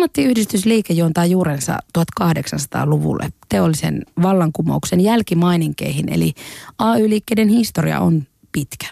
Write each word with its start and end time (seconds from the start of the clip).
Ammattiyhdistysliike 0.00 0.92
juontaa 0.92 1.26
juurensa 1.26 1.78
1800-luvulle 1.98 3.32
teollisen 3.48 4.02
vallankumouksen 4.22 5.00
jälkimaininkeihin, 5.00 6.12
eli 6.12 6.34
AY-liikkeiden 6.78 7.48
historia 7.48 8.00
on 8.00 8.22
pitkä. 8.52 8.86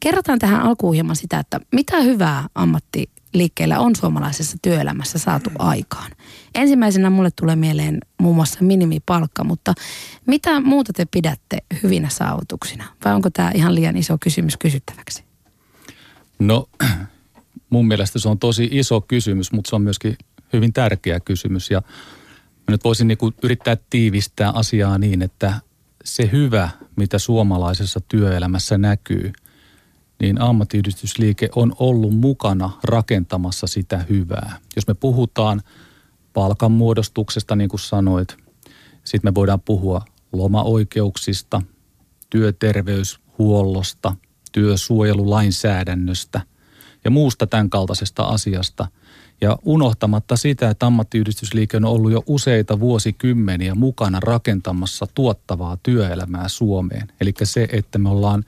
Kerrotaan 0.00 0.38
tähän 0.38 0.62
alkuun 0.62 0.94
hieman 0.94 1.16
sitä, 1.16 1.38
että 1.38 1.60
mitä 1.72 2.00
hyvää 2.00 2.48
ammattiliikkeellä 2.54 3.78
on 3.78 3.96
suomalaisessa 3.96 4.56
työelämässä 4.62 5.18
saatu 5.18 5.50
aikaan. 5.58 6.10
Ensimmäisenä 6.54 7.10
mulle 7.10 7.30
tulee 7.30 7.56
mieleen 7.56 7.98
muun 8.18 8.36
muassa 8.36 8.58
minimipalkka, 8.60 9.44
mutta 9.44 9.74
mitä 10.26 10.60
muuta 10.60 10.92
te 10.92 11.06
pidätte 11.10 11.58
hyvinä 11.82 12.08
saavutuksina? 12.08 12.84
Vai 13.04 13.14
onko 13.14 13.30
tämä 13.30 13.50
ihan 13.54 13.74
liian 13.74 13.96
iso 13.96 14.16
kysymys 14.20 14.56
kysyttäväksi? 14.56 15.24
No 16.38 16.68
mun 17.70 17.88
mielestä 17.88 18.18
se 18.18 18.28
on 18.28 18.38
tosi 18.38 18.68
iso 18.72 19.00
kysymys, 19.00 19.52
mutta 19.52 19.68
se 19.68 19.76
on 19.76 19.82
myöskin 19.82 20.16
hyvin 20.52 20.72
tärkeä 20.72 21.20
kysymys. 21.20 21.70
Ja 21.70 21.82
mä 22.58 22.64
nyt 22.68 22.84
voisin 22.84 23.08
niin 23.08 23.18
yrittää 23.42 23.76
tiivistää 23.90 24.50
asiaa 24.50 24.98
niin, 24.98 25.22
että 25.22 25.54
se 26.04 26.28
hyvä, 26.32 26.70
mitä 26.96 27.18
suomalaisessa 27.18 28.00
työelämässä 28.08 28.78
näkyy, 28.78 29.32
niin 30.20 30.40
ammattiyhdistysliike 30.40 31.48
on 31.56 31.72
ollut 31.78 32.14
mukana 32.14 32.70
rakentamassa 32.84 33.66
sitä 33.66 33.98
hyvää. 33.98 34.58
Jos 34.76 34.86
me 34.86 34.94
puhutaan 34.94 35.62
palkanmuodostuksesta, 36.32 37.56
niin 37.56 37.68
kuin 37.68 37.80
sanoit, 37.80 38.36
sitten 39.04 39.30
me 39.30 39.34
voidaan 39.34 39.60
puhua 39.60 40.02
lomaoikeuksista, 40.32 41.62
työterveyshuollosta, 42.30 44.16
työsuojelulainsäädännöstä 44.52 46.40
ja 47.04 47.10
muusta 47.10 47.46
tämän 47.46 47.70
kaltaisesta 47.70 48.22
asiasta– 48.22 48.88
ja 49.42 49.58
unohtamatta 49.64 50.36
sitä, 50.36 50.70
että 50.70 50.86
ammattiyhdistysliike 50.86 51.76
on 51.76 51.84
ollut 51.84 52.12
jo 52.12 52.22
useita 52.26 52.80
vuosikymmeniä 52.80 53.74
mukana 53.74 54.20
rakentamassa 54.20 55.06
tuottavaa 55.14 55.78
työelämää 55.82 56.48
Suomeen. 56.48 57.12
Eli 57.20 57.34
se, 57.42 57.68
että 57.72 57.98
me 57.98 58.08
ollaan 58.08 58.44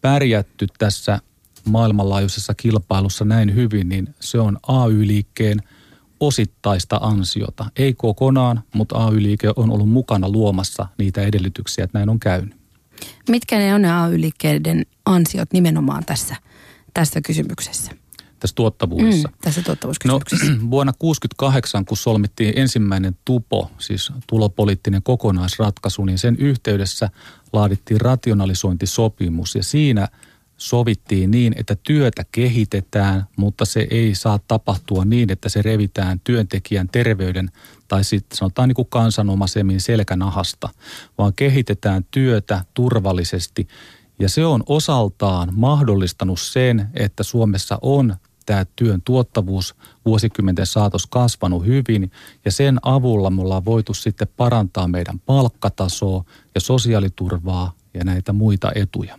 pärjätty 0.00 0.66
tässä 0.78 1.20
maailmanlaajuisessa 1.68 2.54
kilpailussa 2.54 3.24
näin 3.24 3.54
hyvin, 3.54 3.88
niin 3.88 4.14
se 4.20 4.40
on 4.40 4.58
AY-liikkeen 4.68 5.62
osittaista 6.20 6.96
ansiota. 6.96 7.66
Ei 7.76 7.94
kokonaan, 7.94 8.62
mutta 8.74 9.06
AY-liike 9.06 9.50
on 9.56 9.70
ollut 9.70 9.88
mukana 9.88 10.28
luomassa 10.28 10.86
niitä 10.98 11.22
edellytyksiä, 11.22 11.84
että 11.84 11.98
näin 11.98 12.08
on 12.08 12.20
käynyt. 12.20 12.54
Mitkä 13.28 13.58
ne 13.58 13.74
on 13.74 13.82
ne 13.82 13.92
AY-liikkeiden 13.92 14.86
ansiot 15.06 15.52
nimenomaan 15.52 16.04
tässä, 16.04 16.36
tässä 16.94 17.20
kysymyksessä? 17.20 18.03
Tässä 18.44 18.54
tuottavuudessa. 18.54 19.28
Mm, 19.28 19.34
tässä 19.40 19.62
tuottavuuskysymyksessä. 19.62 20.52
No, 20.52 20.70
vuonna 20.70 20.92
1968, 20.92 21.84
kun 21.84 21.96
solmittiin 21.96 22.52
ensimmäinen 22.56 23.16
TUPO, 23.24 23.70
siis 23.78 24.12
tulopoliittinen 24.26 25.02
kokonaisratkaisu, 25.02 26.04
niin 26.04 26.18
sen 26.18 26.36
yhteydessä 26.36 27.10
laadittiin 27.52 28.00
rationalisointisopimus 28.00 29.54
ja 29.54 29.62
siinä 29.62 30.08
sovittiin 30.56 31.30
niin, 31.30 31.54
että 31.56 31.76
työtä 31.82 32.24
kehitetään, 32.32 33.24
mutta 33.36 33.64
se 33.64 33.86
ei 33.90 34.14
saa 34.14 34.38
tapahtua 34.48 35.04
niin, 35.04 35.32
että 35.32 35.48
se 35.48 35.62
revitään 35.62 36.20
työntekijän 36.24 36.88
terveyden 36.88 37.50
tai 37.88 38.04
sitten 38.04 38.38
sanotaan 38.38 38.68
niin 38.68 38.76
kuin 38.76 38.88
kansanomaisemmin 38.90 39.80
selkänahasta, 39.80 40.68
vaan 41.18 41.32
kehitetään 41.36 42.04
työtä 42.10 42.64
turvallisesti 42.74 43.68
ja 44.18 44.28
se 44.28 44.46
on 44.46 44.62
osaltaan 44.66 45.48
mahdollistanut 45.52 46.40
sen, 46.40 46.88
että 46.94 47.22
Suomessa 47.22 47.78
on 47.82 48.16
tämä 48.46 48.66
työn 48.76 49.02
tuottavuus 49.02 49.74
vuosikymmenten 50.06 50.66
saatos 50.66 51.06
kasvanut 51.06 51.66
hyvin 51.66 52.10
ja 52.44 52.52
sen 52.52 52.78
avulla 52.82 53.30
me 53.30 53.42
ollaan 53.42 53.64
voitu 53.64 53.94
sitten 53.94 54.28
parantaa 54.36 54.88
meidän 54.88 55.20
palkkatasoa 55.20 56.24
ja 56.54 56.60
sosiaaliturvaa 56.60 57.72
ja 57.94 58.04
näitä 58.04 58.32
muita 58.32 58.72
etuja. 58.74 59.18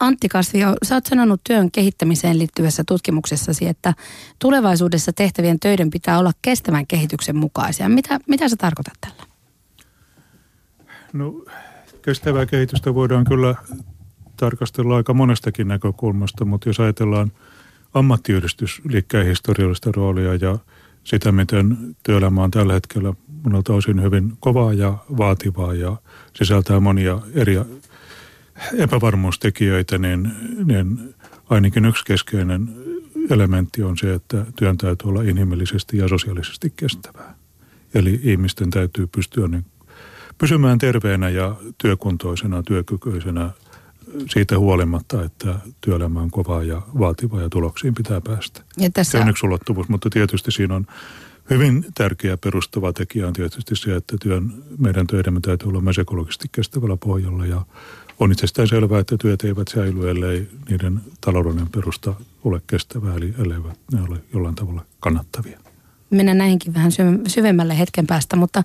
Antti 0.00 0.28
Kasvio, 0.28 0.74
sä 0.82 0.94
oot 0.94 1.06
sanonut 1.06 1.40
työn 1.44 1.70
kehittämiseen 1.70 2.38
liittyvässä 2.38 2.84
tutkimuksessasi, 2.88 3.68
että 3.68 3.94
tulevaisuudessa 4.38 5.12
tehtävien 5.12 5.60
töiden 5.60 5.90
pitää 5.90 6.18
olla 6.18 6.32
kestävän 6.42 6.86
kehityksen 6.86 7.36
mukaisia. 7.36 7.88
Mitä, 7.88 8.18
mitä 8.28 8.48
sä 8.48 8.56
tarkoitat 8.56 8.94
tällä? 9.00 9.22
No, 11.12 11.44
kestävää 12.02 12.46
kehitystä 12.46 12.94
voidaan 12.94 13.24
kyllä 13.24 13.54
tarkastella 14.36 14.96
aika 14.96 15.14
monestakin 15.14 15.68
näkökulmasta, 15.68 16.44
mutta 16.44 16.68
jos 16.68 16.80
ajatellaan– 16.80 17.32
ammattiyhdistysliikkeen 17.94 19.26
historiallista 19.26 19.92
roolia 19.92 20.34
ja 20.34 20.58
sitä, 21.04 21.32
miten 21.32 21.96
työelämä 22.02 22.42
on 22.42 22.50
tällä 22.50 22.72
hetkellä 22.72 23.14
monelta 23.44 23.74
osin 23.74 24.02
hyvin 24.02 24.32
kovaa 24.40 24.72
ja 24.72 24.98
vaativaa 25.18 25.74
ja 25.74 25.96
sisältää 26.36 26.80
monia 26.80 27.18
eri 27.34 27.56
epävarmuustekijöitä, 28.78 29.98
niin, 29.98 30.32
niin 30.64 31.14
ainakin 31.50 31.84
yksi 31.84 32.04
keskeinen 32.04 32.68
elementti 33.30 33.82
on 33.82 33.98
se, 33.98 34.14
että 34.14 34.46
työn 34.56 34.78
täytyy 34.78 35.08
olla 35.10 35.22
inhimillisesti 35.22 35.96
ja 35.96 36.08
sosiaalisesti 36.08 36.72
kestävää. 36.76 37.34
Eli 37.94 38.20
ihmisten 38.22 38.70
täytyy 38.70 39.06
pystyä 39.06 39.48
niin 39.48 39.64
pysymään 40.38 40.78
terveenä 40.78 41.28
ja 41.28 41.56
työkuntoisena, 41.78 42.62
työkykyisenä 42.62 43.50
siitä 44.28 44.58
huolimatta, 44.58 45.24
että 45.24 45.54
työelämä 45.80 46.20
on 46.20 46.30
kovaa 46.30 46.62
ja 46.62 46.82
vaativaa 46.98 47.40
ja 47.40 47.48
tuloksiin 47.48 47.94
pitää 47.94 48.20
päästä. 48.20 48.62
Ja 48.78 48.90
tässä... 48.90 49.18
Se 49.18 49.22
on 49.22 49.30
yksi 49.30 49.46
ulottuvuus, 49.46 49.88
mutta 49.88 50.10
tietysti 50.10 50.50
siinä 50.50 50.74
on 50.74 50.86
hyvin 51.50 51.86
tärkeä 51.94 52.36
perustava 52.36 52.92
tekijä 52.92 53.26
on 53.26 53.32
tietysti 53.32 53.76
se, 53.76 53.96
että 53.96 54.16
työn, 54.20 54.52
meidän 54.78 55.06
töidemme 55.06 55.40
täytyy 55.40 55.68
olla 55.68 55.80
myös 55.80 55.98
ekologisesti 55.98 56.48
kestävällä 56.52 56.96
pohjalla 56.96 57.46
ja 57.46 57.66
on 58.18 58.32
itsestään 58.32 58.68
selvää, 58.68 59.00
että 59.00 59.16
työt 59.16 59.44
eivät 59.44 59.68
säily, 59.68 60.10
ellei 60.10 60.48
niiden 60.68 61.00
taloudellinen 61.20 61.68
perusta 61.68 62.14
ole 62.44 62.62
kestävää, 62.66 63.14
eli 63.14 63.34
elleivät 63.38 63.78
ne 63.92 64.02
ole 64.02 64.18
jollain 64.32 64.54
tavalla 64.54 64.84
kannattavia 65.00 65.61
mennä 66.12 66.34
näihinkin 66.34 66.74
vähän 66.74 66.92
syvemmälle 67.26 67.78
hetken 67.78 68.06
päästä, 68.06 68.36
mutta 68.36 68.62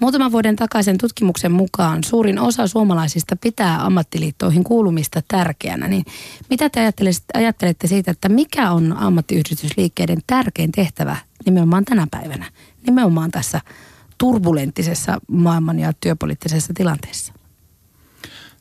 muutaman 0.00 0.32
vuoden 0.32 0.56
takaisen 0.56 0.98
tutkimuksen 0.98 1.52
mukaan 1.52 2.04
suurin 2.04 2.38
osa 2.38 2.66
suomalaisista 2.66 3.36
pitää 3.36 3.84
ammattiliittoihin 3.86 4.64
kuulumista 4.64 5.22
tärkeänä. 5.28 5.88
Niin 5.88 6.04
mitä 6.50 6.70
te 6.70 6.92
ajattelette 7.34 7.86
siitä, 7.86 8.10
että 8.10 8.28
mikä 8.28 8.70
on 8.70 8.96
ammattiyhdistysliikkeiden 8.96 10.18
tärkein 10.26 10.72
tehtävä 10.72 11.16
nimenomaan 11.44 11.84
tänä 11.84 12.06
päivänä, 12.10 12.50
nimenomaan 12.86 13.30
tässä 13.30 13.60
turbulenttisessa 14.18 15.20
maailman 15.28 15.78
ja 15.78 15.92
työpoliittisessa 16.00 16.74
tilanteessa? 16.74 17.32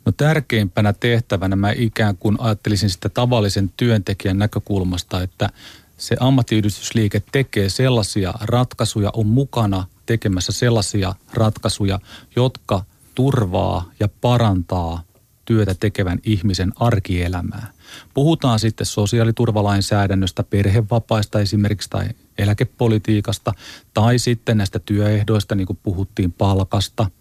No 0.05 0.11
tärkeimpänä 0.11 0.93
tehtävänä 0.93 1.55
mä 1.55 1.71
ikään 1.71 2.17
kuin 2.17 2.35
ajattelisin 2.39 2.89
sitä 2.89 3.09
tavallisen 3.09 3.73
työntekijän 3.77 4.37
näkökulmasta, 4.37 5.21
että 5.21 5.49
se 5.99 6.15
ammattiyhdistysliike 6.19 7.21
tekee 7.31 7.69
sellaisia 7.69 8.33
ratkaisuja, 8.41 9.09
on 9.13 9.27
mukana 9.27 9.85
tekemässä 10.05 10.51
sellaisia 10.51 11.15
ratkaisuja, 11.33 11.99
jotka 12.35 12.83
turvaa 13.15 13.91
ja 13.99 14.07
parantaa 14.21 15.03
työtä 15.45 15.75
tekevän 15.79 16.19
ihmisen 16.23 16.71
arkielämää. 16.75 17.71
Puhutaan 18.13 18.59
sitten 18.59 18.85
sosiaaliturvalainsäädännöstä, 18.85 20.43
perhevapaista 20.43 21.39
esimerkiksi 21.39 21.89
tai 21.89 22.09
eläkepolitiikasta 22.37 23.53
tai 23.93 24.19
sitten 24.19 24.57
näistä 24.57 24.79
työehdoista, 24.79 25.55
niin 25.55 25.67
kuin 25.67 25.79
puhuttiin 25.83 26.31
palkasta, 26.31 27.11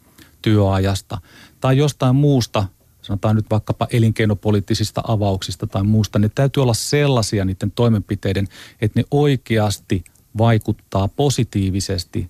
työajasta 0.43 1.19
tai 1.61 1.77
jostain 1.77 2.17
muusta 2.17 2.65
sanotaan 3.09 3.37
nyt 3.37 3.51
vaikkapa 3.51 3.89
elinkeinopoliittisista 3.93 5.03
avauksista 5.09 5.67
tai 5.67 5.83
muusta, 5.83 6.19
ne 6.19 6.31
täytyy 6.35 6.63
olla 6.63 6.75
sellaisia 6.75 7.45
niiden 7.45 7.71
toimenpiteiden, 7.71 8.49
että 8.81 9.01
ne 9.01 9.05
oikeasti 9.11 10.05
vaikuttaa 10.39 11.09
positiivisesti 11.09 12.29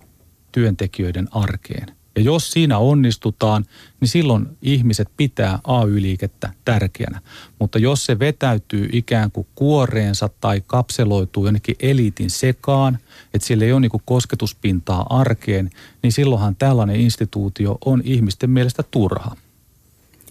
työntekijöiden 0.52 1.28
arkeen. 1.30 1.86
Ja 2.16 2.22
jos 2.22 2.50
siinä 2.50 2.78
onnistutaan, 2.78 3.64
niin 4.00 4.08
silloin 4.08 4.46
ihmiset 4.62 5.08
pitää 5.16 5.58
AY-liikettä 5.64 6.52
tärkeänä. 6.64 7.20
Mutta 7.58 7.78
jos 7.78 8.06
se 8.06 8.18
vetäytyy 8.18 8.88
ikään 8.92 9.30
kuin 9.30 9.46
kuoreensa 9.54 10.30
tai 10.40 10.62
kapseloituu 10.66 11.44
jonnekin 11.44 11.76
eliitin 11.80 12.30
sekaan, 12.30 12.98
että 13.34 13.46
sillä 13.46 13.64
ei 13.64 13.72
ole 13.72 13.80
niin 13.80 13.90
kosketuspintaa 14.04 15.06
arkeen, 15.10 15.70
niin 16.02 16.12
silloinhan 16.12 16.56
tällainen 16.56 17.00
instituutio 17.00 17.78
on 17.84 18.02
ihmisten 18.04 18.50
mielestä 18.50 18.82
turha. 18.90 19.36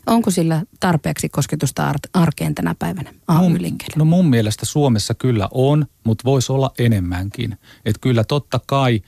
Onko 0.07 0.31
sillä 0.31 0.61
tarpeeksi 0.79 1.29
kosketusta 1.29 1.93
arkeen 2.13 2.55
tänä 2.55 2.75
päivänä 2.79 3.13
mun, 3.41 3.51
No 3.95 4.05
mun 4.05 4.29
mielestä 4.29 4.65
Suomessa 4.65 5.13
kyllä 5.13 5.47
on, 5.51 5.85
mutta 6.03 6.23
voisi 6.25 6.51
olla 6.51 6.71
enemmänkin. 6.79 7.57
Että 7.85 7.99
kyllä 8.01 8.23
totta 8.23 8.59
kai 8.65 9.01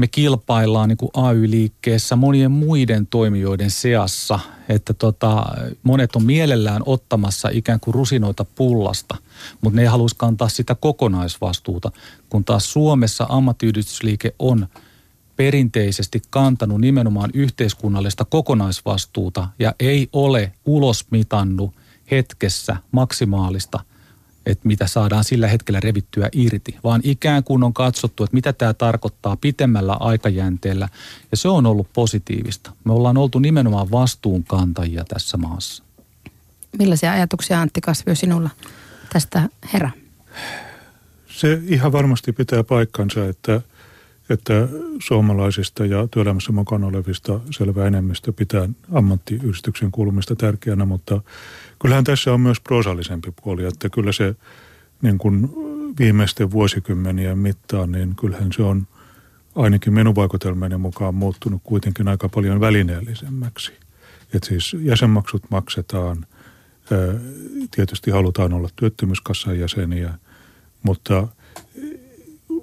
me 0.00 0.08
kilpaillaan 0.08 0.88
niin 0.88 0.96
kuin 0.96 1.10
AY-liikkeessä 1.14 2.16
monien 2.16 2.50
muiden 2.50 3.06
toimijoiden 3.06 3.70
seassa, 3.70 4.38
että 4.68 4.94
tota, 4.94 5.44
monet 5.82 6.16
on 6.16 6.24
mielellään 6.24 6.82
ottamassa 6.86 7.48
ikään 7.52 7.80
kuin 7.80 7.94
rusinoita 7.94 8.44
pullasta, 8.44 9.16
mutta 9.60 9.76
ne 9.76 9.82
ei 9.82 9.88
haluaisi 9.88 10.16
kantaa 10.18 10.48
sitä 10.48 10.74
kokonaisvastuuta, 10.74 11.90
kun 12.28 12.44
taas 12.44 12.72
Suomessa 12.72 13.26
ammattiyhdistysliike 13.28 14.34
on 14.38 14.66
perinteisesti 15.40 16.22
kantanut 16.30 16.80
nimenomaan 16.80 17.30
yhteiskunnallista 17.34 18.24
kokonaisvastuuta 18.24 19.48
ja 19.58 19.74
ei 19.80 20.08
ole 20.12 20.52
ulosmitannut 20.64 21.74
hetkessä 22.10 22.76
maksimaalista 22.92 23.80
että 24.46 24.68
mitä 24.68 24.86
saadaan 24.86 25.24
sillä 25.24 25.48
hetkellä 25.48 25.80
revittyä 25.80 26.28
irti, 26.32 26.76
vaan 26.84 27.00
ikään 27.04 27.44
kuin 27.44 27.62
on 27.62 27.74
katsottu, 27.74 28.24
että 28.24 28.34
mitä 28.34 28.52
tämä 28.52 28.74
tarkoittaa 28.74 29.36
pitemmällä 29.36 29.96
aikajänteellä. 30.00 30.88
Ja 31.30 31.36
se 31.36 31.48
on 31.48 31.66
ollut 31.66 31.92
positiivista. 31.92 32.72
Me 32.84 32.92
ollaan 32.92 33.16
oltu 33.16 33.38
nimenomaan 33.38 33.90
vastuunkantajia 33.90 35.04
tässä 35.04 35.36
maassa. 35.36 35.84
Millaisia 36.78 37.12
ajatuksia 37.12 37.60
Antti 37.60 37.80
Kasvio 37.80 38.14
sinulla 38.14 38.50
tästä 39.12 39.48
herra? 39.72 39.90
Se 41.28 41.60
ihan 41.66 41.92
varmasti 41.92 42.32
pitää 42.32 42.64
paikkansa, 42.64 43.26
että, 43.26 43.60
että 44.30 44.68
suomalaisista 45.02 45.86
ja 45.86 46.08
työelämässä 46.10 46.52
mukana 46.52 46.86
olevista 46.86 47.40
selvä 47.50 47.86
enemmistö 47.86 48.32
pitää 48.32 48.68
ammattiyhdistyksen 48.92 49.90
kuulumista 49.90 50.36
tärkeänä, 50.36 50.84
mutta 50.84 51.20
kyllähän 51.78 52.04
tässä 52.04 52.32
on 52.32 52.40
myös 52.40 52.60
prosallisempi 52.60 53.32
puoli, 53.42 53.64
että 53.64 53.88
kyllä 53.88 54.12
se 54.12 54.34
niin 55.02 55.18
kuin 55.18 55.50
viimeisten 55.98 56.50
vuosikymmenien 56.50 57.38
mittaan, 57.38 57.92
niin 57.92 58.16
kyllähän 58.16 58.52
se 58.52 58.62
on 58.62 58.86
ainakin 59.54 59.92
minun 59.92 60.14
vaikutelmani 60.14 60.76
mukaan 60.76 61.14
muuttunut 61.14 61.60
kuitenkin 61.64 62.08
aika 62.08 62.28
paljon 62.28 62.60
välineellisemmäksi. 62.60 63.72
Että 64.34 64.48
siis 64.48 64.76
jäsenmaksut 64.80 65.42
maksetaan, 65.50 66.26
tietysti 67.70 68.10
halutaan 68.10 68.52
olla 68.52 68.68
työttömyyskassan 68.76 69.58
jäseniä, 69.58 70.14
mutta 70.82 71.28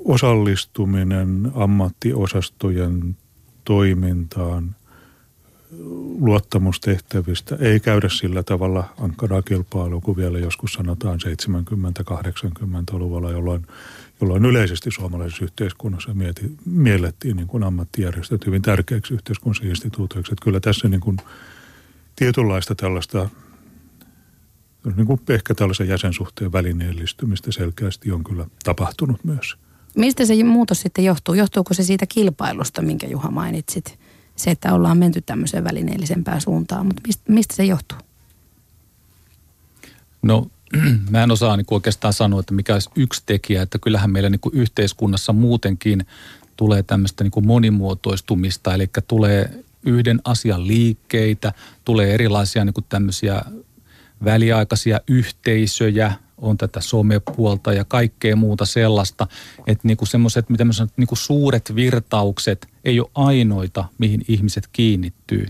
osallistuminen 0.07 1.51
ammattiosastojen 1.55 3.17
toimintaan– 3.63 4.75
luottamustehtävistä 6.19 7.57
ei 7.59 7.79
käydä 7.79 8.09
sillä 8.09 8.43
tavalla 8.43 8.93
ankaraa 9.01 9.41
kilpailua 9.41 10.01
kuin 10.01 10.17
vielä 10.17 10.39
joskus 10.39 10.73
sanotaan 10.73 11.19
70-80-luvulla, 11.19 13.31
jolloin, 13.31 13.67
jolloin 14.21 14.45
yleisesti 14.45 14.91
suomalaisessa 14.91 15.43
yhteiskunnassa 15.43 16.13
mieti, 16.13 16.51
miellettiin 16.65 17.37
niin 17.37 17.47
kuin 17.47 17.63
ammattijärjestöt 17.63 18.45
hyvin 18.45 18.61
tärkeäksi 18.61 19.13
yhteiskunnallisiksi 19.13 19.69
instituutioiksi. 19.69 20.33
Että 20.33 20.43
kyllä 20.43 20.59
tässä 20.59 20.89
niin 20.89 21.01
kuin 21.01 21.17
tietynlaista 22.15 22.75
tällaista 22.75 23.29
niin 24.95 25.07
kuin 25.07 25.21
ehkä 25.29 25.55
tällaisen 25.55 25.87
jäsensuhteen 25.87 26.51
välineellistymistä 26.51 27.51
selkeästi 27.51 28.11
on 28.11 28.23
kyllä 28.23 28.45
tapahtunut 28.63 29.23
myös. 29.23 29.57
Mistä 29.95 30.25
se 30.25 30.43
muutos 30.43 30.81
sitten 30.81 31.05
johtuu? 31.05 31.35
Johtuuko 31.35 31.73
se 31.73 31.83
siitä 31.83 32.05
kilpailusta, 32.05 32.81
minkä 32.81 33.07
Juha 33.07 33.31
mainitsit? 33.31 33.99
se, 34.37 34.51
että 34.51 34.73
ollaan 34.73 34.97
menty 34.97 35.21
tämmöiseen 35.21 35.63
välineellisempään 35.63 36.41
suuntaan, 36.41 36.85
mutta 36.85 37.01
mistä, 37.27 37.55
se 37.55 37.63
johtuu? 37.63 37.97
No 40.21 40.47
mä 41.09 41.23
en 41.23 41.31
osaa 41.31 41.57
niin 41.57 41.65
oikeastaan 41.71 42.13
sanoa, 42.13 42.39
että 42.39 42.53
mikä 42.53 42.73
olisi 42.73 42.89
yksi 42.95 43.23
tekijä, 43.25 43.61
että 43.61 43.79
kyllähän 43.79 44.11
meillä 44.11 44.29
niin 44.29 44.39
yhteiskunnassa 44.51 45.33
muutenkin 45.33 46.05
tulee 46.57 46.83
tämmöistä 46.83 47.23
niin 47.23 47.45
monimuotoistumista, 47.45 48.73
eli 48.73 48.89
tulee 49.07 49.63
yhden 49.83 50.21
asian 50.23 50.67
liikkeitä, 50.67 51.53
tulee 51.85 52.13
erilaisia 52.13 52.65
niin 52.65 52.73
tämmöisiä 52.89 53.41
väliaikaisia 54.23 54.99
yhteisöjä, 55.07 56.13
on 56.37 56.57
tätä 56.57 56.81
somepuolta 56.81 57.73
ja 57.73 57.85
kaikkea 57.85 58.35
muuta 58.35 58.65
sellaista, 58.65 59.27
että 59.67 59.87
niinku 59.87 60.05
semmoiset, 60.05 60.49
mitä 60.49 60.65
mä 60.65 60.73
sanon, 60.73 60.89
niinku 60.97 61.15
suuret 61.15 61.75
virtaukset 61.75 62.67
ei 62.85 62.99
ole 62.99 63.09
ainoita, 63.15 63.85
mihin 63.97 64.21
ihmiset 64.27 64.69
kiinnittyy, 64.71 65.47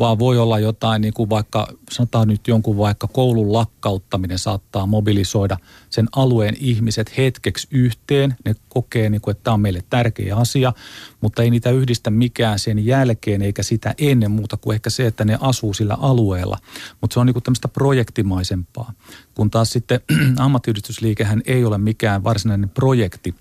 vaan 0.00 0.18
voi 0.18 0.38
olla 0.38 0.58
jotain, 0.58 1.02
niin 1.02 1.14
kuin 1.14 1.30
vaikka 1.30 1.68
sanotaan 1.90 2.28
nyt 2.28 2.48
jonkun 2.48 2.76
vaikka 2.76 3.06
koulun 3.06 3.52
lakkauttaminen 3.52 4.38
saattaa 4.38 4.86
mobilisoida 4.86 5.56
sen 5.90 6.08
alueen 6.16 6.56
ihmiset 6.60 7.16
hetkeksi 7.16 7.68
yhteen. 7.70 8.36
Ne 8.44 8.54
kokee, 8.68 9.10
niin 9.10 9.20
kuin, 9.20 9.32
että 9.32 9.44
tämä 9.44 9.54
on 9.54 9.60
meille 9.60 9.84
tärkeä 9.90 10.36
asia, 10.36 10.72
mutta 11.20 11.42
ei 11.42 11.50
niitä 11.50 11.70
yhdistä 11.70 12.10
mikään 12.10 12.58
sen 12.58 12.86
jälkeen 12.86 13.42
eikä 13.42 13.62
sitä 13.62 13.94
ennen 13.98 14.30
muuta 14.30 14.56
kuin 14.56 14.74
ehkä 14.74 14.90
se, 14.90 15.06
että 15.06 15.24
ne 15.24 15.38
asuu 15.40 15.74
sillä 15.74 15.96
alueella. 16.00 16.58
Mutta 17.00 17.14
se 17.14 17.20
on 17.20 17.26
niin 17.26 17.34
kuin 17.34 17.42
tämmöistä 17.42 17.68
projektimaisempaa. 17.68 18.92
Kun 19.34 19.50
taas 19.50 19.70
sitten 19.70 20.00
ammattiyhdistysliikehän 20.38 21.42
ei 21.46 21.64
ole 21.64 21.78
mikään 21.78 22.24
varsinainen 22.24 22.68
projekti, 22.68 23.34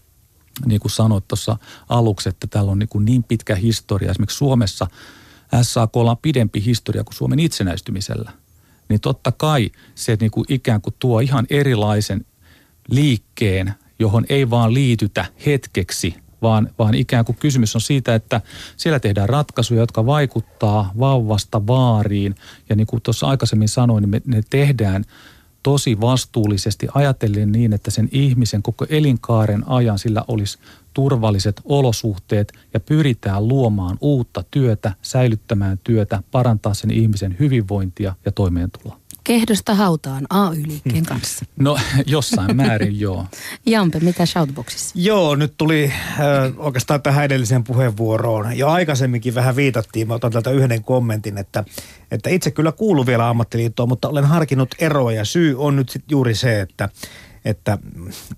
niin 0.66 0.80
kuin 0.80 0.92
sanoit 0.92 1.28
tuossa 1.28 1.58
aluksi, 1.90 2.30
että 2.30 2.48
täällä 2.48 2.72
on 2.72 2.80
niin, 2.80 2.90
kuin 2.90 3.06
niin 3.06 3.24
pitkä 3.24 3.56
historia. 3.56 4.12
Esimerkiksi 4.12 4.38
Suomessa– 4.38 4.88
SAKlla 5.62 6.12
on 6.12 6.18
pidempi 6.22 6.66
historia 6.66 7.04
kuin 7.04 7.16
Suomen 7.16 7.40
itsenäistymisellä, 7.40 8.32
niin 8.90 9.02
totta 9.02 9.32
kai 9.32 9.72
se 9.96 10.18
niin 10.20 10.32
kuin 10.32 10.46
ikään 10.50 10.82
kuin 10.82 10.96
tuo 11.00 11.20
ihan 11.20 11.48
erilaisen 11.50 12.26
liikkeen, 12.90 13.74
johon 14.00 14.26
ei 14.30 14.50
vaan 14.50 14.74
liitytä 14.74 15.26
hetkeksi, 15.46 16.16
vaan, 16.42 16.70
vaan 16.80 16.96
ikään 16.96 17.26
kuin 17.26 17.38
kysymys 17.38 17.76
on 17.76 17.82
siitä, 17.82 18.16
että 18.16 18.42
siellä 18.78 19.00
tehdään 19.00 19.30
ratkaisuja, 19.30 19.80
jotka 19.80 20.06
vaikuttaa 20.06 20.92
vauvasta 21.00 21.68
vaariin. 21.68 22.36
Ja 22.70 22.76
niin 22.76 22.88
kuin 22.88 23.02
tuossa 23.02 23.28
aikaisemmin 23.28 23.70
sanoin, 23.70 24.02
niin 24.02 24.10
me, 24.10 24.22
ne 24.26 24.42
tehdään 24.50 25.04
tosi 25.64 26.02
vastuullisesti 26.02 26.88
ajatellen 26.94 27.52
niin, 27.52 27.74
että 27.74 27.92
sen 27.92 28.10
ihmisen 28.12 28.64
koko 28.64 28.86
elinkaaren 28.90 29.70
ajan 29.70 30.00
sillä 30.00 30.24
olisi 30.28 30.58
turvalliset 30.98 31.62
olosuhteet 31.66 32.54
ja 32.74 32.80
pyritään 32.80 33.48
luomaan 33.48 33.98
uutta 34.02 34.44
työtä, 34.52 34.94
säilyttämään 35.02 35.80
työtä, 35.84 36.24
parantaa 36.32 36.74
sen 36.74 36.92
ihmisen 36.92 37.36
hyvinvointia 37.40 38.16
ja 38.26 38.32
toimeentuloa. 38.32 39.00
Kehdosta 39.24 39.76
hautaan 39.76 40.26
AY-liikkeen 40.30 40.96
hmm. 40.96 41.06
kanssa. 41.06 41.46
No 41.60 41.78
jossain 42.06 42.56
määrin 42.56 43.00
joo. 43.06 43.26
Jampe, 43.66 44.00
mitä 44.00 44.26
shoutboxissa? 44.26 44.96
Joo, 45.00 45.36
nyt 45.36 45.54
tuli 45.58 45.92
äh, 45.94 46.20
oikeastaan 46.58 47.02
tähän 47.02 47.26
edelliseen 47.26 47.64
puheenvuoroon. 47.64 48.58
Jo 48.58 48.68
aikaisemminkin 48.68 49.36
vähän 49.36 49.56
viitattiin, 49.56 50.08
mä 50.08 50.14
otan 50.14 50.32
täältä 50.32 50.52
yhden 50.52 50.84
kommentin, 50.84 51.38
että, 51.38 51.64
että 52.12 52.30
itse 52.30 52.52
kyllä 52.52 52.72
kuulu 52.72 53.06
vielä 53.06 53.30
ammattiliittoon, 53.30 53.90
mutta 53.90 54.10
olen 54.10 54.26
harkinnut 54.26 54.76
eroa 54.80 55.12
ja 55.12 55.26
syy 55.26 55.56
on 55.60 55.76
nyt 55.76 55.90
sit 55.90 56.04
juuri 56.12 56.36
se, 56.36 56.62
että 56.62 56.90
että 57.48 57.78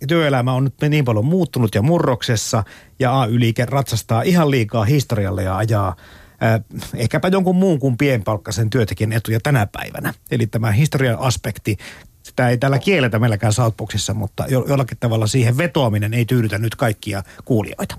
työelämä 0.07 0.53
on 0.53 0.63
nyt 0.63 0.73
niin 0.89 1.05
paljon 1.05 1.25
muuttunut 1.25 1.75
ja 1.75 1.81
murroksessa 1.81 2.63
ja 2.99 3.21
AY-liike 3.21 3.65
ratsastaa 3.65 4.21
ihan 4.21 4.51
liikaa 4.51 4.83
historialle 4.83 5.43
ja 5.43 5.57
ajaa 5.57 5.95
äh, 6.43 6.61
ehkäpä 6.95 7.27
jonkun 7.27 7.55
muun 7.55 7.79
kuin 7.79 7.97
pienpalkkaisen 7.97 8.69
työntekijän 8.69 9.13
etuja 9.13 9.39
tänä 9.39 9.67
päivänä. 9.71 10.13
Eli 10.31 10.47
tämä 10.47 10.71
historian 10.71 11.19
aspekti, 11.19 11.77
sitä 12.23 12.49
ei 12.49 12.57
täällä 12.57 12.79
kielletä 12.79 13.19
meilläkään 13.19 13.53
Southboxissa, 13.53 14.13
mutta 14.13 14.45
jo, 14.47 14.65
jollakin 14.67 14.97
tavalla 14.99 15.27
siihen 15.27 15.57
vetoaminen 15.57 16.13
ei 16.13 16.25
tyydytä 16.25 16.57
nyt 16.57 16.75
kaikkia 16.75 17.23
kuulijoita. 17.45 17.97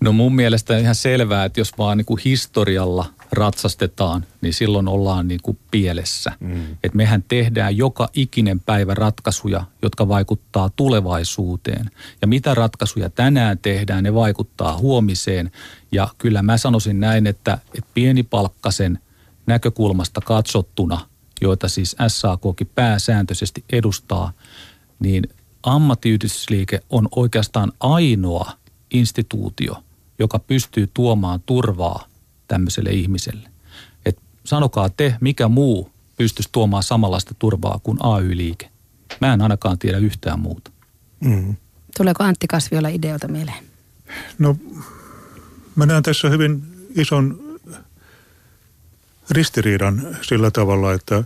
No 0.00 0.12
mun 0.12 0.34
mielestä 0.34 0.78
ihan 0.78 0.94
selvää, 0.94 1.44
että 1.44 1.60
jos 1.60 1.78
vaan 1.78 1.98
niin 1.98 2.06
kuin 2.06 2.20
historialla 2.24 3.06
ratsastetaan, 3.32 4.24
niin 4.40 4.54
silloin 4.54 4.88
ollaan 4.88 5.28
niin 5.28 5.40
kuin 5.42 5.58
pielessä. 5.70 6.32
Mm. 6.40 6.76
Et 6.84 6.94
mehän 6.94 7.24
tehdään 7.28 7.76
joka 7.76 8.08
ikinen 8.14 8.60
päivä 8.60 8.94
ratkaisuja, 8.94 9.64
jotka 9.82 10.08
vaikuttaa 10.08 10.70
tulevaisuuteen. 10.76 11.90
Ja 12.20 12.26
mitä 12.26 12.54
ratkaisuja 12.54 13.10
tänään 13.10 13.58
tehdään, 13.58 14.04
ne 14.04 14.14
vaikuttaa 14.14 14.78
huomiseen. 14.78 15.50
Ja 15.92 16.08
kyllä 16.18 16.42
mä 16.42 16.58
sanoisin 16.58 17.00
näin, 17.00 17.26
että, 17.26 17.58
että 17.74 17.90
pienipalkkasen 17.94 18.98
näkökulmasta 19.46 20.20
katsottuna, 20.20 21.00
joita 21.40 21.68
siis 21.68 21.96
SAKkin 22.08 22.70
pääsääntöisesti 22.74 23.64
edustaa, 23.72 24.32
niin 24.98 25.28
ammattiyhdistysliike 25.62 26.80
on 26.90 27.08
oikeastaan 27.16 27.72
ainoa 27.80 28.52
instituutio, 28.90 29.82
joka 30.18 30.38
pystyy 30.38 30.90
tuomaan 30.94 31.40
turvaa 31.46 32.06
tämmöiselle 32.48 32.90
ihmiselle. 32.90 33.48
Et 34.06 34.18
sanokaa 34.44 34.90
te, 34.90 35.16
mikä 35.20 35.48
muu 35.48 35.90
pystyisi 36.16 36.48
tuomaan 36.52 36.82
samanlaista 36.82 37.34
turvaa 37.38 37.80
kuin 37.82 37.98
AY-liike. 38.00 38.70
Mä 39.20 39.32
en 39.32 39.42
ainakaan 39.42 39.78
tiedä 39.78 39.98
yhtään 39.98 40.40
muuta. 40.40 40.70
Mm. 41.20 41.56
Tuleeko 41.96 42.24
Antti 42.24 42.46
Kasviolla 42.46 42.88
ideoita 42.88 43.28
mieleen? 43.28 43.64
No, 44.38 44.56
mä 45.76 45.86
näen 45.86 46.02
tässä 46.02 46.28
hyvin 46.28 46.62
ison 46.96 47.40
ristiriidan 49.30 50.16
sillä 50.22 50.50
tavalla, 50.50 50.92
että, 50.92 51.24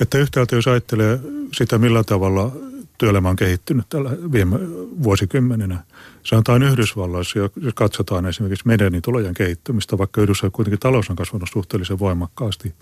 että 0.00 0.18
yhtäältä 0.18 0.56
jos 0.56 0.66
ajattelee 0.66 1.20
sitä, 1.52 1.78
millä 1.78 2.04
tavalla 2.04 2.52
työelämä 2.98 3.28
on 3.28 3.36
kehittynyt 3.36 3.88
tällä 3.88 4.10
viime 4.32 4.56
vuosikymmeninä. 5.02 5.82
Sanotaan 6.22 6.62
Yhdysvalloissa, 6.62 7.38
jos 7.38 7.50
katsotaan 7.74 8.26
esimerkiksi 8.26 8.66
medianitulojen 8.66 9.34
kehittymistä, 9.34 9.98
vaikka 9.98 10.20
Yhdysvalloissa 10.20 10.56
kuitenkin 10.56 10.80
talous 10.80 11.10
on 11.10 11.16
kasvanut 11.16 11.48
suhteellisen 11.52 11.98
voimakkaasti, 11.98 12.74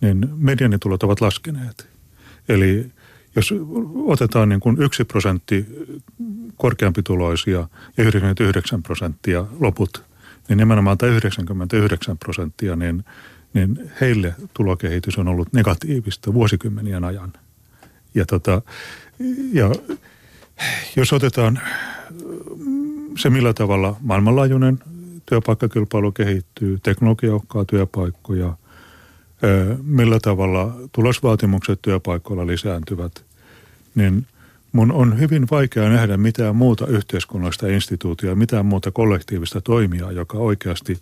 niin 0.00 0.28
medianitulot 0.36 1.02
ovat 1.02 1.20
laskeneet. 1.20 1.88
Eli 2.48 2.90
jos 3.36 3.54
otetaan 4.06 4.48
niin 4.48 4.60
kuin 4.60 4.82
yksi 4.82 5.04
prosentti 5.04 5.66
korkeampituloisia 6.56 7.68
ja 7.96 8.04
99 8.04 8.82
prosenttia 8.82 9.46
loput, 9.60 10.02
niin 10.48 10.56
nimenomaan 10.56 10.98
tämä 10.98 11.10
99 11.10 12.18
prosenttia, 12.18 12.76
niin, 12.76 13.04
niin 13.54 13.92
heille 14.00 14.34
tulokehitys 14.54 15.18
on 15.18 15.28
ollut 15.28 15.52
negatiivista 15.52 16.34
vuosikymmenien 16.34 17.04
ajan. 17.04 17.32
Ja, 18.14 18.26
tota, 18.26 18.62
ja 19.52 19.70
jos 20.96 21.12
otetaan 21.12 21.60
se, 23.18 23.30
millä 23.30 23.52
tavalla 23.52 23.96
maailmanlaajuinen 24.00 24.78
työpaikkakilpailu 25.26 26.12
kehittyy, 26.12 26.78
teknologia 26.82 27.34
uhkaa 27.34 27.64
työpaikkoja, 27.64 28.56
millä 29.82 30.18
tavalla 30.22 30.76
tulosvaatimukset 30.92 31.78
työpaikoilla 31.82 32.46
lisääntyvät, 32.46 33.24
niin 33.94 34.26
mun 34.72 34.92
on 34.92 35.20
hyvin 35.20 35.46
vaikea 35.50 35.88
nähdä 35.88 36.16
mitään 36.16 36.56
muuta 36.56 36.86
yhteiskunnallista 36.86 37.66
instituutiota, 37.66 38.36
mitään 38.36 38.66
muuta 38.66 38.90
kollektiivista 38.90 39.60
toimijaa, 39.60 40.12
joka 40.12 40.38
oikeasti 40.38 40.98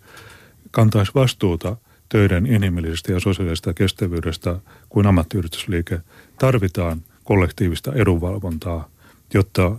kantaisi 0.71 1.11
vastuuta 1.15 1.77
töiden 2.09 2.45
inhimillisestä 2.45 3.11
ja 3.11 3.19
sosiaalisesta 3.19 3.73
kestävyydestä 3.73 4.59
kuin 4.89 5.07
ammattiyhdistysliike. 5.07 5.99
Tarvitaan 6.39 7.01
kollektiivista 7.25 7.93
edunvalvontaa, 7.93 8.89
jotta 9.33 9.75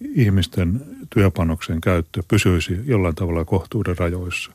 ihmisten 0.00 0.80
työpanoksen 1.10 1.80
käyttö 1.80 2.22
pysyisi 2.28 2.80
jollain 2.84 3.14
tavalla 3.14 3.44
kohtuuden 3.44 3.98
rajoissa. 3.98 4.52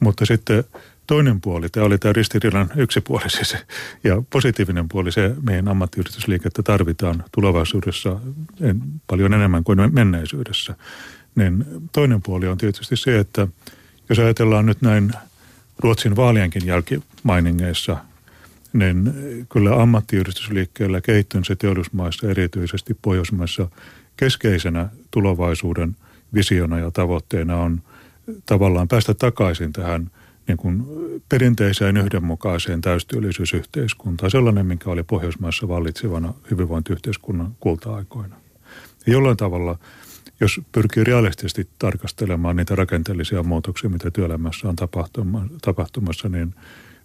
Mutta 0.00 0.26
sitten 0.26 0.64
toinen 1.06 1.40
puoli, 1.40 1.68
tämä 1.68 1.86
oli 1.86 1.98
tämä 1.98 2.12
ristiriidan 2.12 2.70
yksi 2.76 3.00
puoli 3.00 3.30
siis, 3.30 3.56
ja 4.04 4.22
positiivinen 4.30 4.88
puoli 4.88 5.12
se, 5.12 5.34
mihin 5.46 5.68
ammattiyhdistysliikettä 5.68 6.62
tarvitaan 6.62 7.24
tulevaisuudessa 7.32 8.20
en, 8.60 8.82
paljon 9.06 9.34
enemmän 9.34 9.64
kuin 9.64 9.78
menneisyydessä. 9.92 10.74
Niin 11.34 11.64
toinen 11.92 12.22
puoli 12.22 12.48
on 12.48 12.58
tietysti 12.58 12.96
se, 12.96 13.18
että 13.18 13.48
jos 14.08 14.18
ajatellaan 14.18 14.66
nyt 14.66 14.82
näin 14.82 15.12
Ruotsin 15.78 16.16
vaalienkin 16.16 16.66
jälkimainingeissa, 16.66 17.96
niin 18.72 19.12
kyllä 19.48 19.82
ammattiyhdistysliikkeellä 19.82 21.00
kehittyneessä 21.00 21.56
teollisuusmaissa, 21.56 22.30
erityisesti 22.30 22.96
Pohjoismaissa, 23.02 23.68
keskeisenä 24.16 24.88
tulevaisuuden 25.10 25.96
visiona 26.34 26.78
ja 26.78 26.90
tavoitteena 26.90 27.56
on 27.56 27.82
tavallaan 28.46 28.88
päästä 28.88 29.14
takaisin 29.14 29.72
tähän– 29.72 30.10
niin 30.48 30.56
kuin 30.56 30.84
perinteiseen 31.28 31.96
yhdenmukaiseen 31.96 32.80
täystyöllisyysyhteiskuntaan, 32.80 34.30
sellainen, 34.30 34.66
minkä 34.66 34.90
oli 34.90 35.02
Pohjoismaissa 35.02 35.68
vallitsevana 35.68 36.34
hyvinvointiyhteiskunnan 36.50 37.56
kulta-aikoina. 37.60 38.36
Ja 39.06 39.12
jollain 39.12 39.36
tavalla, 39.36 39.78
jos 40.40 40.60
pyrkii 40.72 41.04
realistisesti 41.04 41.68
tarkastelemaan 41.78 42.56
niitä 42.56 42.74
rakenteellisia 42.74 43.42
muutoksia, 43.42 43.90
mitä 43.90 44.10
työelämässä 44.10 44.68
on 44.68 44.76
tapahtumassa, 45.62 46.28
niin 46.28 46.54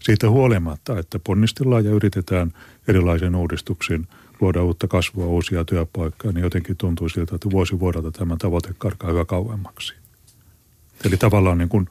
siitä 0.08 0.30
huolimatta, 0.30 1.00
että 1.00 1.20
ponnistellaan 1.20 1.86
ja 1.86 1.92
yritetään 1.92 2.54
erilaisen 2.88 3.36
uudistuksin 3.36 4.08
luoda 4.42 4.64
uutta 4.64 4.88
kasvua, 4.88 5.26
uusia 5.26 5.66
työpaikkoja, 5.66 6.34
niin 6.34 6.44
jotenkin 6.44 6.78
tuntuu 6.78 7.10
siltä, 7.10 7.36
että 7.36 7.50
vuosi 7.50 7.80
vuodelta 7.80 8.12
tämä 8.12 8.36
tavoite 8.40 8.70
karkaa 8.78 9.10
hyvä 9.10 9.26
kauemmaksi. 9.26 9.94
Eli 11.06 11.18
tavallaan 11.18 11.58
niin 11.58 11.70
kuin 11.70 11.90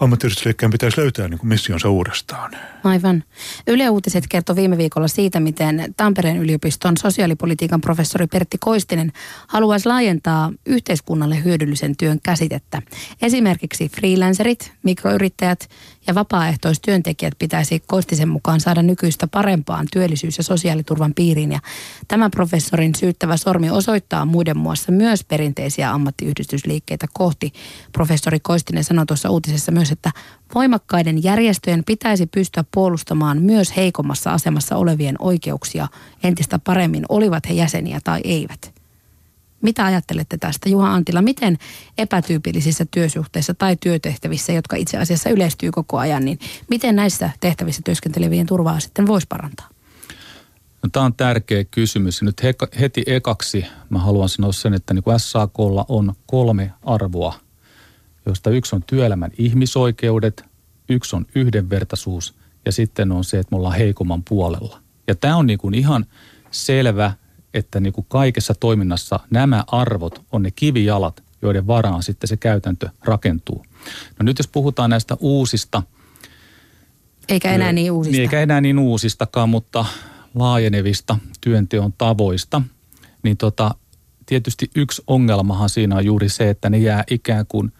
ammattiyhdistysliikkeen 0.00 0.72
pitäisi 0.72 1.00
löytää 1.00 1.28
niin 1.28 1.38
kuin 1.38 1.48
missionsa 1.48 1.90
uudestaan. 1.90 2.52
Aivan. 2.84 3.24
Yle 3.66 3.90
Uutiset 3.90 4.24
kertoi 4.28 4.56
viime 4.56 4.78
viikolla 4.78 5.08
siitä, 5.08 5.40
miten 5.40 5.94
Tampereen 5.96 6.36
yliopiston 6.36 6.96
sosiaalipolitiikan 6.96 7.80
professori 7.80 8.26
Pertti 8.26 8.58
Koistinen 8.60 9.12
haluaisi 9.46 9.88
laajentaa 9.88 10.52
yhteiskunnalle 10.66 11.44
hyödyllisen 11.44 11.96
työn 11.96 12.18
käsitettä. 12.22 12.82
Esimerkiksi 13.22 13.88
freelancerit, 13.88 14.72
mikroyrittäjät 14.82 15.68
ja 16.06 16.14
vapaaehtoistyöntekijät 16.14 17.34
pitäisi 17.38 17.82
Koistisen 17.86 18.28
mukaan 18.28 18.60
saada 18.60 18.82
nykyistä 18.82 19.26
parempaan 19.26 19.86
työllisyys- 19.92 20.38
ja 20.38 20.44
sosiaaliturvan 20.44 21.14
piiriin. 21.14 21.52
Ja 21.52 21.58
tämä 22.08 22.30
professorin 22.30 22.94
syyttävä 22.94 23.36
sormi 23.36 23.70
osoittaa 23.70 24.24
muiden 24.24 24.56
muassa 24.56 24.92
myös 24.92 25.24
perinteisiä 25.24 25.90
ammattiyhdistysliikkeitä 25.90 27.06
kohti. 27.12 27.52
Professori 27.92 28.40
Koistinen 28.40 28.84
sanoi 28.84 29.06
tuossa 29.06 29.30
uutisessa 29.30 29.72
myös, 29.72 29.87
että 29.92 30.10
voimakkaiden 30.54 31.22
järjestöjen 31.22 31.84
pitäisi 31.84 32.26
pystyä 32.26 32.64
puolustamaan 32.74 33.42
myös 33.42 33.76
heikommassa 33.76 34.32
asemassa 34.32 34.76
olevien 34.76 35.16
oikeuksia 35.18 35.88
entistä 36.22 36.58
paremmin, 36.58 37.04
olivat 37.08 37.48
he 37.48 37.54
jäseniä 37.54 38.00
tai 38.04 38.20
eivät. 38.24 38.78
Mitä 39.62 39.84
ajattelette 39.84 40.38
tästä, 40.38 40.68
Juha 40.68 40.94
Antila? 40.94 41.22
Miten 41.22 41.58
epätyypillisissä 41.98 42.86
työsuhteissa 42.90 43.54
tai 43.54 43.76
työtehtävissä, 43.76 44.52
jotka 44.52 44.76
itse 44.76 44.98
asiassa 44.98 45.30
yleistyy 45.30 45.70
koko 45.70 45.98
ajan, 45.98 46.24
niin 46.24 46.38
miten 46.70 46.96
näissä 46.96 47.30
tehtävissä 47.40 47.82
työskentelevien 47.84 48.46
turvaa 48.46 48.80
sitten 48.80 49.06
voisi 49.06 49.26
parantaa? 49.26 49.68
No, 50.82 50.88
tämä 50.92 51.06
on 51.06 51.14
tärkeä 51.14 51.64
kysymys. 51.64 52.22
Nyt 52.22 52.42
he, 52.42 52.54
heti 52.80 53.02
ekaksi 53.06 53.66
mä 53.90 53.98
haluan 53.98 54.28
sanoa 54.28 54.52
sen, 54.52 54.74
että 54.74 54.94
niin 54.94 55.02
kuin 55.02 55.20
SAKlla 55.20 55.84
on 55.88 56.14
kolme 56.26 56.72
arvoa, 56.82 57.34
joista 58.28 58.50
yksi 58.50 58.76
on 58.76 58.82
työelämän 58.86 59.30
ihmisoikeudet, 59.38 60.44
yksi 60.88 61.16
on 61.16 61.26
yhdenvertaisuus 61.34 62.34
ja 62.64 62.72
sitten 62.72 63.12
on 63.12 63.24
se, 63.24 63.38
että 63.38 63.50
me 63.50 63.56
ollaan 63.56 63.76
heikomman 63.76 64.22
puolella. 64.28 64.80
Ja 65.06 65.14
tämä 65.14 65.36
on 65.36 65.46
niin 65.46 65.58
kuin 65.58 65.74
ihan 65.74 66.06
selvä 66.50 67.12
että 67.54 67.80
niin 67.80 67.92
kuin 67.92 68.06
kaikessa 68.08 68.54
toiminnassa 68.60 69.20
nämä 69.30 69.64
arvot 69.66 70.22
on 70.32 70.42
ne 70.42 70.50
kivijalat, 70.50 71.22
joiden 71.42 71.66
varaan 71.66 72.02
sitten 72.02 72.28
se 72.28 72.36
käytäntö 72.36 72.88
rakentuu. 73.04 73.66
No 74.18 74.24
nyt 74.24 74.38
jos 74.38 74.48
puhutaan 74.48 74.90
näistä 74.90 75.16
uusista. 75.20 75.82
Eikä 77.28 77.52
enää 77.52 77.72
niin 77.72 77.92
uusista. 77.92 78.20
Eikä 78.20 78.40
enää 78.40 78.60
niin 78.60 78.78
uusistakaan, 78.78 79.48
mutta 79.48 79.84
laajenevista 80.34 81.18
työnteon 81.40 81.92
tavoista. 81.98 82.62
Niin 83.22 83.36
tota, 83.36 83.74
tietysti 84.26 84.70
yksi 84.76 85.02
ongelmahan 85.06 85.68
siinä 85.68 85.96
on 85.96 86.04
juuri 86.04 86.28
se, 86.28 86.50
että 86.50 86.70
ne 86.70 86.78
jää 86.78 87.04
ikään 87.10 87.46
kuin 87.46 87.72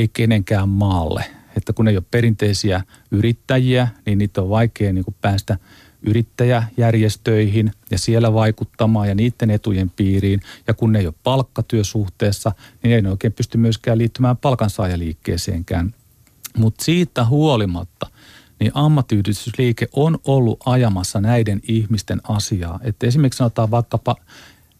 ei 0.00 0.08
kenenkään 0.12 0.68
maalle. 0.68 1.24
Että 1.56 1.72
kun 1.72 1.88
ei 1.88 1.96
ole 1.96 2.04
perinteisiä 2.10 2.82
yrittäjiä, 3.10 3.88
niin 4.06 4.18
niitä 4.18 4.42
on 4.42 4.50
vaikea 4.50 4.92
niin 4.92 5.04
kuin 5.04 5.16
päästä– 5.20 5.58
yrittäjäjärjestöihin 6.02 7.72
ja 7.90 7.98
siellä 7.98 8.32
vaikuttamaan 8.32 9.08
ja 9.08 9.14
niiden 9.14 9.50
etujen 9.50 9.90
piiriin. 9.90 10.40
Ja 10.66 10.74
kun 10.74 10.92
ne 10.92 10.98
ei 10.98 11.06
ole 11.06 11.14
palkkatyösuhteessa, 11.24 12.52
niin 12.82 12.94
ei 12.94 13.02
ne 13.02 13.10
oikein 13.10 13.32
pysty 13.32 13.58
myöskään 13.58 13.98
liittymään 13.98 14.36
palkansaajaliikkeeseenkään. 14.36 15.94
Mutta 16.56 16.84
siitä 16.84 17.24
huolimatta, 17.24 18.06
niin 18.60 18.72
ammattiyhdistysliike 18.74 19.88
on 19.92 20.18
ollut 20.24 20.60
ajamassa 20.66 21.20
näiden 21.20 21.60
ihmisten 21.62 22.20
asiaa. 22.28 22.80
Että 22.82 23.06
esimerkiksi 23.06 23.38
sanotaan 23.38 23.70
vaikkapa, 23.70 24.16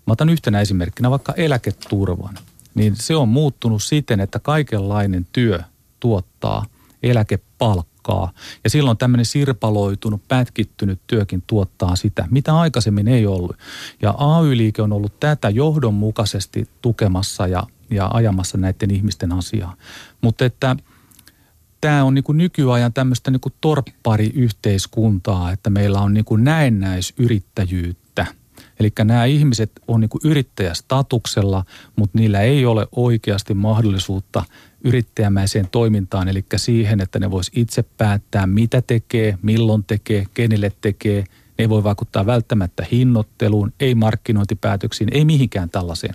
mä 0.06 0.12
otan 0.12 0.28
yhtenä 0.28 0.60
esimerkkinä 0.60 1.10
vaikka 1.10 1.32
eläketurvan, 1.32 2.38
niin 2.78 2.96
se 2.96 3.16
on 3.16 3.28
muuttunut 3.28 3.82
siten, 3.82 4.20
että 4.20 4.38
kaikenlainen 4.38 5.26
työ 5.32 5.60
tuottaa 6.00 6.66
eläkepalkkaa. 7.02 8.32
Ja 8.64 8.70
silloin 8.70 8.96
tämmöinen 8.96 9.26
sirpaloitunut, 9.26 10.28
pätkittynyt 10.28 11.00
työkin 11.06 11.42
tuottaa 11.46 11.96
sitä, 11.96 12.26
mitä 12.30 12.58
aikaisemmin 12.58 13.08
ei 13.08 13.26
ollut. 13.26 13.56
Ja 14.02 14.14
AY-liike 14.18 14.82
on 14.82 14.92
ollut 14.92 15.20
tätä 15.20 15.50
johdonmukaisesti 15.50 16.68
tukemassa 16.82 17.46
ja, 17.46 17.62
ja 17.90 18.10
ajamassa 18.12 18.58
näiden 18.58 18.90
ihmisten 18.90 19.32
asiaa. 19.32 19.76
Mutta 20.20 20.44
että 20.44 20.76
tämä 21.80 22.04
on 22.04 22.14
niin 22.14 22.24
nykyajan 22.28 22.92
tämmöistä 22.92 23.30
niin 23.30 23.40
torppariyhteiskuntaa, 23.60 25.52
että 25.52 25.70
meillä 25.70 26.00
on 26.00 26.14
niin 26.14 26.24
näennäisyrittäjyyttä. 26.38 28.07
Eli 28.80 28.92
nämä 29.04 29.24
ihmiset 29.24 29.70
on 29.88 30.00
niin 30.00 30.10
yrittäjästatuksella, 30.24 31.64
mutta 31.96 32.18
niillä 32.18 32.40
ei 32.40 32.66
ole 32.66 32.86
oikeasti 32.92 33.54
mahdollisuutta– 33.54 34.44
yrittäjämäiseen 34.84 35.68
toimintaan, 35.70 36.28
eli 36.28 36.44
siihen, 36.56 37.00
että 37.00 37.18
ne 37.18 37.30
vois 37.30 37.50
itse 37.54 37.82
päättää, 37.82 38.46
mitä 38.46 38.82
tekee, 38.82 39.38
milloin 39.42 39.84
tekee, 39.84 40.24
kenelle 40.34 40.72
tekee. 40.80 41.24
Ne 41.58 41.68
voi 41.68 41.84
vaikuttaa 41.84 42.26
välttämättä 42.26 42.86
hinnoitteluun, 42.90 43.72
ei 43.80 43.94
markkinointipäätöksiin, 43.94 45.08
ei 45.12 45.24
mihinkään 45.24 45.70
tällaiseen. 45.70 46.14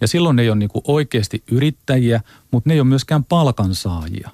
Ja 0.00 0.08
silloin 0.08 0.36
ne 0.36 0.42
ei 0.42 0.50
ole 0.50 0.58
niin 0.58 0.68
kuin 0.68 0.82
oikeasti 0.86 1.42
yrittäjiä, 1.50 2.20
mutta 2.50 2.70
ne 2.70 2.74
ei 2.74 2.80
ole 2.80 2.88
myöskään 2.88 3.24
palkansaajia. 3.24 4.30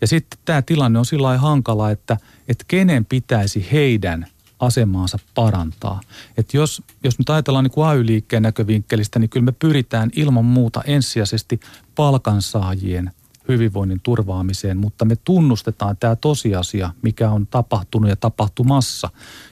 Ja 0.00 0.06
sitten 0.06 0.38
tämä 0.44 0.62
tilanne 0.62 0.98
on 0.98 1.06
sillä 1.06 1.38
hankala, 1.38 1.90
että, 1.90 2.16
että 2.48 2.64
kenen 2.68 3.04
pitäisi 3.04 3.68
heidän 3.72 4.26
asemaansa 4.62 5.18
parantaa. 5.34 6.00
Et 6.36 6.54
jos, 6.54 6.82
jos 7.04 7.18
nyt 7.18 7.30
ajatellaan 7.30 7.64
niin 7.64 7.86
AY-liikkeen 7.86 8.42
näkövinkkelistä, 8.42 9.18
niin 9.18 9.30
kyllä 9.30 9.44
me 9.44 9.52
pyritään 9.52 10.10
ilman 10.16 10.44
muuta 10.44 10.82
ensisijaisesti 10.84 11.60
palkansaajien 11.94 13.10
hyvinvoinnin 13.48 14.00
turvaamiseen, 14.02 14.76
mutta 14.76 15.04
me 15.04 15.16
tunnustetaan 15.16 15.96
tämä 15.96 16.16
tosiasia, 16.16 16.90
mikä 17.02 17.30
on 17.30 17.46
tapahtunut 17.46 18.10
ja 18.10 18.16
tapahtumassa. 18.16 19.10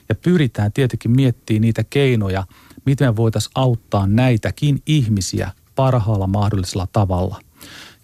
Ja 0.09 0.15
pyritään 0.15 0.71
tietenkin 0.71 1.11
miettimään 1.11 1.61
niitä 1.61 1.83
keinoja, 1.83 2.43
miten 2.85 3.07
me 3.07 3.15
voitaisiin 3.15 3.51
auttaa 3.55 4.07
näitäkin 4.07 4.81
ihmisiä 4.85 5.51
parhaalla 5.75 6.27
mahdollisella 6.27 6.87
tavalla. 6.93 7.41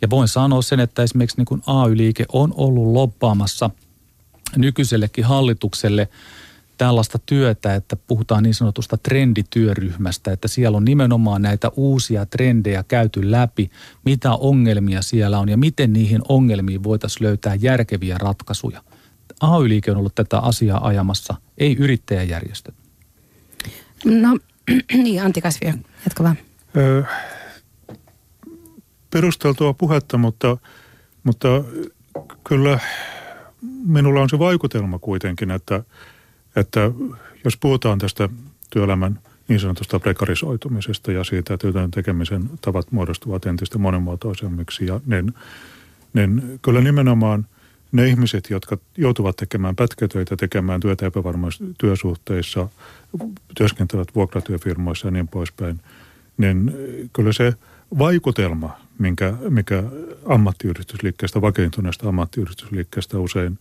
Ja 0.02 0.10
voin 0.10 0.28
sanoa 0.28 0.62
sen, 0.62 0.80
että 0.80 1.04
esimerkiksi 1.04 1.38
niin 1.38 1.46
kuin 1.46 1.62
AY-liike 1.68 2.26
on 2.34 2.54
ollut 2.58 2.94
loppaamassa 2.94 3.70
nykyisellekin 4.56 5.26
hallitukselle– 5.26 6.10
tällaista 6.78 7.20
työtä, 7.26 7.76
että 7.76 7.96
puhutaan 7.96 8.44
niin 8.44 8.54
sanotusta 8.54 8.98
trendityöryhmästä, 8.98 10.32
että 10.32 10.48
siellä 10.48 10.78
on 10.78 10.86
nimenomaan 10.86 11.42
näitä 11.42 11.72
uusia 11.76 12.26
trendejä 12.26 12.84
käyty 12.88 13.32
läpi, 13.32 13.72
mitä 14.06 14.32
ongelmia 14.32 15.02
siellä 15.02 15.40
on 15.40 15.50
ja 15.50 15.58
miten 15.58 15.94
niihin 15.94 16.22
ongelmiin 16.30 16.84
voitaisiin 16.84 17.28
löytää 17.28 17.56
järkeviä 17.56 18.18
ratkaisuja. 18.18 18.84
AY-liike 19.42 19.92
on 19.92 19.98
ollut 19.98 20.16
tätä 20.16 20.40
asiaa 20.40 20.88
ajamassa, 20.88 21.36
ei 21.58 21.76
yrittäjäjärjestöt. 21.80 22.76
No 24.06 24.38
niin, 25.04 25.24
Antti 25.24 25.42
Kasvio, 25.42 25.74
jatka 26.06 26.24
vaan. 26.24 26.38
Öö, 26.78 27.04
perusteltua 29.12 29.74
puhetta, 29.74 30.18
mutta, 30.18 30.58
mutta 31.24 31.48
kyllä 32.44 32.80
minulla 33.86 34.22
on 34.22 34.30
se 34.30 34.40
vaikutelma 34.40 35.00
kuitenkin, 35.00 35.52
että– 35.52 35.84
että 36.58 36.92
jos 37.44 37.58
puhutaan 37.58 38.00
tästä 38.00 38.30
työelämän 38.70 39.20
niin 39.48 39.60
sanotusta 39.60 40.00
prekarisoitumisesta 40.00 41.12
ja 41.12 41.24
siitä, 41.24 41.54
että 41.54 41.72
työn 41.72 41.92
tekemisen 41.92 42.50
tavat 42.62 42.92
muodostuvat 42.92 43.46
entistä 43.46 43.78
monimuotoisemmiksi, 43.78 44.86
ja 44.86 45.02
niin, 45.06 45.34
niin 46.14 46.60
kyllä 46.62 46.82
nimenomaan 46.82 47.46
ne 47.92 48.08
ihmiset, 48.08 48.50
jotka 48.50 48.78
joutuvat 48.98 49.36
tekemään 49.36 49.76
pätkätöitä, 49.76 50.36
tekemään 50.36 50.80
työtä 50.80 51.06
epävarmoissa 51.06 51.64
työsuhteissa, 51.78 52.70
työskentelevät 53.58 54.16
vuokratyöfirmoissa 54.16 55.08
ja 55.08 55.12
niin 55.12 55.28
poispäin, 55.28 55.80
niin 56.38 56.74
kyllä 57.14 57.34
se 57.34 57.54
vaikutelma, 57.98 58.78
minkä, 59.00 59.34
mikä 59.50 59.84
ammattiyhdistysliikkeestä, 60.26 61.42
vakiintuneesta 61.42 62.10
ammattiyhdistysliikkeestä 62.10 63.20
usein 63.20 63.60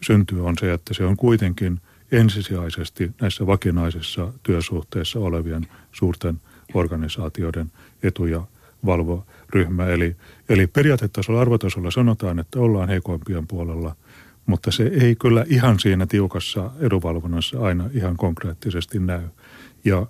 syntyy, 0.00 0.46
on 0.46 0.54
se, 0.60 0.72
että 0.72 0.94
se 0.94 1.04
on 1.04 1.16
kuitenkin– 1.16 1.80
ensisijaisesti 2.12 3.10
näissä 3.20 3.46
vakinaisissa 3.46 4.32
työsuhteissa 4.42 5.20
olevien 5.20 5.66
suurten 5.92 6.40
organisaatioiden 6.74 7.72
etuja 8.02 8.44
valvo 8.86 9.26
ryhmä. 9.50 9.86
Eli, 9.86 10.16
eli 10.48 10.66
periaatetasolla, 10.66 11.40
arvotasolla 11.40 11.90
sanotaan, 11.90 12.38
että 12.38 12.60
ollaan 12.60 12.88
heikoimpien 12.88 13.46
puolella, 13.46 13.96
mutta 14.46 14.70
se 14.70 14.82
ei 15.00 15.16
kyllä 15.16 15.44
ihan 15.48 15.78
siinä 15.78 16.06
tiukassa 16.06 16.70
edunvalvonnassa 16.80 17.60
aina 17.60 17.90
ihan 17.92 18.16
konkreettisesti 18.16 18.98
näy. 18.98 19.28
Ja 19.84 20.06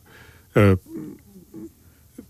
ö, 0.57 0.77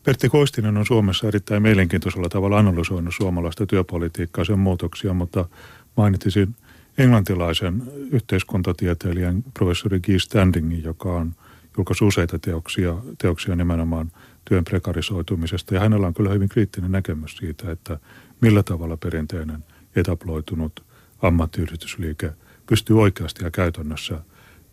Pertti 0.03 0.29
Koistinen 0.29 0.77
on 0.77 0.87
Suomessa 0.87 1.29
erittäin 1.29 1.63
mielenkiintoisella 1.63 2.29
tavalla 2.29 2.59
analysoinut 2.59 3.15
suomalaista 3.17 3.67
työpolitiikkaa, 3.67 4.45
sen 4.45 4.59
muutoksia, 4.59 5.15
mutta 5.15 5.49
mainitsisin– 5.97 6.55
englantilaisen 6.99 7.83
yhteiskuntatieteilijän 8.11 9.45
professori 9.55 10.01
Guy 10.01 10.19
Standingin, 10.19 10.85
joka 10.85 11.13
on 11.13 11.35
julkaissut 11.77 12.09
useita 12.09 12.39
teoksia, 12.39 12.97
teoksia 13.19 13.57
nimenomaan 13.57 14.13
työn 14.45 14.65
prekarisoitumisesta. 14.65 15.75
Ja 15.75 15.81
hänellä 15.81 16.07
on 16.07 16.15
kyllä 16.15 16.31
hyvin 16.31 16.49
kriittinen 16.49 16.93
näkemys 16.93 17.37
siitä, 17.37 17.71
että 17.71 17.99
millä 18.41 18.63
tavalla 18.63 18.97
perinteinen 18.97 19.65
etabloitunut 19.97 20.85
ammattiyhdistysliike 21.23 22.33
pystyy 22.67 23.01
oikeasti 23.01 23.45
ja 23.45 23.51
käytännössä 23.51 24.21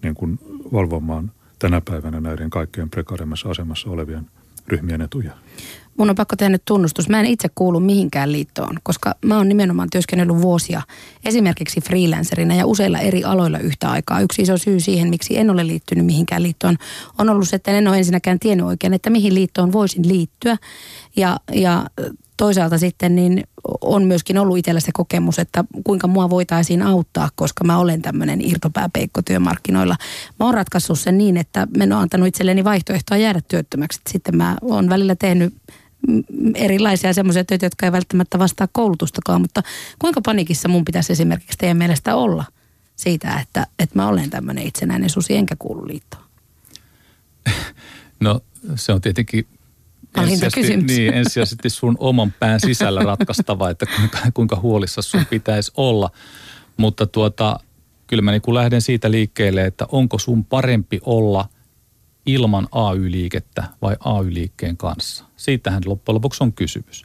niin 0.03 0.15
kuin 0.15 0.39
valvomaan 0.73 1.31
tänä 1.59 1.81
päivänä 1.81 2.19
näiden 2.19 2.49
kaikkein 2.49 2.89
prekarimmassa 2.89 3.49
asemassa 3.49 3.89
olevien 3.89 4.27
ryhmien 4.67 5.01
etuja 5.01 5.31
mun 5.97 6.09
on 6.09 6.15
pakko 6.15 6.35
tehdä 6.35 6.49
nyt 6.49 6.65
tunnustus. 6.65 7.09
Mä 7.09 7.19
en 7.19 7.25
itse 7.25 7.49
kuulu 7.55 7.79
mihinkään 7.79 8.31
liittoon, 8.31 8.77
koska 8.83 9.15
mä 9.25 9.37
oon 9.37 9.49
nimenomaan 9.49 9.89
työskennellyt 9.89 10.41
vuosia 10.41 10.81
esimerkiksi 11.25 11.81
freelancerina 11.81 12.55
ja 12.55 12.65
useilla 12.65 12.99
eri 12.99 13.23
aloilla 13.23 13.59
yhtä 13.59 13.91
aikaa. 13.91 14.21
Yksi 14.21 14.41
iso 14.41 14.57
syy 14.57 14.79
siihen, 14.79 15.09
miksi 15.09 15.37
en 15.37 15.49
ole 15.49 15.67
liittynyt 15.67 16.05
mihinkään 16.05 16.43
liittoon, 16.43 16.77
on 17.17 17.29
ollut 17.29 17.49
se, 17.49 17.55
että 17.55 17.71
en 17.71 17.87
ole 17.87 17.97
ensinnäkään 17.97 18.39
tiennyt 18.39 18.67
oikein, 18.67 18.93
että 18.93 19.09
mihin 19.09 19.35
liittoon 19.35 19.71
voisin 19.71 20.07
liittyä. 20.07 20.57
Ja, 21.15 21.39
ja 21.53 21.85
toisaalta 22.37 22.77
sitten 22.77 23.15
niin 23.15 23.43
on 23.81 24.03
myöskin 24.03 24.37
ollut 24.37 24.57
itsellä 24.57 24.79
se 24.79 24.91
kokemus, 24.93 25.39
että 25.39 25.63
kuinka 25.83 26.07
mua 26.07 26.29
voitaisiin 26.29 26.81
auttaa, 26.81 27.29
koska 27.35 27.63
mä 27.63 27.77
olen 27.77 28.01
tämmöinen 28.01 28.41
irtopääpeikko 28.41 29.21
työmarkkinoilla. 29.21 29.95
Mä 30.39 30.45
oon 30.45 30.53
ratkaissut 30.53 30.99
sen 30.99 31.17
niin, 31.17 31.37
että 31.37 31.67
mä 31.77 31.83
oon 31.83 31.93
antanut 31.93 32.27
itselleni 32.27 32.63
vaihtoehtoa 32.63 33.17
jäädä 33.17 33.41
työttömäksi. 33.47 34.01
Sitten 34.09 34.37
mä 34.37 34.57
oon 34.61 34.89
välillä 34.89 35.15
tehnyt 35.15 35.53
erilaisia 36.55 37.13
semmoisia 37.13 37.45
töitä, 37.45 37.65
jotka 37.65 37.85
ei 37.85 37.91
välttämättä 37.91 38.39
vastaa 38.39 38.67
koulutustakaan, 38.71 39.41
mutta 39.41 39.63
kuinka 39.99 40.21
panikissa 40.25 40.67
mun 40.67 40.85
pitäisi 40.85 41.13
esimerkiksi 41.13 41.57
teidän 41.57 41.77
mielestä 41.77 42.15
olla 42.15 42.45
siitä, 42.95 43.39
että, 43.39 43.67
että 43.79 43.95
mä 43.95 44.07
olen 44.07 44.29
tämmöinen 44.29 44.67
itsenäinen 44.67 45.09
susi 45.09 45.35
enkä 45.35 45.55
kuulu 45.59 45.87
liittoon? 45.87 46.23
No 48.19 48.41
se 48.75 48.93
on 48.93 49.01
tietenkin 49.01 49.47
ensisijaisesti, 50.17 50.77
niin, 50.77 51.13
ensisijaisesti 51.13 51.69
sun 51.69 51.95
oman 51.99 52.33
pään 52.39 52.59
sisällä 52.59 53.01
ratkaistava, 53.01 53.69
että 53.69 53.85
kuinka, 53.85 54.17
kuinka 54.33 54.55
huolissa 54.55 55.01
sun 55.01 55.25
pitäisi 55.29 55.71
olla. 55.77 56.11
Mutta 56.77 57.05
tuota, 57.05 57.59
kyllä 58.07 58.21
mä 58.21 58.31
niin 58.31 58.53
lähden 58.53 58.81
siitä 58.81 59.11
liikkeelle, 59.11 59.65
että 59.65 59.85
onko 59.91 60.19
sun 60.19 60.45
parempi 60.45 60.99
olla 61.05 61.49
ilman 62.25 62.67
AY-liikettä 62.71 63.63
vai 63.81 63.95
AY-liikkeen 63.99 64.77
kanssa. 64.77 65.25
Siitähän 65.37 65.83
loppujen 65.85 66.15
lopuksi 66.15 66.43
on 66.43 66.53
kysymys. 66.53 67.03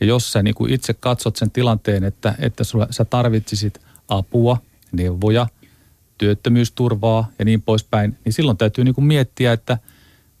Ja 0.00 0.06
jos 0.06 0.32
sä 0.32 0.42
niin 0.42 0.54
kuin 0.54 0.72
itse 0.72 0.94
katsot 0.94 1.36
sen 1.36 1.50
tilanteen, 1.50 2.04
että, 2.04 2.34
että 2.38 2.64
sulla, 2.64 2.86
sä 2.90 3.04
tarvitsisit 3.04 3.80
apua, 4.08 4.56
neuvoja, 4.92 5.46
työttömyysturvaa 6.18 7.28
ja 7.38 7.44
niin 7.44 7.62
poispäin, 7.62 8.18
niin 8.24 8.32
silloin 8.32 8.56
täytyy 8.56 8.84
niin 8.84 8.94
kuin 8.94 9.04
miettiä, 9.04 9.52
että 9.52 9.78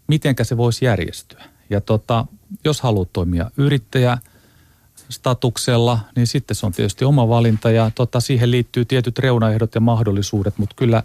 mitenkä 0.06 0.44
se 0.44 0.56
voisi 0.56 0.84
järjestyä. 0.84 1.44
Ja 1.70 1.80
tota, 1.80 2.26
jos 2.64 2.80
haluat 2.80 3.12
toimia 3.12 3.50
yrittäjä 3.56 4.18
statuksella, 5.08 5.98
niin 6.16 6.26
sitten 6.26 6.56
se 6.56 6.66
on 6.66 6.72
tietysti 6.72 7.04
oma 7.04 7.28
valinta 7.28 7.70
ja 7.70 7.90
tota, 7.94 8.20
siihen 8.20 8.50
liittyy 8.50 8.84
tietyt 8.84 9.18
reunaehdot 9.18 9.74
ja 9.74 9.80
mahdollisuudet, 9.80 10.58
mutta 10.58 10.74
kyllä, 10.76 11.02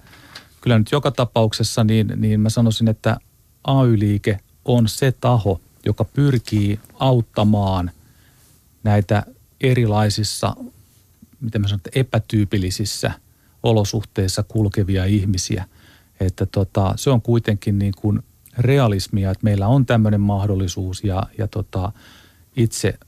kyllä 0.66 0.80
nyt 0.80 0.92
joka 0.92 1.12
tapauksessa 1.12 1.84
niin, 1.84 2.14
niin 2.16 2.40
mä 2.40 2.50
sanoisin, 2.50 2.88
että 2.88 3.18
AY-liike 3.64 4.40
on 4.66 4.88
se 4.88 5.12
taho, 5.12 5.62
joka 5.86 6.04
pyrkii 6.04 6.80
auttamaan 7.00 7.92
näitä 8.84 9.24
erilaisissa, 9.62 10.56
miten 11.42 11.62
mä 11.62 11.68
sanon, 11.68 11.82
epätyypillisissä 11.96 13.12
olosuhteissa 13.64 14.44
kulkevia 14.44 15.06
ihmisiä. 15.06 15.66
Että 16.20 16.46
tota, 16.46 16.94
se 16.96 17.10
on 17.10 17.22
kuitenkin 17.22 17.80
niin 17.80 17.94
kuin 17.98 18.20
realismia, 18.58 19.32
että 19.32 19.44
meillä 19.44 19.68
on 19.68 19.86
tämmöinen 19.86 20.22
mahdollisuus 20.22 21.04
ja, 21.04 21.24
ja 21.38 21.48
tota, 21.48 21.92
itse 22.56 23.00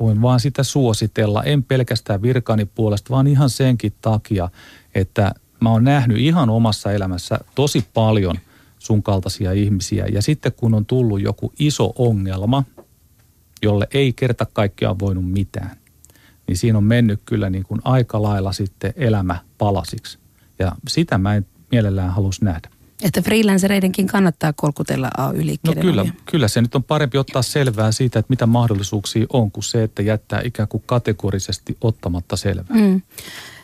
voin 0.00 0.22
vaan 0.22 0.40
sitä 0.40 0.62
suositella, 0.62 1.42
en 1.42 1.62
pelkästään 1.62 2.22
virkani 2.22 2.64
puolesta, 2.64 3.10
vaan 3.10 3.26
ihan 3.26 3.50
senkin 3.50 3.92
takia, 4.00 4.48
että 4.94 5.34
mä 5.66 5.72
oon 5.72 5.84
nähnyt 5.84 6.18
ihan 6.18 6.50
omassa 6.50 6.92
elämässä 6.92 7.38
tosi 7.54 7.84
paljon 7.94 8.38
sun 8.78 9.02
kaltaisia 9.02 9.52
ihmisiä. 9.52 10.06
Ja 10.06 10.22
sitten 10.22 10.52
kun 10.52 10.74
on 10.74 10.86
tullut 10.86 11.20
joku 11.20 11.52
iso 11.58 11.92
ongelma, 11.98 12.64
jolle 13.62 13.88
ei 13.94 14.12
kerta 14.12 14.46
kaikkiaan 14.52 14.98
voinut 14.98 15.30
mitään, 15.30 15.76
niin 16.46 16.58
siinä 16.58 16.78
on 16.78 16.84
mennyt 16.84 17.20
kyllä 17.24 17.50
niin 17.50 17.64
kuin 17.64 17.80
aika 17.84 18.22
lailla 18.22 18.52
sitten 18.52 18.94
elämä 18.96 19.38
palasiksi. 19.58 20.18
Ja 20.58 20.72
sitä 20.88 21.18
mä 21.18 21.34
en 21.34 21.46
mielellään 21.70 22.10
halus 22.10 22.42
nähdä. 22.42 22.68
Että 23.02 23.22
freelancereidenkin 23.22 24.06
kannattaa 24.06 24.52
kolkutella 24.52 25.10
AY-liikkeiden 25.16 25.86
No 25.86 25.90
kyllä, 25.90 26.06
kyllä 26.30 26.48
se 26.48 26.62
nyt 26.62 26.74
on 26.74 26.84
parempi 26.84 27.18
ottaa 27.18 27.42
selvää 27.42 27.92
siitä, 27.92 28.18
että 28.18 28.30
mitä 28.30 28.46
mahdollisuuksia 28.46 29.26
on, 29.32 29.50
kuin 29.50 29.64
se, 29.64 29.82
että 29.82 30.02
jättää 30.02 30.40
ikään 30.44 30.68
kuin 30.68 30.82
kategorisesti 30.86 31.76
ottamatta 31.80 32.36
selvää. 32.36 32.76
Mm. 32.76 33.02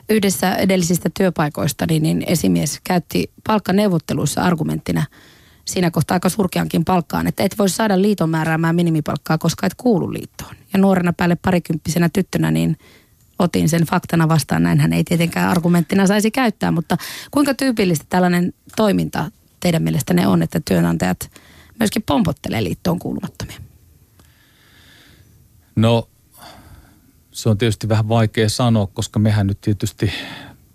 Yhdessä 0.09 0.55
edellisistä 0.55 1.11
työpaikoista 1.19 1.87
niin 1.87 2.25
esimies 2.27 2.81
käytti 2.85 3.31
palkkaneuvotteluissa 3.47 4.43
argumenttina 4.43 5.07
siinä 5.65 5.91
kohtaa 5.91 6.15
aika 6.15 6.29
surkeankin 6.29 6.85
palkkaan, 6.85 7.27
että 7.27 7.43
et 7.43 7.59
voi 7.59 7.69
saada 7.69 8.03
liiton 8.03 8.31
määräämään 8.31 8.77
minimipalkkaa, 8.77 9.39
koska 9.39 9.67
et 9.67 9.75
kuulu 9.75 10.13
liittoon. 10.13 10.57
Ja 10.73 10.79
nuorena 10.79 11.13
päälle 11.13 11.37
parikymppisenä 11.37 12.09
tyttönä 12.09 12.51
niin 12.51 12.77
otin 13.39 13.69
sen 13.69 13.87
faktana 13.87 14.29
vastaan. 14.29 14.63
Näinhän 14.63 14.93
ei 14.93 15.05
tietenkään 15.05 15.49
argumenttina 15.49 16.07
saisi 16.07 16.31
käyttää, 16.31 16.71
mutta 16.71 16.97
kuinka 17.31 17.55
tyypillistä 17.55 18.07
tällainen 18.09 18.55
toiminta 18.77 19.31
teidän 19.61 19.83
mielestä 19.83 20.15
ne 20.15 20.27
on, 20.27 20.43
että 20.43 20.61
työnantajat 20.65 21.31
myöskin 21.79 22.03
pompottelee 22.07 22.65
liittoon 22.65 22.99
kuulumattomia? 22.99 23.59
No 25.77 26.09
se 27.33 27.49
on 27.49 27.59
tietysti 27.59 27.89
vähän 27.89 28.09
vaikea 28.09 28.49
sanoa, 28.49 28.87
koska 28.87 29.19
mehän 29.19 29.47
nyt 29.47 29.61
tietysti 29.61 30.13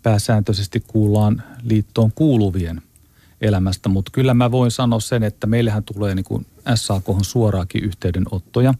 pääsääntöisesti 0.03 0.83
kuullaan 0.87 1.43
liittoon 1.63 2.11
kuuluvien 2.11 2.81
elämästä, 3.41 3.89
mutta 3.89 4.11
kyllä 4.13 4.33
mä 4.33 4.51
voin 4.51 4.71
sanoa 4.71 4.99
sen, 4.99 5.23
että 5.23 5.47
meillähän 5.47 5.83
tulee 5.83 6.15
niin 6.15 6.23
kuin 6.25 6.45
SAK 6.75 7.05
suoraakin 7.21 7.83
yhteydenottoja. 7.83 8.73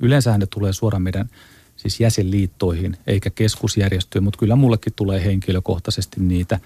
Yleensä 0.00 0.38
ne 0.38 0.46
tulee 0.46 0.72
suoraan 0.72 1.02
meidän 1.02 1.30
siis 1.76 2.00
jäsenliittoihin 2.00 2.96
eikä 3.06 3.30
keskusjärjestöön, 3.30 4.24
mutta 4.24 4.38
kyllä 4.38 4.56
mullekin 4.56 4.92
tulee 4.96 5.24
henkilökohtaisesti 5.24 6.20
niitä. 6.20 6.60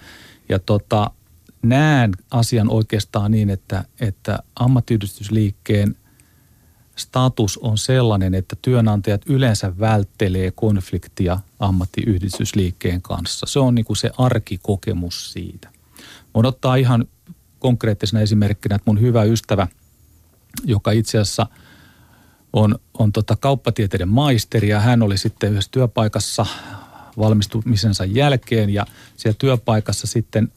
Ja 0.49 0.59
tota, 0.59 1.11
näen 1.61 2.11
asian 2.31 2.69
oikeastaan 2.69 3.31
niin, 3.31 3.49
että, 3.49 3.85
että 3.99 4.39
ammattiyhdistysliikkeen 4.55 5.95
status 6.95 7.57
on 7.57 7.77
sellainen, 7.77 8.35
että 8.35 8.55
työnantajat 8.61 9.21
yleensä 9.25 9.79
välttelee 9.79 10.51
konfliktia 10.51 11.39
ammattiyhdistysliikkeen 11.59 13.01
kanssa. 13.01 13.45
Se 13.45 13.59
on 13.59 13.75
niin 13.75 13.85
kuin 13.85 13.97
se 13.97 14.11
arkikokemus 14.17 15.33
siitä. 15.33 15.69
Voin 16.33 16.45
ottaa 16.45 16.75
ihan 16.75 17.05
konkreettisena 17.59 18.21
esimerkkinä, 18.21 18.75
että 18.75 18.91
mun 18.91 19.01
hyvä 19.01 19.23
ystävä, 19.23 19.67
joka 20.65 20.91
itse 20.91 21.17
asiassa 21.17 21.47
on, 22.53 22.79
on 22.93 23.11
tota 23.11 23.35
kauppatieteiden 23.35 24.09
maisteri 24.09 24.69
ja 24.69 24.79
hän 24.79 25.01
oli 25.01 25.17
sitten 25.17 25.51
yhdessä 25.51 25.71
työpaikassa 25.71 26.45
valmistumisensa 27.17 28.05
jälkeen 28.05 28.69
ja 28.69 28.85
siellä 29.17 29.35
työpaikassa 29.39 30.07
sitten 30.07 30.51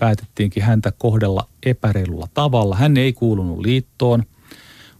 päätettiinkin 0.00 0.62
häntä 0.62 0.92
kohdella 0.98 1.48
epäreilulla 1.66 2.28
tavalla. 2.34 2.76
Hän 2.76 2.96
ei 2.96 3.12
kuulunut 3.12 3.58
liittoon, 3.58 4.24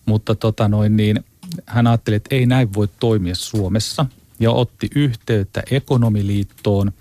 mutta 0.07 0.35
tota 0.35 0.69
noin 0.69 0.97
niin, 0.97 1.25
hän 1.67 1.87
ajatteli, 1.87 2.17
että 2.17 2.35
ei 2.35 2.47
näin 2.47 2.75
voi 2.75 2.88
toimia 3.01 3.35
Suomessa 3.35 4.07
ja 4.40 4.51
otti 4.51 4.90
yhteyttä 4.95 5.62
ekonomiliittoon 5.71 6.93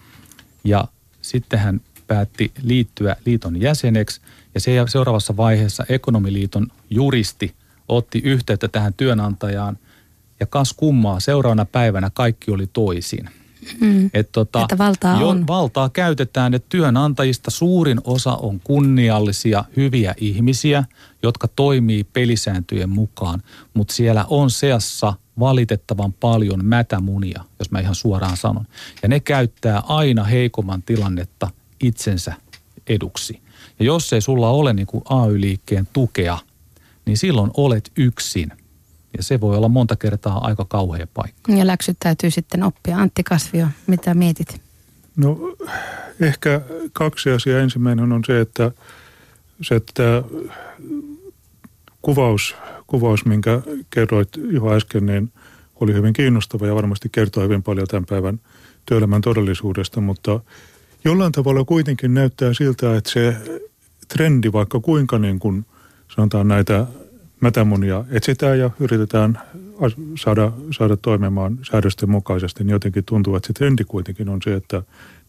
ja 0.63 0.87
sitten 1.21 1.59
hän 1.59 1.81
päätti 2.07 2.51
liittyä 2.63 3.15
liiton 3.25 3.61
jäseneksi 3.61 4.21
ja 4.55 4.59
se 4.59 4.71
seuraavassa 4.87 5.37
vaiheessa 5.37 5.85
ekonomiliiton 5.89 6.67
juristi 6.89 7.53
otti 7.87 8.21
yhteyttä 8.23 8.67
tähän 8.67 8.93
työnantajaan 8.93 9.77
ja 10.39 10.45
kas 10.45 10.73
kummaa 10.73 11.19
seuraavana 11.19 11.65
päivänä 11.65 12.11
kaikki 12.13 12.51
oli 12.51 12.67
toisin. 12.67 13.29
Mm. 13.81 14.09
Et 14.13 14.31
tota, 14.31 14.61
että 14.61 14.77
valtaa 14.77 15.21
jo, 15.21 15.29
on. 15.29 15.47
Valtaa 15.47 15.89
käytetään, 15.89 16.53
että 16.53 16.69
työnantajista 16.69 17.51
suurin 17.51 18.01
osa 18.03 18.35
on 18.35 18.59
kunniallisia, 18.63 19.63
hyviä 19.75 20.15
ihmisiä, 20.17 20.83
jotka 21.23 21.47
toimii 21.47 22.03
pelisääntöjen 22.03 22.89
mukaan, 22.89 23.43
mutta 23.73 23.93
siellä 23.93 24.25
on 24.29 24.51
seassa 24.51 25.13
valitettavan 25.39 26.13
paljon 26.13 26.65
mätämunia, 26.65 27.43
jos 27.59 27.71
mä 27.71 27.79
ihan 27.79 27.95
suoraan 27.95 28.37
sanon. 28.37 28.65
Ja 29.03 29.09
ne 29.09 29.19
käyttää 29.19 29.79
aina 29.87 30.23
heikomman 30.23 30.83
tilannetta 30.83 31.49
itsensä 31.79 32.33
eduksi. 32.87 33.41
Ja 33.79 33.85
jos 33.85 34.13
ei 34.13 34.21
sulla 34.21 34.49
ole 34.49 34.73
niin 34.73 34.87
kuin 34.87 35.03
AY-liikkeen 35.09 35.87
tukea, 35.93 36.37
niin 37.05 37.17
silloin 37.17 37.51
olet 37.57 37.91
yksin. 37.97 38.51
Ja 39.17 39.23
se 39.23 39.41
voi 39.41 39.57
olla 39.57 39.69
monta 39.69 39.95
kertaa 39.95 40.45
aika 40.45 40.65
kauhea 40.65 41.07
paikka. 41.13 41.51
Ja 41.51 41.67
läksyt 41.67 41.97
täytyy 41.99 42.31
sitten 42.31 42.63
oppia. 42.63 42.97
Antti 42.97 43.23
Kasvio, 43.23 43.67
mitä 43.87 44.13
mietit? 44.13 44.61
No 45.15 45.37
ehkä 46.19 46.61
kaksi 46.93 47.29
asiaa. 47.29 47.59
Ensimmäinen 47.59 48.11
on 48.11 48.23
se, 48.27 48.41
että 48.41 48.71
se, 49.61 49.75
että 49.75 50.23
kuvaus, 52.03 52.55
kuvaus, 52.87 53.25
minkä 53.25 53.61
kerroit 53.89 54.29
jo 54.51 54.71
äsken, 54.71 55.05
niin 55.05 55.31
oli 55.75 55.93
hyvin 55.93 56.13
kiinnostava 56.13 56.67
ja 56.67 56.75
varmasti 56.75 57.09
kertoo 57.11 57.43
hyvin 57.43 57.63
paljon 57.63 57.87
tämän 57.87 58.05
päivän 58.05 58.39
työelämän 58.85 59.21
todellisuudesta, 59.21 60.01
mutta 60.01 60.39
jollain 61.05 61.31
tavalla 61.31 61.65
kuitenkin 61.65 62.13
näyttää 62.13 62.53
siltä, 62.53 62.97
että 62.97 63.09
se 63.09 63.35
trendi, 64.07 64.51
vaikka 64.51 64.79
kuinka 64.79 65.19
niin 65.19 65.39
kuin 65.39 65.65
sanotaan 66.15 66.47
näitä 66.47 66.85
mätämunia 67.41 68.05
etsitään 68.09 68.59
ja 68.59 68.69
yritetään 68.79 69.39
saada, 70.15 70.51
saada 70.71 70.97
toimimaan 70.97 71.59
säädösten 71.71 72.09
mukaisesti, 72.09 72.63
niin 72.63 72.71
jotenkin 72.71 73.05
tuntuu, 73.05 73.35
että 73.35 73.47
se 73.47 73.53
trendi 73.53 73.83
kuitenkin 73.83 74.29
on 74.29 74.41
se, 74.43 74.53
että 74.53 74.83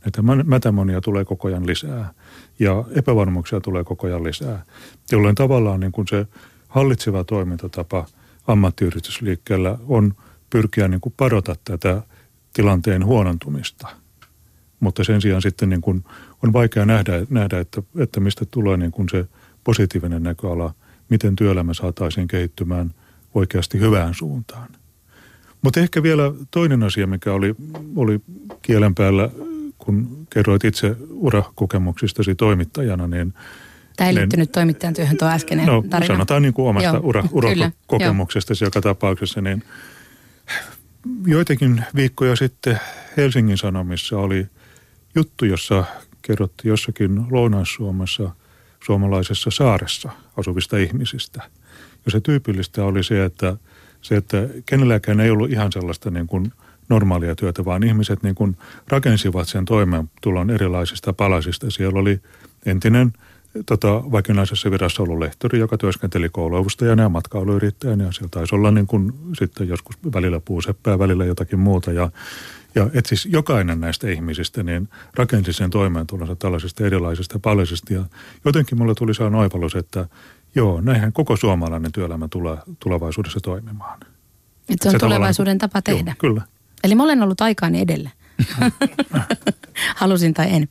näitä 0.05 0.23
mätämonia 0.45 1.01
tulee 1.01 1.25
koko 1.25 1.49
ajan 1.49 1.67
lisää 1.67 2.13
ja 2.59 2.85
epävarmuuksia 2.95 3.61
tulee 3.61 3.85
koko 3.85 4.07
ajan 4.07 4.25
lisää, 4.25 4.65
jolloin 5.13 5.35
tavallaan 5.35 5.81
niin 5.81 5.93
kuin 5.93 6.09
se 6.09 6.27
hallitseva 6.75 7.25
toimintatapa 7.25 8.07
ammattiyhdistysliikkeellä 8.47 9.79
on 9.89 10.15
pyrkiä 10.51 10.89
niin 10.89 11.01
kuin 11.01 11.15
padota 11.17 11.57
tätä 11.65 12.03
tilanteen 12.53 13.05
huonontumista. 13.05 13.89
Mutta 14.81 15.05
sen 15.05 15.21
sijaan 15.21 15.43
sitten 15.43 15.69
niin 15.69 15.81
kuin 15.81 16.05
on 16.43 16.53
vaikea 16.53 16.87
nähdä, 16.87 17.13
nähdä 17.31 17.61
että, 17.61 17.83
että 17.99 18.21
mistä 18.21 18.45
tulee 18.51 18.77
niin 18.77 18.91
kuin 18.91 19.09
se 19.09 19.27
positiivinen 19.65 20.23
näköala, 20.23 20.75
miten 21.09 21.37
työelämä 21.37 21.75
saataisiin 21.75 22.29
kehittymään 22.29 22.95
oikeasti 23.35 23.81
hyvään 23.81 24.15
suuntaan. 24.15 24.69
Mutta 25.63 25.81
ehkä 25.81 26.03
vielä 26.03 26.33
toinen 26.51 26.83
asia, 26.83 27.07
mikä 27.07 27.33
oli, 27.33 27.55
oli 27.97 28.21
kielen 28.63 28.95
päällä, 28.95 29.31
kun 29.79 30.27
kerroit 30.31 30.65
itse 30.65 30.97
urakokemuksistasi 31.11 32.35
toimittajana, 32.35 33.07
niin 33.07 33.35
Tämä 33.97 34.11
ei 34.11 34.15
liittynyt 34.15 34.53
toimittajan 34.53 34.95
työhön 34.95 35.17
tuo 35.17 35.29
äskeinen 35.29 35.67
no, 35.67 35.85
tarina. 35.91 36.15
sanotaan 36.15 36.43
niin 36.43 36.55
kuin 36.55 36.69
omasta 36.69 37.01
ura, 37.01 37.25
urakokemuksestasi 37.33 38.65
joka 38.65 38.81
tapauksessa, 38.81 39.41
niin 39.41 39.63
joitakin 41.27 41.85
viikkoja 41.97 42.37
sitten 42.37 42.81
Helsingin 43.17 43.59
Sanomissa 43.59 44.19
oli 44.19 44.47
juttu, 45.15 45.45
jossa 45.45 45.85
kerrottiin 46.23 46.71
jossakin 46.71 47.27
Lounais-Suomessa 47.31 48.31
suomalaisessa 48.85 49.51
saaressa 49.51 50.11
asuvista 50.37 50.77
ihmisistä. 50.77 51.43
Ja 52.05 52.11
se 52.11 52.21
tyypillistä 52.21 52.85
oli 52.85 53.05
se, 53.05 53.25
että, 53.25 53.57
se, 54.03 54.17
että 54.17 54.49
kenelläkään 54.67 55.21
ei 55.21 55.31
ollut 55.31 55.51
ihan 55.51 55.73
sellaista 55.73 56.11
niin 56.11 56.27
kuin 56.27 56.53
normaalia 56.89 57.35
työtä, 57.35 57.65
vaan 57.65 57.83
ihmiset 57.83 58.23
niin 58.23 58.35
kuin 58.35 58.57
rakensivat 58.89 59.49
sen 59.49 59.65
toimeentulon 59.65 60.51
erilaisista 60.51 61.13
palasista. 61.13 61.71
Siellä 61.71 61.99
oli 62.01 62.21
entinen 62.67 63.13
tota, 63.67 63.89
vakinaisessa 64.13 64.71
virassa 64.71 65.03
ollut 65.03 65.19
lehtori, 65.19 65.59
joka 65.59 65.79
työskenteli 65.79 66.29
kouluavustajana 66.29 67.03
ja 67.03 67.09
matkailuyrittäjänä. 67.09 68.05
Ja 68.05 68.13
siellä 68.13 68.29
taisi 68.31 68.55
olla 68.55 68.71
niin 68.71 68.87
kuin, 68.87 69.13
sitten 69.39 69.69
joskus 69.69 69.97
välillä 70.15 70.41
puuseppää, 70.41 70.99
välillä 70.99 71.25
jotakin 71.25 71.59
muuta. 71.59 71.93
Ja 71.93 72.11
ja 72.75 72.91
et 72.93 73.07
siis 73.07 73.27
jokainen 73.27 73.81
näistä 73.81 74.11
ihmisistä 74.11 74.63
niin 74.63 74.89
rakensi 75.15 75.53
sen 75.53 75.71
toimeentulonsa 75.71 76.37
tällaisista 76.37 76.85
erilaisista 76.85 77.39
palasista. 77.39 77.93
Ja 77.93 78.05
jotenkin 78.45 78.79
mulle 78.79 78.95
tuli 78.95 79.15
saa 79.15 79.37
oivallus, 79.37 79.75
että 79.75 80.09
joo, 80.55 80.81
näinhän 80.81 81.13
koko 81.13 81.37
suomalainen 81.37 81.93
työelämä 81.93 82.29
tulee 82.29 82.57
tulevaisuudessa 82.79 83.41
toimimaan. 83.41 84.01
Että 84.69 84.83
se 84.83 84.89
on 84.89 84.93
se 84.93 84.99
tulevaisuuden 84.99 85.59
tapa 85.59 85.83
tehdä. 85.83 86.11
Joo, 86.11 86.17
kyllä. 86.19 86.43
Eli 86.85 86.95
mä 86.95 87.03
olen 87.03 87.23
ollut 87.23 87.41
aikaani 87.41 87.81
edellä. 87.81 88.11
Halusin 89.97 90.35
tai 90.35 90.47
en. 90.51 90.69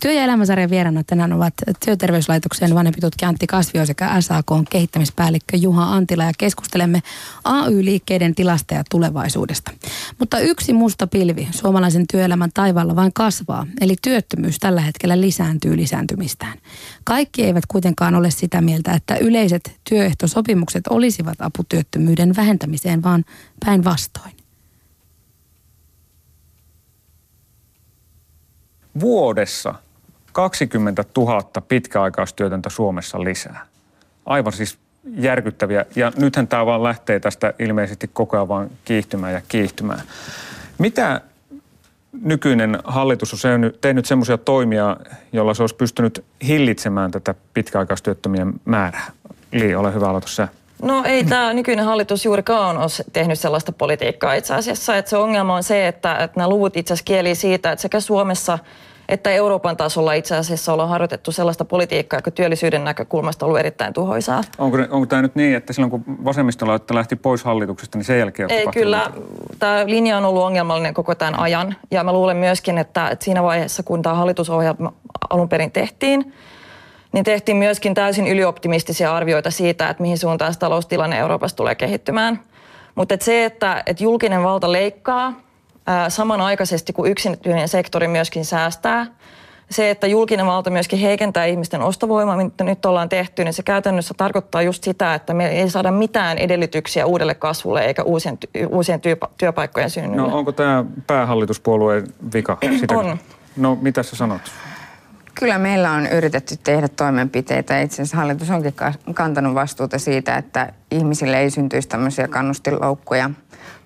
Työ- 0.00 0.12
ja 0.12 0.24
elämäsarjan 0.24 0.70
vieraana 0.70 1.02
tänään 1.04 1.32
ovat 1.32 1.54
Työterveyslaitoksen 1.84 2.74
vanhempi 2.74 3.00
tutkija 3.00 3.28
Antti 3.28 3.46
Kasvio 3.46 3.86
sekä 3.86 4.20
SAK 4.20 4.46
kehittämispäällikkö 4.70 5.56
Juha 5.56 5.94
Antila 5.94 6.24
ja 6.24 6.32
keskustelemme 6.38 7.02
AY-liikkeiden 7.44 8.34
tilasta 8.34 8.74
ja 8.74 8.84
tulevaisuudesta. 8.90 9.70
Mutta 10.18 10.38
yksi 10.38 10.72
musta 10.72 11.06
pilvi 11.06 11.48
suomalaisen 11.50 12.04
työelämän 12.12 12.50
taivaalla 12.54 12.96
vain 12.96 13.12
kasvaa, 13.12 13.66
eli 13.80 13.96
työttömyys 14.02 14.58
tällä 14.58 14.80
hetkellä 14.80 15.20
lisääntyy 15.20 15.76
lisääntymistään. 15.76 16.58
Kaikki 17.04 17.44
eivät 17.44 17.66
kuitenkaan 17.66 18.14
ole 18.14 18.30
sitä 18.30 18.60
mieltä, 18.60 18.92
että 18.92 19.16
yleiset 19.16 19.76
työehtosopimukset 19.88 20.86
olisivat 20.86 21.40
aputyöttömyyden 21.40 22.36
vähentämiseen, 22.36 23.02
vaan 23.02 23.24
päinvastoin. 23.64 24.41
Vuodessa 29.00 29.74
20 30.32 31.04
000 31.16 31.42
pitkäaikaistyötöntä 31.68 32.70
Suomessa 32.70 33.24
lisää. 33.24 33.66
Aivan 34.26 34.52
siis 34.52 34.78
järkyttäviä. 35.16 35.84
Ja 35.96 36.12
nythän 36.16 36.48
tämä 36.48 36.66
vaan 36.66 36.82
lähtee 36.82 37.20
tästä 37.20 37.54
ilmeisesti 37.58 38.10
koko 38.12 38.36
ajan 38.36 38.48
vaan 38.48 38.70
kiihtymään 38.84 39.32
ja 39.32 39.40
kiihtymään. 39.48 40.02
Mitä 40.78 41.20
nykyinen 42.22 42.78
hallitus 42.84 43.44
on 43.44 43.72
tehnyt 43.80 44.06
semmoisia 44.06 44.38
toimia, 44.38 44.96
joilla 45.32 45.54
se 45.54 45.62
olisi 45.62 45.76
pystynyt 45.76 46.24
hillitsemään 46.46 47.10
tätä 47.10 47.34
pitkäaikaistyöttömien 47.54 48.52
määrää? 48.64 49.12
Li, 49.52 49.74
ole 49.74 49.94
hyvä 49.94 50.08
aloitus 50.08 50.36
se. 50.36 50.48
No 50.82 51.04
ei 51.04 51.24
tämä 51.24 51.52
nykyinen 51.52 51.84
hallitus 51.84 52.24
juurikaan 52.24 52.78
ole 52.78 52.86
tehnyt 53.12 53.38
sellaista 53.38 53.72
politiikkaa 53.72 54.34
itse 54.34 54.54
asiassa. 54.54 54.96
Että 54.96 55.08
se 55.08 55.16
ongelma 55.16 55.54
on 55.54 55.62
se, 55.62 55.88
että, 55.88 56.16
että 56.16 56.40
nämä 56.40 56.48
luvut 56.48 56.76
itse 56.76 56.94
asiassa 56.94 57.04
kieli 57.04 57.34
siitä, 57.34 57.72
että 57.72 57.82
sekä 57.82 58.00
Suomessa 58.00 58.58
että 59.08 59.30
Euroopan 59.30 59.76
tasolla 59.76 60.12
itse 60.12 60.36
asiassa 60.36 60.72
ollaan 60.72 60.88
harjoitettu 60.88 61.32
sellaista 61.32 61.64
politiikkaa, 61.64 62.18
joka 62.18 62.30
työllisyyden 62.30 62.84
näkökulmasta 62.84 63.46
on 63.46 63.48
ollut 63.48 63.60
erittäin 63.60 63.92
tuhoisaa. 63.92 64.40
Onko, 64.58 64.78
onko 64.90 65.06
tämä 65.06 65.22
nyt 65.22 65.34
niin, 65.34 65.56
että 65.56 65.72
silloin 65.72 65.90
kun 65.90 66.04
vasemmistolla 66.24 66.80
lähti 66.90 67.16
pois 67.16 67.44
hallituksesta, 67.44 67.98
niin 67.98 68.04
sen 68.04 68.18
jälkeen 68.18 68.50
Ei 68.50 68.66
kyllä, 68.66 69.10
tämä 69.58 69.84
linja 69.86 70.16
on 70.16 70.24
ollut 70.24 70.42
ongelmallinen 70.42 70.94
koko 70.94 71.14
tämän 71.14 71.38
ajan. 71.38 71.76
Ja 71.90 72.04
mä 72.04 72.12
luulen 72.12 72.36
myöskin, 72.36 72.78
että, 72.78 73.08
että 73.08 73.24
siinä 73.24 73.42
vaiheessa, 73.42 73.82
kun 73.82 74.02
tämä 74.02 74.14
hallitusohjelma 74.14 74.92
alun 75.30 75.48
perin 75.48 75.72
tehtiin, 75.72 76.32
niin 77.12 77.24
tehtiin 77.24 77.56
myöskin 77.56 77.94
täysin 77.94 78.26
ylioptimistisia 78.26 79.16
arvioita 79.16 79.50
siitä, 79.50 79.88
että 79.88 80.02
mihin 80.02 80.18
suuntaan 80.18 80.54
taloustilanne 80.58 81.18
Euroopassa 81.18 81.56
tulee 81.56 81.74
kehittymään. 81.74 82.40
Mutta 82.94 83.14
et 83.14 83.22
se, 83.22 83.44
että 83.44 83.82
et 83.86 84.00
julkinen 84.00 84.42
valta 84.42 84.72
leikkaa 84.72 85.32
ää, 85.86 86.10
samanaikaisesti 86.10 86.92
kuin 86.92 87.10
yksityinen 87.12 87.68
sektori 87.68 88.08
myöskin 88.08 88.44
säästää, 88.44 89.06
se, 89.70 89.90
että 89.90 90.06
julkinen 90.06 90.46
valta 90.46 90.70
myöskin 90.70 90.98
heikentää 90.98 91.44
ihmisten 91.44 91.80
ostovoimaa, 91.80 92.36
mitä 92.36 92.64
nyt 92.64 92.86
ollaan 92.86 93.08
tehty, 93.08 93.44
niin 93.44 93.54
se 93.54 93.62
käytännössä 93.62 94.14
tarkoittaa 94.16 94.62
just 94.62 94.84
sitä, 94.84 95.14
että 95.14 95.34
me 95.34 95.48
ei 95.48 95.70
saada 95.70 95.90
mitään 95.90 96.38
edellytyksiä 96.38 97.06
uudelle 97.06 97.34
kasvulle 97.34 97.84
eikä 97.84 98.02
uusien, 98.02 98.38
uusien 98.68 99.00
työpaikkojen 99.36 99.90
synnylle. 99.90 100.16
No 100.16 100.38
onko 100.38 100.52
tämä 100.52 100.84
päähallituspuolueen 101.06 102.06
vika? 102.34 102.58
Sitä? 102.80 102.94
On. 102.98 103.18
No 103.56 103.78
mitä 103.80 104.02
sä 104.02 104.16
sanot? 104.16 104.40
Kyllä 105.34 105.58
meillä 105.58 105.90
on 105.90 106.06
yritetty 106.06 106.56
tehdä 106.64 106.88
toimenpiteitä. 106.88 107.80
Itse 107.80 107.94
asiassa 107.94 108.16
hallitus 108.16 108.50
onkin 108.50 108.74
kantanut 109.14 109.54
vastuuta 109.54 109.98
siitä, 109.98 110.36
että 110.36 110.72
ihmisille 110.90 111.40
ei 111.40 111.50
syntyisi 111.50 111.88
tämmöisiä 111.88 112.28
kannustinloukkuja, 112.28 113.30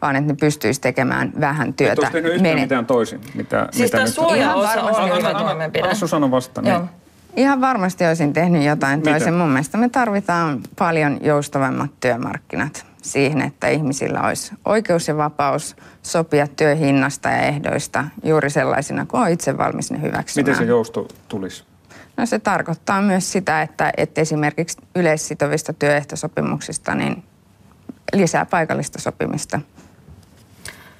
vaan 0.02 0.16
että 0.16 0.32
ne 0.32 0.36
pystyisi 0.40 0.80
tekemään 0.80 1.32
vähän 1.40 1.74
työtä. 1.74 2.00
Onko 2.00 2.12
tehnyt 2.12 2.60
mitään 2.60 2.86
toisin? 2.86 3.20
Mitä, 3.34 3.68
siis 3.70 3.82
mitä 3.82 3.96
tämä 3.96 4.10
suojaosa 4.10 4.82
on 4.82 5.18
hyvä 5.18 5.34
toimenpide. 5.34 5.88
Vasta. 6.30 6.62
Niin. 6.62 6.80
Ihan 7.36 7.60
varmasti 7.60 8.06
olisin 8.06 8.32
tehnyt 8.32 8.62
jotain 8.62 9.02
toisen. 9.02 9.34
Mun 9.34 9.48
mielestä 9.48 9.78
me 9.78 9.88
tarvitaan 9.88 10.60
paljon 10.78 11.18
joustavammat 11.22 11.90
työmarkkinat 12.00 12.86
siihen, 13.06 13.42
että 13.42 13.68
ihmisillä 13.68 14.22
olisi 14.22 14.52
oikeus 14.64 15.08
ja 15.08 15.16
vapaus 15.16 15.76
sopia 16.02 16.46
työhinnasta 16.46 17.28
ja 17.28 17.38
ehdoista 17.38 18.04
juuri 18.24 18.50
sellaisina 18.50 19.06
kuin 19.06 19.22
on 19.22 19.28
itse 19.28 19.58
valmis 19.58 19.90
ne 19.90 20.02
hyväksymään. 20.02 20.50
Miten 20.50 20.66
se 20.66 20.70
jousto 20.70 21.08
tulisi? 21.28 21.64
No 22.16 22.26
se 22.26 22.38
tarkoittaa 22.38 23.02
myös 23.02 23.32
sitä, 23.32 23.62
että, 23.62 23.92
että 23.96 24.20
esimerkiksi 24.20 24.78
yleissitovista 24.94 25.72
työehtosopimuksista 25.72 26.94
niin 26.94 27.24
lisää 28.12 28.46
paikallista 28.46 29.00
sopimista. 29.00 29.60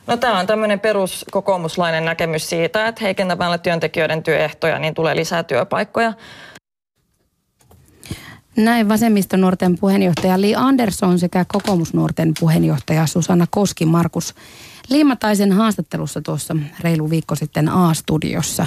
No 0.07 0.16
tämä 0.16 0.38
on 0.38 0.47
tämmöinen 0.47 0.81
peruskokoomuslainen 0.81 2.05
näkemys 2.05 2.49
siitä, 2.49 2.88
että 2.88 3.05
heikentämällä 3.05 3.59
työntekijöiden 3.59 4.23
työehtoja 4.23 4.79
niin 4.79 4.95
tulee 4.95 5.16
lisää 5.16 5.42
työpaikkoja. 5.42 6.12
Näin 8.57 8.88
vasemmistonuorten 8.88 9.79
puheenjohtaja 9.79 10.40
Li 10.40 10.55
Andersson 10.55 11.19
sekä 11.19 11.45
kokoomusnuorten 11.49 12.33
puheenjohtaja 12.40 13.07
Susanna 13.07 13.47
Koski 13.51 13.87
Markus 13.87 14.35
Liimataisen 14.88 15.53
haastattelussa 15.53 16.21
tuossa 16.23 16.57
reilu 16.81 17.11
viikko 17.11 17.35
sitten 17.35 17.69
A-studiossa. 17.69 18.66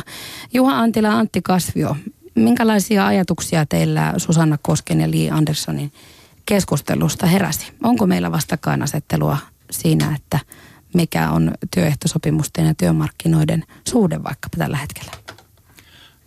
Juha 0.54 0.80
Antila 0.80 1.10
Antti 1.10 1.42
Kasvio, 1.42 1.96
minkälaisia 2.36 3.08
ajatuksia 3.08 3.66
teillä 3.66 4.14
Susanna 4.18 4.58
Kosken 4.62 5.02
ja 5.02 5.12
Li 5.12 5.30
Anderssonin 5.30 5.92
keskustelusta 6.46 7.26
heräsi? 7.26 7.74
Onko 7.84 8.08
meillä 8.08 8.32
vastakkainasettelua 8.32 9.38
siinä, 9.72 10.16
että 10.16 10.40
mikä 10.94 11.32
on 11.32 11.52
työehtosopimusten 11.74 12.66
ja 12.66 12.74
työmarkkinoiden 12.74 13.64
suhde 13.88 14.24
vaikkapa 14.24 14.58
tällä 14.58 14.78
hetkellä? 14.78 15.12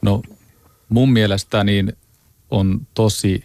No 0.03 0.23
mun 0.89 1.13
mielestä 1.13 1.65
niin 1.65 1.93
on 2.51 2.87
tosi 2.95 3.45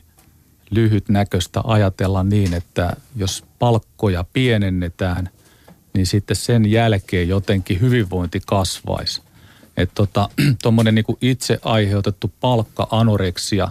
lyhytnäköistä 0.70 1.62
ajatella 1.64 2.24
niin, 2.24 2.54
että 2.54 2.96
jos 3.16 3.44
palkkoja 3.60 4.26
pienennetään, 4.34 5.30
niin 5.94 6.06
sitten 6.06 6.36
sen 6.36 6.72
jälkeen 6.72 7.28
jotenkin 7.28 7.82
hyvinvointi 7.82 8.42
kasvaisi. 8.46 9.22
Että 9.78 9.96
tota, 9.96 10.30
tuommoinen 10.64 10.96
niin 10.96 11.06
itse 11.22 11.60
aiheutettu 11.64 12.34
palkka-anoreksia 12.40 13.70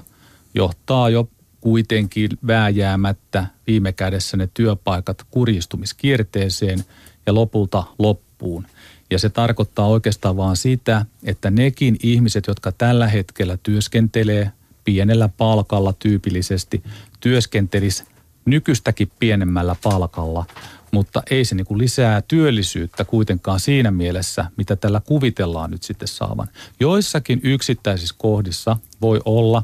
johtaa 0.54 1.10
jo 1.10 1.28
kuitenkin 1.60 2.30
vääjäämättä 2.46 3.46
viime 3.66 3.92
kädessä 3.92 4.36
ne 4.36 4.48
työpaikat 4.54 5.22
kurjistumiskierteeseen 5.30 6.84
ja 7.26 7.34
lopulta 7.34 7.84
loppuun. 7.98 8.66
Ja 9.10 9.18
se 9.18 9.28
tarkoittaa 9.28 9.86
oikeastaan 9.86 10.36
vaan 10.36 10.56
sitä, 10.56 11.06
että 11.24 11.50
nekin 11.50 11.96
ihmiset, 12.02 12.46
jotka 12.46 12.72
tällä 12.72 13.08
hetkellä 13.08 13.58
työskentelee 13.62 14.52
pienellä 14.86 15.28
palkalla 15.28 15.92
tyypillisesti 15.92 16.82
työskentelisi 17.20 18.04
nykyistäkin 18.44 19.10
pienemmällä 19.18 19.76
palkalla, 19.82 20.44
mutta 20.92 21.22
ei 21.30 21.44
se 21.44 21.54
niin 21.54 21.66
kuin 21.66 21.78
lisää 21.78 22.22
työllisyyttä 22.22 23.04
kuitenkaan 23.04 23.60
siinä 23.60 23.90
mielessä, 23.90 24.46
mitä 24.56 24.76
tällä 24.76 25.00
kuvitellaan 25.00 25.70
nyt 25.70 25.82
sitten 25.82 26.08
saavan. 26.08 26.48
Joissakin 26.80 27.40
yksittäisissä 27.42 28.14
kohdissa 28.18 28.76
voi 29.00 29.20
olla, 29.24 29.62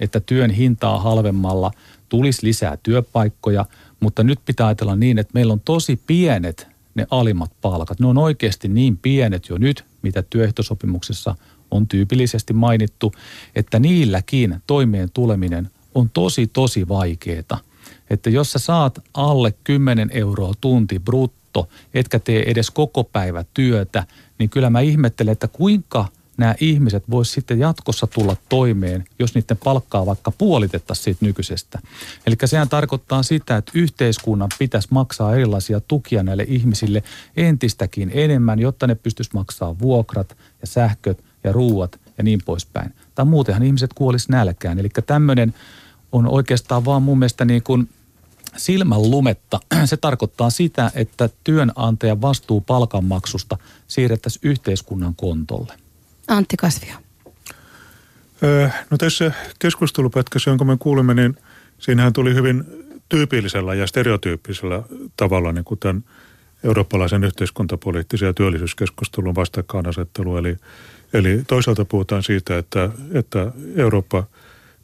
että 0.00 0.20
työn 0.20 0.50
hintaa 0.50 1.00
halvemmalla 1.00 1.70
tulisi 2.08 2.46
lisää 2.46 2.78
työpaikkoja, 2.82 3.64
mutta 4.00 4.22
nyt 4.22 4.38
pitää 4.44 4.66
ajatella 4.66 4.96
niin, 4.96 5.18
että 5.18 5.30
meillä 5.34 5.52
on 5.52 5.60
tosi 5.60 6.00
pienet 6.06 6.68
ne 6.94 7.06
alimmat 7.10 7.52
palkat. 7.60 8.00
Ne 8.00 8.06
on 8.06 8.18
oikeasti 8.18 8.68
niin 8.68 8.96
pienet 8.96 9.48
jo 9.48 9.58
nyt, 9.58 9.84
mitä 10.02 10.22
työehtosopimuksessa– 10.22 11.34
on 11.72 11.88
tyypillisesti 11.88 12.52
mainittu, 12.52 13.12
että 13.56 13.78
niilläkin 13.78 14.62
toimeen 14.66 15.10
tuleminen 15.14 15.70
on 15.94 16.10
tosi, 16.10 16.46
tosi 16.46 16.88
vaikeeta. 16.88 17.58
Että 18.10 18.30
jos 18.30 18.52
sä 18.52 18.58
saat 18.58 18.98
alle 19.14 19.54
10 19.64 20.10
euroa 20.12 20.52
tunti 20.60 20.98
brutto, 20.98 21.68
etkä 21.94 22.18
tee 22.18 22.50
edes 22.50 22.70
koko 22.70 23.04
päivä 23.04 23.44
työtä, 23.54 24.06
niin 24.38 24.50
kyllä 24.50 24.70
mä 24.70 24.80
ihmettelen, 24.80 25.32
että 25.32 25.48
kuinka 25.48 26.08
nämä 26.36 26.54
ihmiset 26.60 27.10
vois 27.10 27.32
sitten 27.32 27.58
jatkossa 27.58 28.06
tulla 28.06 28.36
toimeen, 28.48 29.04
jos 29.18 29.34
niiden 29.34 29.56
palkkaa 29.56 30.06
vaikka 30.06 30.30
puolitettaisiin 30.30 31.04
siitä 31.04 31.24
nykyisestä. 31.24 31.78
Eli 32.26 32.36
sehän 32.44 32.68
tarkoittaa 32.68 33.22
sitä, 33.22 33.56
että 33.56 33.72
yhteiskunnan 33.74 34.48
pitäisi 34.58 34.88
maksaa 34.90 35.34
erilaisia 35.34 35.80
tukia 35.80 36.22
näille 36.22 36.46
ihmisille 36.48 37.02
entistäkin 37.36 38.10
enemmän, 38.14 38.58
jotta 38.58 38.86
ne 38.86 38.94
pystyisi 38.94 39.30
maksaa 39.34 39.78
vuokrat 39.78 40.36
ja 40.60 40.66
sähköt 40.66 41.24
ja 41.44 41.52
ruuat 41.52 42.00
ja 42.18 42.24
niin 42.24 42.40
poispäin. 42.44 42.94
Tai 43.14 43.24
muutenhan 43.24 43.62
ihmiset 43.62 43.90
kuolis 43.94 44.28
nälkään. 44.28 44.78
Eli 44.78 44.88
tämmöinen 45.06 45.54
on 46.12 46.26
oikeastaan 46.26 46.84
vaan 46.84 47.02
mun 47.02 47.18
mielestä 47.18 47.44
niin 47.44 47.62
kuin 47.62 47.88
silmän 48.56 49.10
lumetta. 49.10 49.60
Se 49.84 49.96
tarkoittaa 49.96 50.50
sitä, 50.50 50.90
että 50.94 51.28
työnantajan 51.44 52.22
vastuu 52.22 52.60
palkanmaksusta 52.60 53.58
siirrettäisiin 53.88 54.50
yhteiskunnan 54.50 55.14
kontolle. 55.14 55.74
Antti 56.28 56.56
Kasvio. 56.56 56.94
no 58.90 58.98
tässä 58.98 59.32
keskustelupätkässä, 59.58 60.50
jonka 60.50 60.64
me 60.64 60.76
kuulimme, 60.78 61.14
niin 61.14 61.36
siinähän 61.78 62.12
tuli 62.12 62.34
hyvin 62.34 62.64
tyypillisellä 63.08 63.74
ja 63.74 63.86
stereotyyppisellä 63.86 64.82
tavalla 65.16 65.52
niin 65.52 65.64
kuin 65.64 65.80
tämän 65.80 66.04
eurooppalaisen 66.64 67.24
yhteiskuntapoliittisen 67.24 68.26
ja 68.26 68.34
työllisyyskeskustelun 68.34 69.34
vastakkainasettelu. 69.34 70.36
Eli 70.36 70.56
Eli 71.12 71.42
toisaalta 71.46 71.84
puhutaan 71.84 72.22
siitä, 72.22 72.58
että, 72.58 72.90
että 73.14 73.52
Eurooppa 73.76 74.24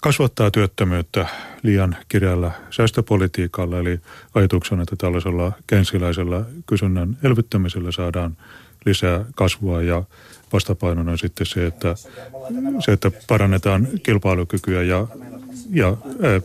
kasvattaa 0.01 0.51
työttömyyttä 0.51 1.27
liian 1.63 1.97
kirjalla 2.09 2.53
säästöpolitiikalla, 2.71 3.79
eli 3.79 4.01
ajatuksena, 4.35 4.83
että 4.83 4.97
tällaisella 4.97 5.53
kensiläisellä 5.67 6.45
kysynnän 6.67 7.19
elvyttämisellä 7.23 7.93
saadaan 7.93 8.37
lisää 8.85 9.25
kasvua 9.35 9.83
ja 9.83 10.03
vastapainona 10.53 11.17
sitten 11.17 11.47
se, 11.47 11.67
että, 11.67 11.95
se, 12.81 12.93
että 12.93 13.11
parannetaan 13.29 13.89
kilpailukykyä 14.03 14.83
ja, 14.83 15.07
ja 15.71 15.97
ää, 16.23 16.33
ää, 16.33 16.41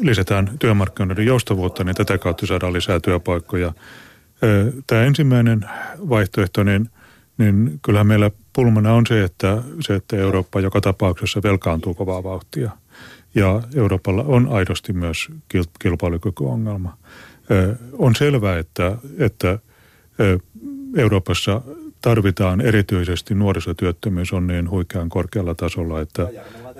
lisätään 0.00 0.50
työmarkkinoiden 0.58 1.26
joustavuutta, 1.26 1.84
niin 1.84 1.96
tätä 1.96 2.18
kautta 2.18 2.46
saadaan 2.46 2.72
lisää 2.72 3.00
työpaikkoja. 3.00 3.72
Tämä 4.86 5.02
ensimmäinen 5.02 5.64
vaihtoehto, 6.08 6.62
niin– 6.62 6.90
niin 7.38 7.78
kyllähän 7.82 8.06
meillä 8.06 8.30
pulmana 8.52 8.92
on 8.92 9.06
se, 9.06 9.24
että, 9.24 9.62
se, 9.80 9.94
että 9.94 10.16
Eurooppa 10.16 10.60
joka 10.60 10.80
tapauksessa 10.80 11.40
velkaantuu 11.42 11.94
kovaa 11.94 12.22
vauhtia. 12.22 12.70
Ja 13.34 13.62
Euroopalla 13.74 14.22
on 14.22 14.48
aidosti 14.50 14.92
myös 14.92 15.28
kilpailukykyongelma. 15.78 16.96
On 17.92 18.14
selvää, 18.14 18.58
että, 18.58 18.96
että 19.18 19.58
Euroopassa 20.96 21.60
tarvitaan 22.00 22.60
erityisesti 22.60 23.34
nuorisotyöttömyys 23.34 24.32
on 24.32 24.46
niin 24.46 24.70
huikean 24.70 25.08
korkealla 25.08 25.54
tasolla, 25.54 26.00
että, 26.00 26.28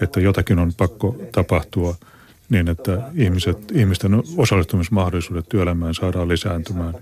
että 0.01 0.21
jotakin 0.21 0.59
on 0.59 0.73
pakko 0.77 1.17
tapahtua 1.33 1.97
niin, 2.49 2.69
että 2.69 3.03
ihmiset, 3.15 3.73
ihmisten 3.73 4.23
osallistumismahdollisuudet 4.37 5.49
työelämään 5.49 5.95
saadaan 5.95 6.29
lisääntymään. 6.29 6.95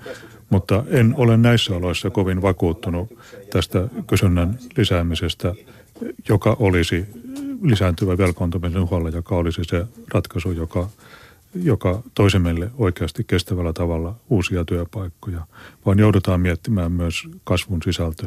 Mutta 0.50 0.84
en 0.88 1.14
ole 1.16 1.36
näissä 1.36 1.74
oloissa 1.76 2.10
kovin 2.10 2.42
vakuuttunut 2.42 3.18
tästä 3.52 3.88
kysynnän 4.06 4.58
lisäämisestä, 4.76 5.54
joka 6.28 6.56
olisi 6.58 7.06
lisääntyvä 7.62 8.18
velkaantumisen 8.18 8.82
uhalla, 8.82 9.08
joka 9.08 9.36
olisi 9.36 9.64
se 9.64 9.86
ratkaisu, 10.14 10.52
joka, 10.52 10.88
joka 11.54 12.02
toisi 12.14 12.38
meille 12.38 12.70
oikeasti 12.78 13.24
kestävällä 13.24 13.72
tavalla 13.72 14.14
uusia 14.30 14.64
työpaikkoja, 14.64 15.46
vaan 15.86 15.98
joudutaan 15.98 16.40
miettimään 16.40 16.92
myös 16.92 17.28
kasvun 17.44 17.82
sisältö 17.82 18.26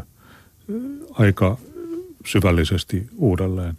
aika 1.12 1.58
syvällisesti 2.26 3.08
uudelleen. 3.18 3.78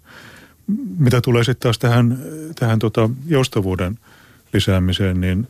Mitä 0.99 1.21
tulee 1.21 1.45
sitten 1.45 1.63
taas 1.63 1.79
tähän, 1.79 2.19
tähän 2.59 2.79
tota 2.79 3.11
joustavuuden 3.27 3.99
lisäämiseen, 4.53 5.21
niin 5.21 5.49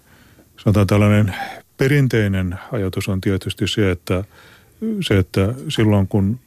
sanotaan 0.57 0.87
tällainen 0.87 1.35
perinteinen 1.77 2.59
ajatus 2.73 3.09
on 3.09 3.21
tietysti 3.21 3.69
se, 3.69 3.91
että, 3.91 4.25
se, 5.01 5.19
että 5.19 5.55
silloin 5.69 6.09
kun 6.09 6.41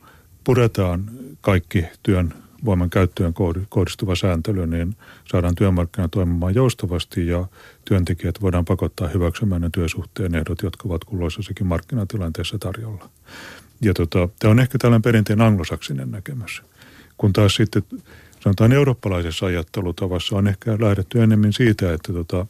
puretaan 0.44 1.12
kaikki 1.42 1.86
työn 2.04 2.34
voiman 2.66 2.90
käyttöön 2.90 3.34
kohdistuva 3.70 4.16
sääntely, 4.16 4.68
niin 4.68 4.96
saadaan 5.32 5.56
työmarkkina 5.56 6.08
toimimaan 6.08 6.56
joustavasti 6.56 7.28
ja 7.28 7.46
työntekijät 7.86 8.42
voidaan 8.42 8.66
pakottaa 8.66 9.08
hyväksymään 9.08 9.62
ne 9.62 9.70
työsuhteen 9.74 10.36
ehdot, 10.36 10.62
jotka 10.62 10.88
ovat 10.88 11.04
kulloisessakin 11.04 11.68
markkinatilanteessa 11.68 12.58
tarjolla. 12.58 13.10
Ja 13.82 13.94
tota, 13.94 14.30
tämä 14.40 14.52
on 14.52 14.60
ehkä 14.60 14.78
tällainen 14.78 15.02
perinteinen 15.02 15.48
anglosaksinen 15.48 16.12
näkemys. 16.12 16.64
Kun 17.18 17.34
taas 17.34 17.56
sitten 17.56 17.84
sanotaan 18.40 18.72
eurooppalaisessa 18.72 19.46
ajattelutavassa 19.46 20.36
on 20.36 20.48
ehkä 20.48 20.78
lähdetty 20.80 21.22
enemmän 21.22 21.54
siitä, 21.54 21.94
että, 21.94 22.14
tota, 22.14 22.46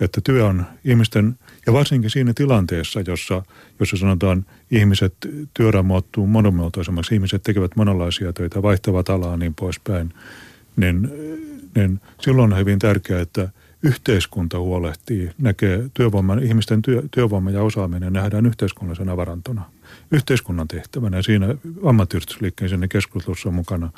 että 0.00 0.20
työ 0.24 0.46
on 0.46 0.66
ihmisten, 0.84 1.38
ja 1.68 1.72
varsinkin 1.72 2.10
siinä 2.10 2.32
tilanteessa, 2.34 3.00
jossa, 3.06 3.42
jossa 3.80 3.96
sanotaan 3.96 4.46
ihmiset, 4.70 5.14
työra 5.54 5.82
muuttuu 5.82 6.26
monimuotoisemmaksi, 6.26 7.14
ihmiset 7.14 7.42
tekevät 7.42 7.76
monenlaisia 7.76 8.32
töitä, 8.32 8.62
vaihtavat 8.62 9.10
alaa 9.10 9.36
niin 9.36 9.54
poispäin, 9.54 10.14
niin, 10.76 11.10
niin 11.74 12.00
silloin 12.20 12.52
on 12.52 12.58
hyvin 12.58 12.78
tärkeää, 12.78 13.20
että 13.20 13.48
yhteiskunta 13.82 14.58
huolehtii, 14.58 15.30
näkee 15.38 15.90
työvoiman, 15.94 16.42
ihmisten 16.42 16.82
työ, 16.82 17.02
työvoima 17.10 17.50
ja 17.50 17.62
osaaminen 17.62 18.12
nähdään 18.12 18.46
yhteiskunnallisena 18.46 19.16
varantona. 19.16 19.62
Yhteiskunnan 20.10 20.68
tehtävänä 20.68 21.22
siinä 21.22 21.54
ammattiyhdistysliikkeen 21.84 22.88
keskustelussa 22.88 23.48
on 23.48 23.54
mukana 23.54 23.90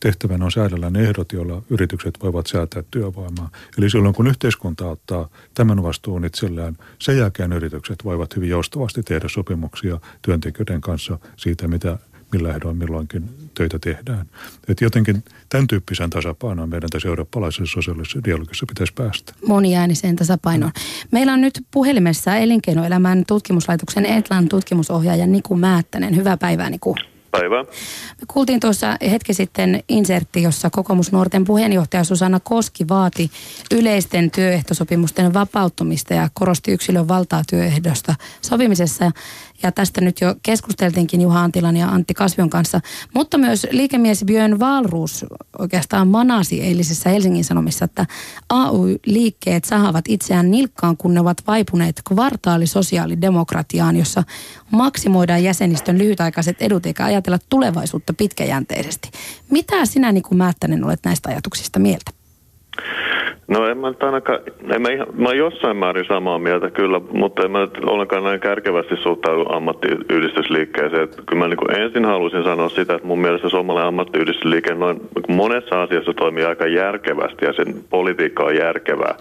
tehtävänä 0.00 0.44
on 0.44 0.52
säädellä 0.52 0.90
ne 0.90 1.00
ehdot, 1.00 1.32
joilla 1.32 1.62
yritykset 1.70 2.14
voivat 2.22 2.46
säätää 2.46 2.82
työvoimaa. 2.90 3.50
Eli 3.78 3.90
silloin 3.90 4.14
kun 4.14 4.26
yhteiskunta 4.26 4.86
ottaa 4.86 5.28
tämän 5.54 5.82
vastuun 5.82 6.24
itselleen, 6.24 6.78
sen 6.98 7.18
jälkeen 7.18 7.52
yritykset 7.52 8.04
voivat 8.04 8.36
hyvin 8.36 8.48
joustavasti 8.48 9.02
tehdä 9.02 9.28
sopimuksia 9.28 10.00
työntekijöiden 10.22 10.80
kanssa 10.80 11.18
siitä, 11.36 11.68
mitä 11.68 11.98
millä 12.32 12.54
ehdoin 12.54 12.76
milloinkin 12.76 13.24
töitä 13.54 13.78
tehdään. 13.78 14.26
Että 14.68 14.84
jotenkin 14.84 15.24
tämän 15.48 15.66
tyyppisen 15.66 16.10
tasapainoon 16.10 16.68
meidän 16.68 16.90
tässä 16.90 17.08
eurooppalaisessa 17.08 17.74
sosiaalisessa 17.74 18.24
dialogissa 18.24 18.66
pitäisi 18.68 18.92
päästä. 18.92 19.32
Moniääniseen 19.46 20.16
tasapainoon. 20.16 20.72
Meillä 21.10 21.32
on 21.32 21.40
nyt 21.40 21.60
puhelimessa 21.70 22.36
elinkeinoelämän 22.36 23.24
tutkimuslaitoksen 23.26 24.06
Etlan 24.06 24.48
tutkimusohjaaja 24.48 25.26
Niku 25.26 25.56
Määttänen. 25.56 26.16
Hyvää 26.16 26.36
päivää 26.36 26.70
Niku. 26.70 26.96
Päivää. 27.30 27.62
Me 27.62 28.24
kuultiin 28.28 28.60
tuossa 28.60 28.96
hetki 29.10 29.34
sitten 29.34 29.82
insertti, 29.88 30.42
jossa 30.42 30.70
kokoomusnuorten 30.70 31.44
puheenjohtaja 31.44 32.04
Susanna 32.04 32.40
Koski 32.40 32.88
vaati 32.88 33.30
yleisten 33.70 34.30
työehtosopimusten 34.30 35.34
vapauttumista 35.34 36.14
ja 36.14 36.28
korosti 36.34 36.72
yksilön 36.72 37.08
valtaa 37.08 37.42
työehdosta 37.50 38.14
sopimisessa. 38.42 39.10
Ja 39.62 39.72
tästä 39.72 40.00
nyt 40.00 40.20
jo 40.20 40.34
keskusteltiinkin 40.42 41.20
Juha 41.20 41.42
Antilan 41.42 41.76
ja 41.76 41.88
Antti 41.88 42.14
Kasvion 42.14 42.50
kanssa. 42.50 42.80
Mutta 43.14 43.38
myös 43.38 43.66
liikemies 43.70 44.24
Björn 44.24 44.58
Valruus 44.58 45.26
oikeastaan 45.58 46.08
manasi 46.08 46.62
eilisessä 46.62 47.10
Helsingin 47.10 47.44
Sanomissa, 47.44 47.84
että 47.84 48.06
AY-liikkeet 48.48 49.64
sahavat 49.64 50.04
itseään 50.08 50.50
nilkkaan, 50.50 50.96
kun 50.96 51.14
ne 51.14 51.20
ovat 51.20 51.42
vaipuneet 51.46 52.02
kvartaalisosiaalidemokratiaan, 52.08 53.96
jossa 53.96 54.22
maksimoidaan 54.70 55.44
jäsenistön 55.44 55.98
lyhytaikaiset 55.98 56.62
edut 56.62 56.86
eikä 56.86 57.04
ajatella 57.04 57.38
tulevaisuutta 57.48 58.12
pitkäjänteisesti. 58.12 59.10
Mitä 59.50 59.86
sinä 59.86 60.12
niin 60.12 60.22
kuin 60.22 60.38
Määttänen 60.38 60.84
olet 60.84 61.00
näistä 61.04 61.28
ajatuksista 61.28 61.78
mieltä? 61.78 62.10
No 63.48 63.66
en 63.66 63.78
mä 63.78 63.88
nyt 63.88 64.02
ainakaan, 64.02 64.40
en 64.74 64.82
mä, 64.82 64.88
ihan, 64.88 65.06
mä 65.12 65.32
jossain 65.32 65.76
määrin 65.76 66.04
samaa 66.08 66.38
mieltä 66.38 66.70
kyllä, 66.70 67.00
mutta 67.12 67.42
en 67.44 67.50
mä 67.50 67.60
nyt 67.60 67.78
ollenkaan 67.84 68.24
näin 68.24 68.40
kärkevästi 68.40 68.96
suhtaudu 68.96 69.44
ammattiyhdistysliikkeeseen. 69.48 71.02
Että 71.02 71.22
kyllä 71.26 71.42
mä 71.42 71.48
niin 71.48 71.56
kuin 71.56 71.80
ensin 71.80 72.04
halusin 72.04 72.44
sanoa 72.44 72.68
sitä, 72.68 72.94
että 72.94 73.06
mun 73.06 73.20
mielestä 73.20 73.48
suomalainen 73.48 73.88
ammattiyhdistysliike 73.88 74.74
noin 74.74 75.00
monessa 75.28 75.82
asiassa 75.82 76.12
toimii 76.12 76.44
aika 76.44 76.66
järkevästi 76.66 77.44
ja 77.44 77.52
sen 77.52 77.74
politiikka 77.90 78.44
on 78.44 78.56
järkevää. 78.56 79.14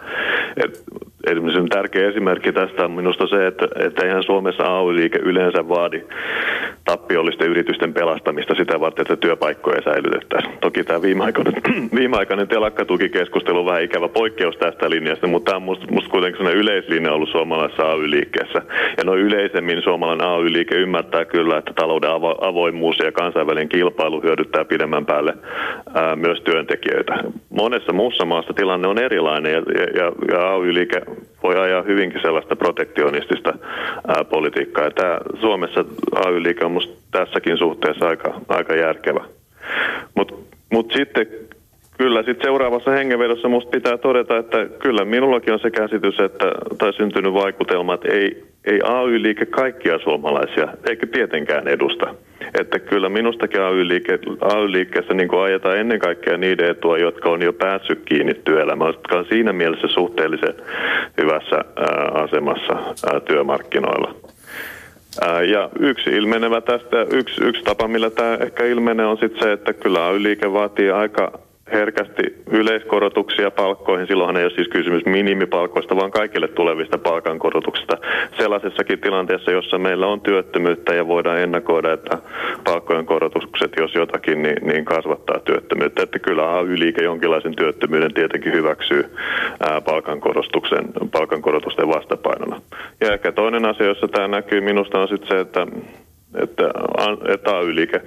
Et 0.58 0.84
Esimerkiksi 1.32 1.70
tärkeä 1.70 2.10
esimerkki 2.10 2.52
tästä 2.52 2.86
on 2.86 2.92
minusta 2.92 3.28
se, 3.28 3.48
että, 3.48 3.68
että 3.80 4.06
eihän 4.06 4.24
Suomessa 4.24 4.64
AY-liike 4.64 5.20
yleensä 5.20 5.70
vaadi 5.70 6.02
tappiollisten 6.86 7.48
yritysten 7.48 7.94
pelastamista 7.94 8.56
sitä 8.56 8.80
varten, 8.80 9.02
että 9.02 9.16
työpaikkoja 9.16 9.82
säilytettäisiin. 9.82 10.58
Toki 10.62 10.84
tämä 10.84 11.02
viimeaikainen, 11.02 11.54
viimeaikainen 12.00 12.48
telakkatukikeskustelu 12.48 13.60
on 13.60 13.66
vähän 13.66 13.84
ikävä 13.84 14.08
poikkeus 14.08 14.58
tästä 14.58 14.90
linjasta, 14.90 15.28
mutta 15.28 15.46
tämä 15.50 15.56
on 15.56 15.64
musta, 15.64 15.86
musta 15.92 16.10
kuitenkin 16.10 16.38
sellainen 16.38 16.62
yleislinja 16.62 17.14
ollut 17.14 17.30
suomalaisessa 17.30 17.92
AY-liikkeessä. 17.92 18.62
Ja 18.98 19.04
noin 19.04 19.22
yleisemmin 19.22 19.82
suomalainen 19.82 20.28
AY-liike 20.28 20.76
ymmärtää 20.76 21.26
kyllä, 21.26 21.58
että 21.58 21.74
talouden 21.74 22.10
avo, 22.10 22.36
avoimuus 22.42 23.00
ja 23.00 23.12
kansainvälinen 23.12 23.70
kilpailu 23.70 24.22
hyödyttää 24.22 24.66
pidemmän 24.66 25.06
päälle 25.06 25.34
ää, 25.96 26.16
myös 26.16 26.42
työntekijöitä. 26.42 27.14
Monessa 27.58 27.94
muussa 27.94 28.26
maassa 28.26 28.54
tilanne 28.54 28.88
on 28.88 28.98
erilainen 28.98 29.52
ja, 29.52 29.62
ja, 29.96 30.12
ja 30.32 30.54
AY-liike 30.54 31.02
voi 31.44 31.60
ajaa 31.60 31.82
hyvinkin 31.82 32.22
sellaista 32.22 32.56
protektionistista 32.56 33.54
ää, 34.08 34.24
politiikkaa. 34.24 34.84
Ja 34.84 34.92
tämä 34.92 35.20
Suomessa 35.42 35.86
AY-liike 36.26 36.66
on 36.66 36.80
tässäkin 37.12 37.58
suhteessa 37.58 38.08
aika, 38.08 38.42
aika 38.48 38.76
järkevä. 38.76 39.24
Mutta 40.16 40.34
mut 40.72 40.94
sitten 40.98 41.28
Kyllä, 41.98 42.24
sitten 42.24 42.46
seuraavassa 42.46 42.92
hengenvedossa 42.92 43.48
musta 43.48 43.70
pitää 43.70 43.98
todeta, 43.98 44.38
että 44.38 44.58
kyllä 44.80 45.06
minullakin 45.06 45.54
on 45.54 45.60
se 45.60 45.72
käsitys, 45.72 46.20
että, 46.20 46.46
tai 46.78 46.94
syntynyt 46.94 47.34
vaikutelma, 47.34 47.94
että 47.94 48.08
ei, 48.14 48.44
ei 48.68 48.80
AY-liike 48.84 49.46
kaikkia 49.46 50.00
suomalaisia, 50.00 50.68
eikä 50.90 51.08
tietenkään 51.08 51.68
edusta. 51.68 52.16
Että 52.60 52.80
kyllä 52.80 53.10
minustakin 53.10 53.62
AY-liike, 53.62 54.20
AY-liikkeessä 54.42 55.14
niin 55.14 55.30
ajetaan 55.44 55.78
ennen 55.78 56.00
kaikkea 56.00 56.38
niiden 56.38 56.70
etua, 56.70 56.98
jotka 56.98 57.30
on 57.30 57.42
jo 57.42 57.54
päässyt 57.54 58.02
kiinni 58.06 58.34
työelämään, 58.34 58.90
jotka 58.90 59.18
on 59.18 59.26
siinä 59.30 59.54
mielessä 59.54 59.88
suhteellisen 59.88 60.54
hyvässä 61.22 61.66
asemassa 62.14 62.74
työmarkkinoilla. 63.26 64.16
Ja 65.50 65.70
yksi 65.80 66.10
ilmenevä 66.10 66.62
tästä, 66.62 67.06
yksi, 67.12 67.44
yksi 67.44 67.64
tapa, 67.64 67.88
millä 67.88 68.10
tämä 68.10 68.38
ehkä 68.42 68.66
ilmenee, 68.66 69.06
on 69.06 69.18
sitten 69.18 69.44
se, 69.44 69.52
että 69.52 69.74
kyllä 69.74 70.08
AY-liike 70.08 70.54
vaatii 70.54 70.92
aika 70.92 71.40
herkästi 71.72 72.24
yleiskorotuksia 72.52 73.52
palkkoihin. 73.52 74.08
Silloinhan 74.08 74.38
ei 74.38 74.44
ole 74.44 74.52
siis 74.56 74.68
kysymys 74.68 75.06
minimipalkoista, 75.06 75.96
vaan 75.96 76.12
kaikille 76.12 76.48
tulevista 76.48 76.98
palkankorotuksista. 76.98 77.98
Sellaisessakin 78.38 79.00
tilanteessa, 79.00 79.52
jossa 79.52 79.78
meillä 79.78 80.08
on 80.08 80.22
työttömyyttä 80.22 80.96
ja 80.96 81.08
voidaan 81.08 81.40
ennakoida, 81.40 81.94
että 81.94 82.18
palkkojen 82.64 83.06
korotukset, 83.06 83.72
jos 83.80 83.96
jotakin, 83.96 84.42
niin, 84.44 84.68
niin 84.68 84.86
kasvattaa 84.86 85.40
työttömyyttä. 85.40 86.04
Että 86.04 86.20
kyllä 86.20 86.58
AY-liike 86.58 87.04
jonkinlaisen 87.04 87.56
työttömyyden 87.56 88.14
tietenkin 88.14 88.54
hyväksyy 88.54 89.06
ää, 89.70 89.82
palkankorotuksen, 89.82 90.86
palkankorotusten 91.12 91.88
vastapainona. 91.88 92.62
Ja 93.02 93.14
ehkä 93.14 93.32
toinen 93.32 93.66
asia, 93.66 93.86
jossa 93.86 94.08
tämä 94.08 94.28
näkyy 94.28 94.62
minusta 94.62 95.00
on 95.00 95.08
sitten 95.08 95.28
se, 95.28 95.40
että 95.40 95.68
että, 96.36 96.64
että 97.28 97.58
AY-liike 97.58 98.02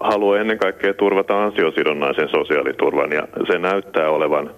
haluaa 0.00 0.38
ennen 0.40 0.58
kaikkea 0.58 0.94
turvata 0.94 1.44
ansiosidonnaisen 1.44 2.28
sosiaaliturvan 2.28 3.12
ja 3.12 3.28
se 3.46 3.58
näyttää 3.58 4.10
olevan 4.10 4.50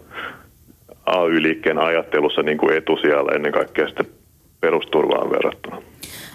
AY-liikkeen 1.07 1.79
ajattelussa 1.79 2.43
niin 2.43 2.59
kuin 2.59 2.77
etusijalla 2.77 3.33
ennen 3.33 3.53
kaikkea 3.53 3.87
sitten 3.87 4.07
perusturvaan 4.61 5.31
verrattuna. 5.31 5.83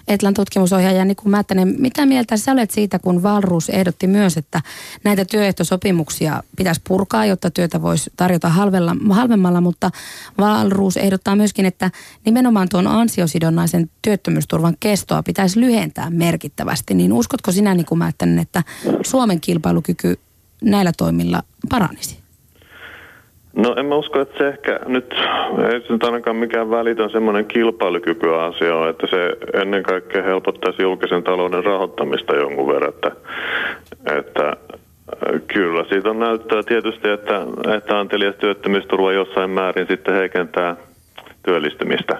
Etlan 0.08 0.34
tutkimusohjaaja 0.34 1.04
Niku 1.04 1.28
Määttänen, 1.28 1.74
mitä 1.78 2.06
mieltä 2.06 2.36
sä 2.36 2.52
olet 2.52 2.70
siitä, 2.70 2.98
kun 2.98 3.22
Valruus 3.22 3.68
ehdotti 3.68 4.06
myös, 4.06 4.36
että 4.36 4.62
näitä 5.04 5.24
työehtosopimuksia 5.24 6.42
pitäisi 6.56 6.80
purkaa, 6.88 7.26
jotta 7.26 7.50
työtä 7.50 7.82
voisi 7.82 8.10
tarjota 8.16 8.48
halvella, 8.48 8.96
halvemmalla, 9.10 9.60
mutta 9.60 9.90
Valruus 10.38 10.96
ehdottaa 10.96 11.36
myöskin, 11.36 11.66
että 11.66 11.90
nimenomaan 12.24 12.68
tuon 12.68 12.86
ansiosidonnaisen 12.86 13.90
työttömyysturvan 14.02 14.76
kestoa 14.80 15.22
pitäisi 15.22 15.60
lyhentää 15.60 16.10
merkittävästi. 16.10 16.94
Niin 16.94 17.12
uskotko 17.12 17.52
sinä 17.52 17.74
Niku 17.74 17.96
Määttänen, 17.96 18.38
että 18.38 18.62
Suomen 19.06 19.40
kilpailukyky 19.40 20.18
näillä 20.62 20.92
toimilla 20.96 21.42
paranisi? 21.68 22.21
No 23.56 23.74
en 23.76 23.86
mä 23.86 23.94
usko, 23.94 24.20
että 24.20 24.38
se 24.38 24.48
ehkä 24.48 24.80
nyt, 24.86 25.14
ei 25.72 25.80
se 25.80 25.92
nyt 25.92 26.04
ainakaan 26.04 26.36
mikään 26.36 26.70
välitön 26.70 27.10
semmoinen 27.10 27.46
kilpailukykyasia 27.46 28.76
ole, 28.76 28.88
että 28.88 29.06
se 29.06 29.36
ennen 29.60 29.82
kaikkea 29.82 30.22
helpottaisi 30.22 30.82
julkisen 30.82 31.22
talouden 31.22 31.64
rahoittamista 31.64 32.36
jonkun 32.36 32.68
verran, 32.68 32.88
että, 32.88 33.10
että 34.18 34.48
äh, 34.48 35.40
kyllä 35.54 35.84
siitä 35.88 36.10
on 36.10 36.18
näyttöä 36.18 36.62
tietysti, 36.62 37.08
että, 37.08 37.42
että 37.76 37.98
antelias 37.98 38.34
työttömyysturva 38.36 39.12
jossain 39.12 39.50
määrin 39.50 39.86
sitten 39.86 40.14
heikentää– 40.14 40.76
työllistymistä. 41.42 42.18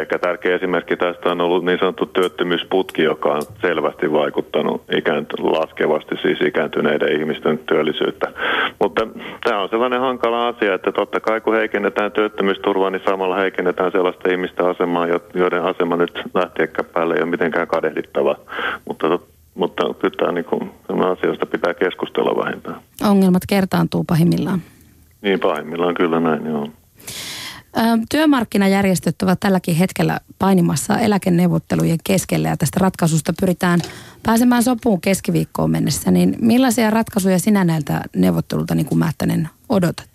Ehkä 0.00 0.18
tärkeä 0.18 0.56
esimerkki 0.56 0.96
tästä 0.96 1.30
on 1.30 1.40
ollut 1.40 1.64
niin 1.64 1.78
sanottu 1.78 2.06
työttömyysputki, 2.06 3.02
joka 3.02 3.32
on 3.32 3.42
selvästi 3.60 4.12
vaikuttanut 4.12 4.82
ikäänty- 4.96 5.42
laskevasti 5.42 6.14
siis 6.22 6.40
ikääntyneiden 6.40 7.20
ihmisten 7.20 7.58
työllisyyttä. 7.58 8.32
Mutta 8.80 9.06
tämä 9.44 9.60
on 9.60 9.68
sellainen 9.68 10.00
hankala 10.00 10.48
asia, 10.48 10.74
että 10.74 10.92
totta 10.92 11.20
kai 11.20 11.40
kun 11.40 11.54
heikennetään 11.54 12.12
työttömyysturvaa, 12.12 12.90
niin 12.90 13.02
samalla 13.08 13.36
heikennetään 13.36 13.92
sellaista 13.92 14.30
ihmistä 14.30 14.68
asemaa, 14.68 15.06
joiden 15.34 15.62
asema 15.62 15.96
nyt 15.96 16.22
lähti 16.34 16.62
ehkä 16.62 16.84
päälle 16.84 17.14
ei 17.14 17.22
ole 17.22 17.30
mitenkään 17.30 17.68
kadehdittava. 17.68 18.36
Mutta 18.84 19.18
mutta 19.54 19.94
kyllä 19.94 20.16
tämä 20.16 20.32
niin 20.32 21.06
asioista 21.06 21.46
pitää 21.46 21.74
keskustella 21.74 22.44
vähintään. 22.44 22.80
Ongelmat 23.10 23.42
kertaantuu 23.48 24.04
pahimmillaan. 24.04 24.62
Niin, 25.22 25.40
pahimmillaan 25.40 25.94
kyllä 25.94 26.20
näin, 26.20 26.46
joo. 26.46 26.68
Työmarkkinajärjestöt 28.10 29.22
ovat 29.22 29.40
tälläkin 29.40 29.74
hetkellä 29.74 30.18
painimassa 30.38 30.98
eläkeneuvottelujen 30.98 31.98
keskellä 32.04 32.48
ja 32.48 32.56
tästä 32.56 32.80
ratkaisusta 32.80 33.32
pyritään 33.40 33.80
pääsemään 34.22 34.62
sopuun 34.62 35.00
keskiviikkoon 35.00 35.70
mennessä. 35.70 36.10
Niin 36.10 36.36
millaisia 36.40 36.90
ratkaisuja 36.90 37.38
sinä 37.38 37.64
näiltä 37.64 38.00
neuvottelulta, 38.16 38.74
niin 38.74 38.86
kuin 38.86 38.98
Mättänen, 38.98 39.48
odotat? 39.68 40.08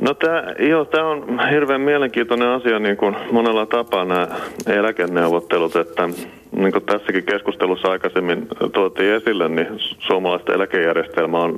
No 0.00 0.14
tämä, 0.14 0.42
joo, 0.58 0.84
tämä 0.84 1.08
on 1.08 1.40
hirveän 1.50 1.80
mielenkiintoinen 1.80 2.48
asia 2.48 2.78
niin 2.78 2.96
kuin 2.96 3.16
monella 3.32 3.66
tapaa 3.66 4.04
nämä 4.04 4.28
eläkeneuvottelut, 4.66 5.76
että 5.76 6.08
niin 6.56 6.72
kuin 6.72 6.84
tässäkin 6.84 7.24
keskustelussa 7.24 7.88
aikaisemmin 7.88 8.48
tuotiin 8.72 9.14
esille, 9.14 9.48
niin 9.48 9.66
suomalaista 9.98 10.52
eläkejärjestelmä 10.52 11.38
on, 11.38 11.56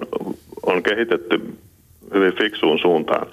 on 0.67 0.83
kehitetty 0.83 1.57
hyvin 2.15 2.35
fiksuun 2.35 2.79
suuntaan. 2.79 3.27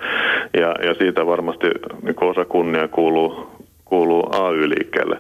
Ja, 0.54 0.76
ja 0.88 0.94
siitä 0.94 1.26
varmasti 1.26 1.68
niin 2.02 2.24
osa 2.24 2.46
kunnia 2.46 2.88
kuuluu, 2.88 3.48
kuuluu 3.86 4.30
AY-liikkeelle. 4.32 5.18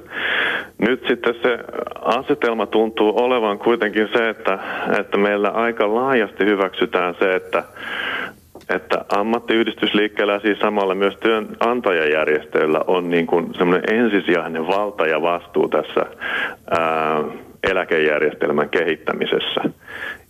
Nyt 0.78 1.06
sitten 1.08 1.36
se 1.41 1.60
asetelma 2.01 2.66
tuntuu 2.66 3.24
olevan 3.24 3.60
kuitenkin 3.60 4.10
se, 4.14 4.30
että, 4.30 4.60
että 4.99 5.18
meillä 5.18 5.49
aika 5.49 5.95
laajasti 5.95 6.45
hyväksytään 6.45 7.16
se, 7.20 7.36
että, 7.36 7.64
että 8.76 9.06
ammattiyhdistysliikkeellä 9.18 10.39
siis 10.39 10.60
samalla 10.60 10.95
myös 10.95 11.18
työnantajajärjestöillä 11.18 12.80
on 12.88 13.10
niin 13.10 13.28
kuin 13.28 13.54
semmoinen 13.58 13.99
ensisijainen 13.99 14.68
valta 14.68 15.08
ja 15.08 15.22
vastuu 15.22 15.68
tässä 15.70 16.06
ää, 16.72 17.24
eläkejärjestelmän 17.64 18.70
kehittämisessä. 18.70 19.62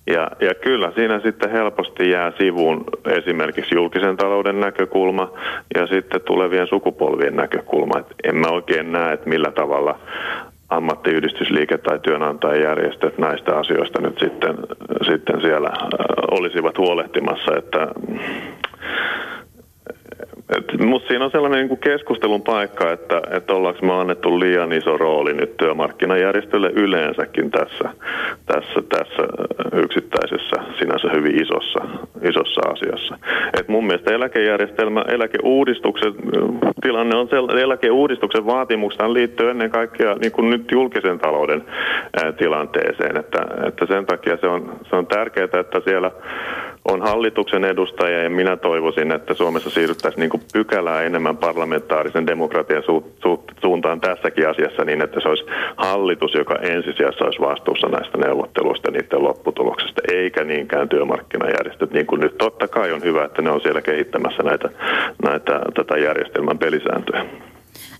Ja, 0.07 0.31
ja 0.39 0.55
kyllä 0.55 0.91
siinä 0.95 1.19
sitten 1.19 1.51
helposti 1.51 2.09
jää 2.09 2.31
sivuun 2.37 2.83
esimerkiksi 3.05 3.75
julkisen 3.75 4.17
talouden 4.17 4.59
näkökulma 4.59 5.31
ja 5.75 5.87
sitten 5.87 6.21
tulevien 6.21 6.67
sukupolvien 6.67 7.35
näkökulma. 7.35 7.99
Et 7.99 8.15
en 8.23 8.35
mä 8.35 8.47
oikein 8.47 8.91
näe, 8.91 9.13
että 9.13 9.29
millä 9.29 9.51
tavalla 9.51 9.99
ammattiyhdistysliike 10.69 11.77
tai 11.77 11.99
työnantajajärjestöt 11.99 13.17
näistä 13.17 13.57
asioista 13.57 14.01
nyt 14.01 14.19
sitten, 14.19 14.55
sitten 15.07 15.41
siellä 15.41 15.69
olisivat 16.31 16.77
huolehtimassa, 16.77 17.55
että 17.57 17.87
mutta 20.85 21.07
siinä 21.07 21.25
on 21.25 21.31
sellainen 21.31 21.59
niin 21.59 21.67
kuin 21.67 21.79
keskustelun 21.79 22.41
paikka, 22.41 22.91
että, 22.91 23.21
että 23.31 23.53
ollaanko 23.53 23.85
me 23.85 23.93
annettu 23.93 24.39
liian 24.39 24.73
iso 24.73 24.97
rooli 24.97 25.33
nyt 25.33 25.57
työmarkkinajärjestölle 25.57 26.69
yleensäkin 26.75 27.51
tässä, 27.51 27.89
tässä, 28.45 28.81
tässä 28.89 29.23
yksittäisessä 29.73 30.55
sinänsä 30.79 31.09
hyvin 31.15 31.41
isossa, 31.41 31.79
isossa 32.21 32.61
asiassa. 32.69 33.17
Et 33.59 33.67
mun 33.67 33.87
mielestä 33.87 34.13
eläkejärjestelmä, 34.13 35.05
eläkeuudistuksen 35.07 36.13
tilanne 36.81 37.15
on 37.15 37.27
sellainen, 37.29 37.63
eläkeuudistuksen 37.63 38.45
vaatimuksena 38.45 39.13
liittyy 39.13 39.49
ennen 39.49 39.69
kaikkea 39.69 40.15
niin 40.15 40.31
kuin 40.31 40.49
nyt 40.49 40.71
julkisen 40.71 41.19
talouden 41.19 41.63
tilanteeseen, 42.37 43.17
että, 43.19 43.45
että 43.67 43.85
sen 43.85 44.05
takia 44.05 44.37
se 44.41 44.47
on, 44.47 44.75
se 44.89 44.95
on 44.95 45.07
tärkeää, 45.07 45.59
että 45.59 45.81
siellä 45.85 46.11
on 46.85 47.01
hallituksen 47.01 47.63
edustajia 47.63 48.23
ja 48.23 48.29
minä 48.29 48.57
toivoisin, 48.57 49.11
että 49.11 49.33
Suomessa 49.33 49.69
siirryttäisiin 49.69 50.19
niin 50.19 50.29
kuin 50.29 50.43
pykälää 50.53 51.01
enemmän 51.01 51.37
parlamentaarisen 51.37 52.27
demokratian 52.27 52.83
su- 52.83 53.05
su- 53.25 53.53
suuntaan 53.61 54.01
tässäkin 54.01 54.49
asiassa 54.49 54.85
niin, 54.85 55.01
että 55.01 55.19
se 55.19 55.29
olisi 55.29 55.43
hallitus, 55.77 56.33
joka 56.33 56.55
ensisijassa 56.55 57.25
olisi 57.25 57.39
vastuussa 57.39 57.87
näistä 57.87 58.17
neuvotteluista 58.17 58.91
niiden 58.91 59.23
lopputuloksesta, 59.23 60.01
eikä 60.11 60.43
niinkään 60.43 60.89
työmarkkinajärjestöt, 60.89 61.91
niin 61.91 62.05
kuin 62.05 62.21
nyt 62.21 62.37
totta 62.37 62.67
kai 62.67 62.91
on 62.91 63.03
hyvä, 63.03 63.25
että 63.25 63.41
ne 63.41 63.51
on 63.51 63.61
siellä 63.61 63.81
kehittämässä 63.81 64.43
näitä, 64.43 64.69
näitä 65.23 65.61
tätä 65.73 65.97
järjestelmän 65.97 66.57
pelisääntöjä. 66.57 67.25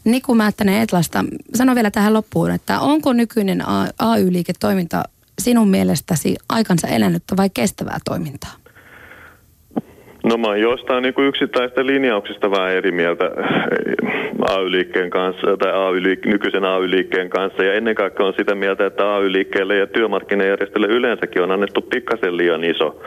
Niku 0.04 0.36
Määttänen 0.36 0.82
Etlasta, 0.82 1.26
sano 1.54 1.76
vielä 1.76 1.92
tähän 1.92 2.14
loppuun, 2.14 2.52
että 2.52 2.80
onko 2.80 3.14
nykyinen 3.14 3.64
AY-liiketoiminta 4.00 5.04
sinun 5.40 5.68
mielestäsi 5.68 6.36
aikansa 6.50 6.88
elänyttä 6.88 7.38
vai 7.38 7.50
kestävää 7.50 7.98
toimintaa? 8.06 8.63
No 10.24 10.38
mä 10.38 10.48
oon 10.48 10.60
jostain 10.60 11.04
niin 11.04 11.14
yksittäistä 11.18 11.86
linjauksista 11.86 12.52
vähän 12.52 12.72
eri 12.72 12.92
mieltä 12.92 13.32
AY-liikkeen 14.50 15.10
kanssa 15.10 15.58
tai 15.58 15.72
AY, 15.72 16.00
nykyisen 16.26 16.66
AY-liikkeen 16.66 17.30
kanssa. 17.30 17.64
Ja 17.64 17.74
ennen 17.74 17.96
kaikkea 17.96 18.26
on 18.26 18.34
sitä 18.38 18.56
mieltä, 18.56 18.86
että 18.86 19.16
AY-liikkeelle 19.16 19.76
ja 19.76 19.88
työmarkkinajärjestölle 19.88 20.88
yleensäkin 20.88 21.42
on 21.42 21.52
annettu 21.52 21.82
pikkasen 21.82 22.38
liian 22.38 22.64
iso 22.64 23.02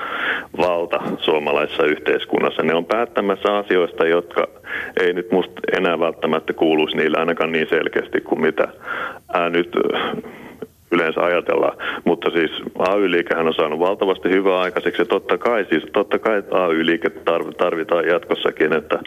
valta 0.59 1.01
suomalaisessa 1.19 1.87
yhteiskunnassa. 1.87 2.63
Ne 2.63 2.75
on 2.75 2.85
päättämässä 2.85 3.57
asioista, 3.57 4.07
jotka 4.07 4.49
ei 5.01 5.13
nyt 5.13 5.31
musta 5.33 5.61
enää 5.77 6.01
välttämättä 6.01 6.53
kuuluisi 6.53 6.97
niille 6.97 7.19
ainakaan 7.19 7.53
niin 7.53 7.69
selkeästi 7.69 8.21
kuin 8.21 8.41
mitä 8.41 8.69
ää, 9.35 9.51
nyt 9.51 9.71
yleensä 10.93 11.21
ajatellaan. 11.21 11.77
Mutta 12.05 12.31
siis 12.31 12.51
AY-liikehän 12.79 13.47
on 13.47 13.55
saanut 13.55 13.81
valtavasti 13.81 14.29
hyvää 14.31 14.61
aikaiseksi 14.61 15.03
ja 15.03 15.07
totta 15.07 15.39
kai, 15.39 15.67
siis 15.71 15.83
totta 15.93 16.19
kai 16.19 16.43
AY-liike 16.51 17.11
tarvitaan 17.59 18.07
jatkossakin, 18.07 18.73
että 18.73 18.99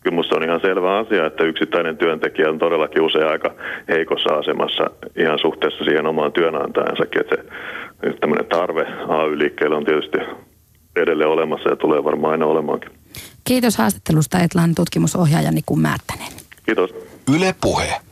kyllä 0.00 0.14
minusta 0.14 0.36
on 0.36 0.44
ihan 0.44 0.60
selvä 0.60 0.98
asia, 0.98 1.26
että 1.26 1.44
yksittäinen 1.44 1.96
työntekijä 1.96 2.48
on 2.48 2.58
todellakin 2.58 3.02
usein 3.02 3.26
aika 3.26 3.54
heikossa 3.88 4.34
asemassa 4.34 4.90
ihan 5.16 5.38
suhteessa 5.38 5.84
siihen 5.84 6.06
omaan 6.06 6.32
työnantajansakin. 6.32 7.20
Että 7.20 7.36
se, 7.36 8.12
tämmöinen 8.20 8.46
tarve 8.46 8.86
AY-liikkeelle 9.08 9.76
on 9.76 9.84
tietysti 9.84 10.18
edelleen 10.96 11.30
olemassa 11.30 11.70
ja 11.70 11.76
tulee 11.76 12.04
varmaan 12.04 12.32
aina 12.32 12.46
olemaankin. 12.46 12.90
Kiitos 13.44 13.78
haastattelusta 13.78 14.38
Etlan 14.38 14.74
tutkimusohjaaja 14.74 15.50
Niku 15.50 15.76
Määttänen. 15.76 16.32
Kiitos. 16.66 16.94
Yle 17.36 17.54
Puhe. 17.60 18.05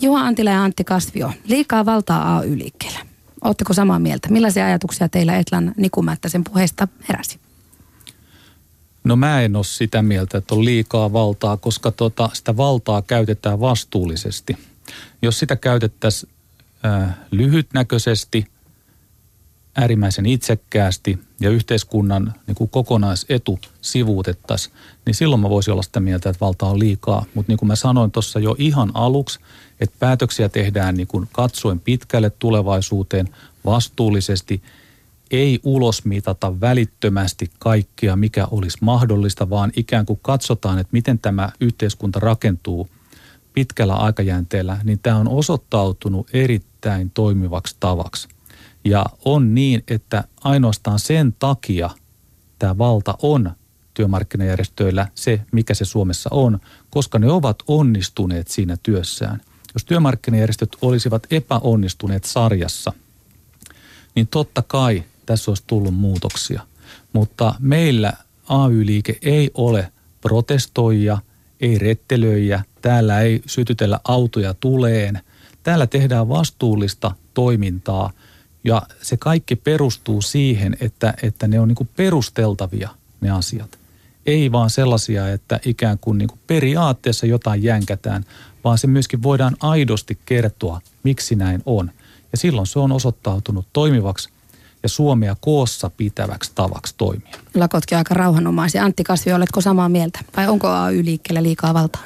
Juha 0.00 0.20
Antila 0.20 0.50
ja 0.50 0.64
Antti 0.64 0.84
Kasvio, 0.84 1.32
liikaa 1.44 1.86
valtaa 1.86 2.38
AY-liikkeelle. 2.38 2.98
Oletteko 3.44 3.72
samaa 3.72 3.98
mieltä? 3.98 4.28
Millaisia 4.28 4.66
ajatuksia 4.66 5.08
teillä 5.08 5.36
Etlan 5.36 5.72
Nikumättäisen 5.76 6.44
puheesta 6.44 6.88
heräsi? 7.08 7.40
No 9.04 9.16
mä 9.16 9.42
en 9.42 9.56
ole 9.56 9.64
sitä 9.64 10.02
mieltä, 10.02 10.38
että 10.38 10.54
on 10.54 10.64
liikaa 10.64 11.12
valtaa, 11.12 11.56
koska 11.56 11.90
tota, 11.90 12.30
sitä 12.32 12.56
valtaa 12.56 13.02
käytetään 13.02 13.60
vastuullisesti. 13.60 14.56
Jos 15.22 15.38
sitä 15.38 15.56
käytettäisiin 15.56 16.32
äh, 16.84 17.16
lyhytnäköisesti, 17.30 18.46
äärimmäisen 19.76 20.26
itsekkäästi 20.26 21.18
ja 21.40 21.50
yhteiskunnan 21.50 22.34
niin 22.46 22.54
kuin 22.54 22.70
kokonaisetu 22.70 23.58
sivuutettaisiin, 23.80 24.74
niin 25.06 25.14
silloin 25.14 25.40
mä 25.40 25.50
voisin 25.50 25.72
olla 25.72 25.82
sitä 25.82 26.00
mieltä, 26.00 26.30
että 26.30 26.40
valta 26.40 26.66
on 26.66 26.78
liikaa. 26.78 27.24
Mutta 27.34 27.50
niin 27.52 27.58
kuin 27.58 27.66
mä 27.66 27.76
sanoin 27.76 28.10
tuossa 28.10 28.38
jo 28.38 28.56
ihan 28.58 28.90
aluksi, 28.94 29.40
että 29.80 29.96
päätöksiä 29.98 30.48
tehdään 30.48 30.94
niin 30.94 31.06
kuin 31.06 31.28
katsoen 31.32 31.80
pitkälle 31.80 32.30
tulevaisuuteen 32.30 33.28
vastuullisesti, 33.64 34.62
ei 35.30 35.60
ulosmitata 35.62 36.60
välittömästi 36.60 37.50
kaikkia, 37.58 38.16
mikä 38.16 38.46
olisi 38.50 38.78
mahdollista, 38.80 39.50
vaan 39.50 39.72
ikään 39.76 40.06
kuin 40.06 40.18
katsotaan, 40.22 40.78
että 40.78 40.92
miten 40.92 41.18
tämä 41.18 41.48
yhteiskunta 41.60 42.20
rakentuu 42.20 42.88
pitkällä 43.52 43.94
aikajänteellä, 43.94 44.78
niin 44.84 44.98
tämä 44.98 45.16
on 45.16 45.28
osoittautunut 45.28 46.26
erittäin 46.32 47.10
toimivaksi 47.10 47.76
tavaksi. 47.80 48.28
Ja 48.84 49.06
on 49.24 49.54
niin, 49.54 49.84
että 49.88 50.24
ainoastaan 50.40 50.98
sen 50.98 51.34
takia 51.38 51.90
tämä 52.58 52.78
valta 52.78 53.14
on 53.22 53.50
työmarkkinajärjestöillä 53.94 55.08
se, 55.14 55.40
mikä 55.52 55.74
se 55.74 55.84
Suomessa 55.84 56.30
on, 56.32 56.58
koska 56.90 57.18
ne 57.18 57.30
ovat 57.30 57.56
onnistuneet 57.66 58.48
siinä 58.48 58.76
työssään. 58.82 59.40
Jos 59.78 59.84
työmarkkinajärjestöt 59.84 60.76
olisivat 60.82 61.26
epäonnistuneet 61.30 62.24
sarjassa, 62.24 62.92
niin 64.14 64.26
totta 64.26 64.62
kai 64.62 65.04
tässä 65.26 65.50
olisi 65.50 65.62
tullut 65.66 65.94
muutoksia. 65.94 66.62
Mutta 67.12 67.54
meillä 67.58 68.12
AY-liike 68.48 69.18
ei 69.22 69.50
ole 69.54 69.92
protestoija, 70.20 71.18
ei 71.60 71.78
rettelöijä, 71.78 72.62
täällä 72.82 73.20
ei 73.20 73.42
sytytellä 73.46 74.00
autoja 74.04 74.54
tuleen. 74.54 75.20
Täällä 75.62 75.86
tehdään 75.86 76.28
vastuullista 76.28 77.12
toimintaa 77.34 78.12
ja 78.64 78.82
se 79.02 79.16
kaikki 79.16 79.56
perustuu 79.56 80.22
siihen, 80.22 80.76
että, 80.80 81.14
että 81.22 81.48
ne 81.48 81.60
on 81.60 81.68
niin 81.68 81.88
perusteltavia 81.96 82.88
ne 83.20 83.30
asiat. 83.30 83.78
Ei 84.26 84.52
vaan 84.52 84.70
sellaisia, 84.70 85.32
että 85.32 85.60
ikään 85.64 85.98
kuin, 85.98 86.18
niin 86.18 86.28
kuin 86.28 86.40
periaatteessa 86.46 87.26
jotain 87.26 87.62
jänkätään, 87.62 88.24
vaan 88.64 88.78
se 88.78 88.86
myöskin 88.86 89.22
voidaan 89.22 89.56
aidosti 89.60 90.18
kertoa, 90.26 90.80
miksi 91.02 91.34
näin 91.34 91.62
on. 91.66 91.90
Ja 92.32 92.38
silloin 92.38 92.66
se 92.66 92.78
on 92.78 92.92
osoittautunut 92.92 93.66
toimivaksi 93.72 94.28
ja 94.82 94.88
Suomea 94.88 95.36
koossa 95.40 95.90
pitäväksi 95.90 96.52
tavaksi 96.54 96.94
toimia. 96.96 97.34
Lakotkin 97.54 97.98
aika 97.98 98.14
rauhanomaisia. 98.14 98.84
Antti 98.84 99.04
Kasvi, 99.04 99.32
oletko 99.32 99.60
samaa 99.60 99.88
mieltä? 99.88 100.20
Vai 100.36 100.48
onko 100.48 100.68
AY-liikkeelle 100.68 101.42
liikaa 101.42 101.74
valtaa? 101.74 102.02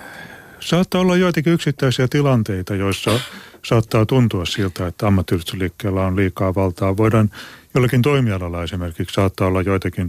Saattaa 0.60 1.00
olla 1.00 1.16
joitakin 1.16 1.52
yksittäisiä 1.52 2.08
tilanteita, 2.08 2.74
joissa 2.74 3.20
saattaa 3.64 4.06
tuntua 4.06 4.44
siltä, 4.44 4.86
että 4.86 5.06
ammattiyhdistysliikkeellä 5.06 6.06
on 6.06 6.16
liikaa 6.16 6.54
valtaa. 6.54 6.96
Voidaan 6.96 7.30
jollakin 7.74 8.02
toimialalla 8.02 8.62
esimerkiksi 8.62 9.14
saattaa 9.14 9.46
olla 9.46 9.62
joitakin 9.62 10.08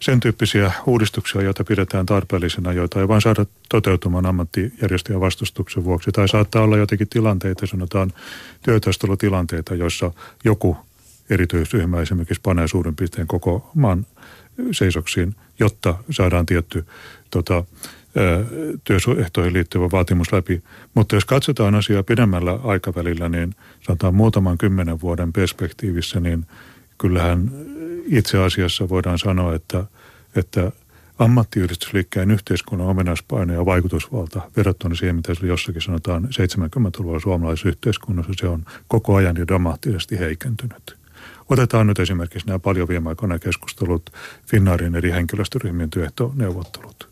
sen 0.00 0.20
tyyppisiä 0.20 0.72
uudistuksia, 0.86 1.42
joita 1.42 1.64
pidetään 1.64 2.06
tarpeellisena, 2.06 2.72
joita 2.72 3.00
ei 3.00 3.08
vain 3.08 3.20
saada 3.20 3.46
toteutumaan 3.68 4.26
ammattijärjestöjen 4.26 5.20
vastustuksen 5.20 5.84
vuoksi. 5.84 6.12
Tai 6.12 6.28
saattaa 6.28 6.62
olla 6.62 6.76
jotakin 6.76 7.08
tilanteita, 7.08 7.66
sanotaan 7.66 8.12
työtaistelutilanteita, 8.62 9.74
joissa 9.74 10.12
joku 10.44 10.76
erityisryhmä 11.30 12.00
esimerkiksi 12.00 12.40
panee 12.42 12.68
suurin 12.68 12.96
piirtein 12.96 13.26
koko 13.26 13.70
maan 13.74 14.06
seisoksiin, 14.72 15.36
jotta 15.58 15.94
saadaan 16.10 16.46
tietty 16.46 16.84
tota, 17.30 17.64
työehtoihin 18.84 19.52
liittyvä 19.52 19.88
vaatimus 19.92 20.32
läpi. 20.32 20.62
Mutta 20.94 21.14
jos 21.14 21.24
katsotaan 21.24 21.74
asiaa 21.74 22.02
pidemmällä 22.02 22.58
aikavälillä, 22.64 23.28
niin 23.28 23.54
sanotaan 23.80 24.14
muutaman 24.14 24.58
kymmenen 24.58 25.00
vuoden 25.00 25.32
perspektiivissä, 25.32 26.20
niin 26.20 26.46
kyllähän 26.98 27.50
itse 28.06 28.38
asiassa 28.38 28.88
voidaan 28.88 29.18
sanoa, 29.18 29.54
että, 29.54 29.84
että 30.36 30.72
ammattiyhdistysliikkeen 31.18 32.30
yhteiskunnan 32.30 32.88
ominaispaine 32.88 33.54
ja 33.54 33.66
vaikutusvalta 33.66 34.40
verrattuna 34.56 34.94
siihen, 34.94 35.16
mitä 35.16 35.34
se 35.34 35.46
jossakin 35.46 35.82
sanotaan 35.82 36.24
70-luvulla 36.24 37.20
suomalaisessa 37.20 37.68
yhteiskunnassa, 37.68 38.32
se 38.36 38.48
on 38.48 38.64
koko 38.88 39.14
ajan 39.14 39.36
jo 39.36 39.46
dramaattisesti 39.46 40.18
heikentynyt. 40.18 40.96
Otetaan 41.48 41.86
nyt 41.86 41.98
esimerkiksi 41.98 42.46
nämä 42.46 42.58
paljon 42.58 42.88
viime 42.88 43.08
aikoina 43.08 43.38
keskustelut 43.38 44.10
Finnaarin 44.46 44.94
eri 44.94 45.10
henkilöstöryhmien 45.10 45.90
työehtoneuvottelut. 45.90 47.10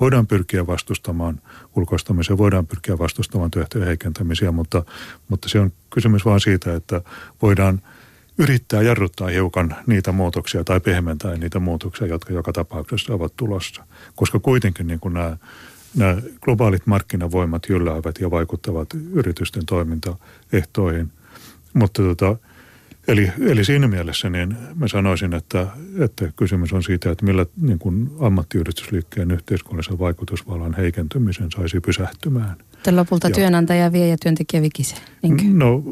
Voidaan 0.00 0.26
pyrkiä 0.26 0.66
vastustamaan 0.66 1.40
ulkoistamisia, 1.76 2.38
voidaan 2.38 2.66
pyrkiä 2.66 2.98
vastustamaan 2.98 3.50
työehtojen 3.50 3.86
heikentämisiä, 3.86 4.52
mutta, 4.52 4.84
mutta 5.28 5.48
se 5.48 5.60
on 5.60 5.72
kysymys 5.90 6.24
vain 6.24 6.40
siitä, 6.40 6.74
että 6.74 7.00
voidaan 7.42 7.80
yrittää 8.38 8.82
jarruttaa 8.82 9.28
hiukan 9.28 9.76
niitä 9.86 10.12
muutoksia 10.12 10.64
tai 10.64 10.80
pehmentää 10.80 11.36
niitä 11.36 11.58
muutoksia, 11.58 12.06
jotka 12.06 12.32
joka 12.32 12.52
tapauksessa 12.52 13.14
ovat 13.14 13.32
tulossa. 13.36 13.84
Koska 14.14 14.38
kuitenkin 14.38 14.86
niin 14.86 15.00
kuin 15.00 15.14
nämä, 15.14 15.36
nämä 15.96 16.16
globaalit 16.40 16.86
markkinavoimat 16.86 17.62
jylläävät 17.68 18.20
ja 18.20 18.30
vaikuttavat 18.30 18.88
yritysten 19.12 19.66
toimintaehtoihin. 19.66 21.12
Mutta 21.74 22.02
tota, 22.02 22.36
Eli, 23.08 23.32
eli 23.40 23.64
siinä 23.64 23.88
mielessä 23.88 24.30
niin 24.30 24.56
mä 24.74 24.88
sanoisin, 24.88 25.34
että, 25.34 25.66
että 25.98 26.32
kysymys 26.36 26.72
on 26.72 26.82
siitä, 26.82 27.10
että 27.10 27.24
millä 27.24 27.46
niin 27.60 27.78
kuin 27.78 28.10
ammattiyhdistysliikkeen 28.20 29.30
yhteiskunnallisen 29.30 29.98
vaikutusvallan 29.98 30.74
heikentymisen 30.74 31.50
saisi 31.50 31.80
pysähtymään. 31.80 32.56
Sitten 32.72 32.96
lopulta 32.96 33.28
ja, 33.28 33.34
työnantaja 33.34 33.92
vie 33.92 34.08
ja 34.08 34.16
työntekijä 34.22 34.62
vikisee. 34.62 34.98
Niinkö? 35.22 35.42
No 35.52 35.82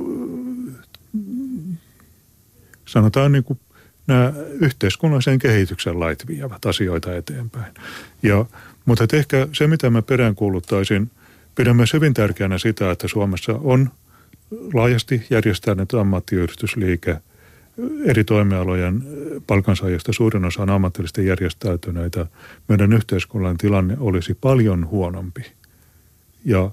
sanotaan 2.86 3.32
niin 3.32 3.44
kuin 3.44 3.58
nämä 4.06 4.32
yhteiskunnallisen 4.60 5.38
kehityksen 5.38 6.00
lait 6.00 6.26
vievät 6.26 6.66
asioita 6.66 7.16
eteenpäin. 7.16 7.74
Ja, 8.22 8.44
mutta 8.84 9.16
ehkä 9.16 9.48
se, 9.52 9.66
mitä 9.66 9.90
mä 9.90 10.02
peräänkuuluttaisin, 10.02 11.10
pidän 11.54 11.76
myös 11.76 11.92
hyvin 11.92 12.14
tärkeänä 12.14 12.58
sitä, 12.58 12.90
että 12.90 13.08
Suomessa 13.08 13.52
on– 13.62 13.88
laajasti 14.74 15.26
järjestänyt 15.30 15.94
ammattiyhdistysliike 15.94 17.16
eri 18.04 18.24
toimialojen 18.24 19.02
palkansaajista 19.46 20.12
suurin 20.12 20.44
osa 20.44 20.62
on 20.62 20.70
ammatillisesti 20.70 21.26
järjestäytyneitä. 21.26 22.26
Meidän 22.68 22.92
yhteiskunnan 22.92 23.58
tilanne 23.58 23.96
olisi 24.00 24.34
paljon 24.34 24.86
huonompi. 24.86 25.42
Ja 26.44 26.70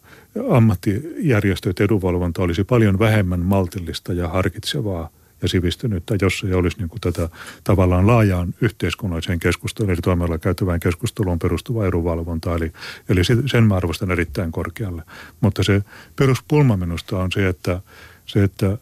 ammattijärjestöt 0.50 1.80
edunvalvonta 1.80 2.42
olisi 2.42 2.64
paljon 2.64 3.00
vähemmän 3.00 3.40
maltillista 3.40 4.14
ja 4.14 4.28
harkitsevaa– 4.28 5.10
ja 5.44 5.50
sivistynyttä, 5.50 6.16
jos 6.22 6.44
ei 6.48 6.54
olisi 6.54 6.78
niin 6.78 6.90
kuin 6.90 7.02
tätä 7.02 7.30
tavallaan 7.64 8.08
laajaan 8.08 8.54
yhteiskunnalliseen 8.62 9.40
keskusteluun, 9.40 9.92
eli 9.92 10.02
toimialalla 10.02 10.38
käytävään 10.38 10.80
keskusteluun 10.80 11.40
perustuva 11.40 11.86
edunvalvonta, 11.86 12.56
eli, 12.56 12.72
eli 13.10 13.22
sen 13.46 13.64
mä 13.64 13.76
arvostan 13.76 14.12
erittäin 14.12 14.52
korkealle. 14.52 15.04
Mutta 15.42 15.64
se 15.64 15.84
peruspulma 16.16 16.78
minusta 16.78 17.20
on 17.20 17.32
se, 17.32 17.48
että, 17.48 17.82
se, 18.26 18.44
että 18.44 18.78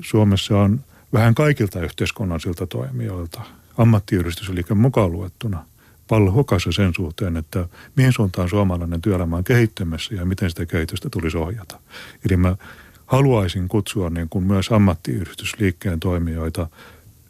Suomessa 0.00 0.58
on 0.58 0.80
vähän 1.12 1.34
kaikilta 1.34 1.80
yhteiskunnallisilta 1.80 2.66
toimijoilta, 2.66 3.40
ammattiyhdistysliike 3.78 4.74
mukaan 4.74 5.12
luettuna, 5.12 5.64
pallo 6.08 6.32
hukassa 6.32 6.72
sen 6.72 6.94
suhteen, 6.94 7.36
että 7.36 7.68
mihin 7.96 8.12
suuntaan 8.12 8.48
suomalainen 8.48 9.02
työelämä 9.02 9.36
on 9.36 9.44
kehittymässä 9.44 10.14
ja 10.14 10.24
miten 10.24 10.50
sitä 10.50 10.66
kehitystä 10.66 11.10
tulisi 11.10 11.36
ohjata. 11.36 11.80
Eli 12.26 12.36
mä 12.36 12.56
haluaisin 13.10 13.68
kutsua 13.68 14.10
niin 14.10 14.28
kuin 14.28 14.44
myös 14.44 14.72
ammattiyhdistysliikkeen 14.72 16.00
toimijoita 16.00 16.68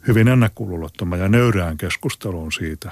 hyvin 0.07 0.27
ennakkoluulottomaan 0.27 1.21
ja 1.21 1.29
nöyrään 1.29 1.77
keskusteluun 1.77 2.51
siitä, 2.51 2.91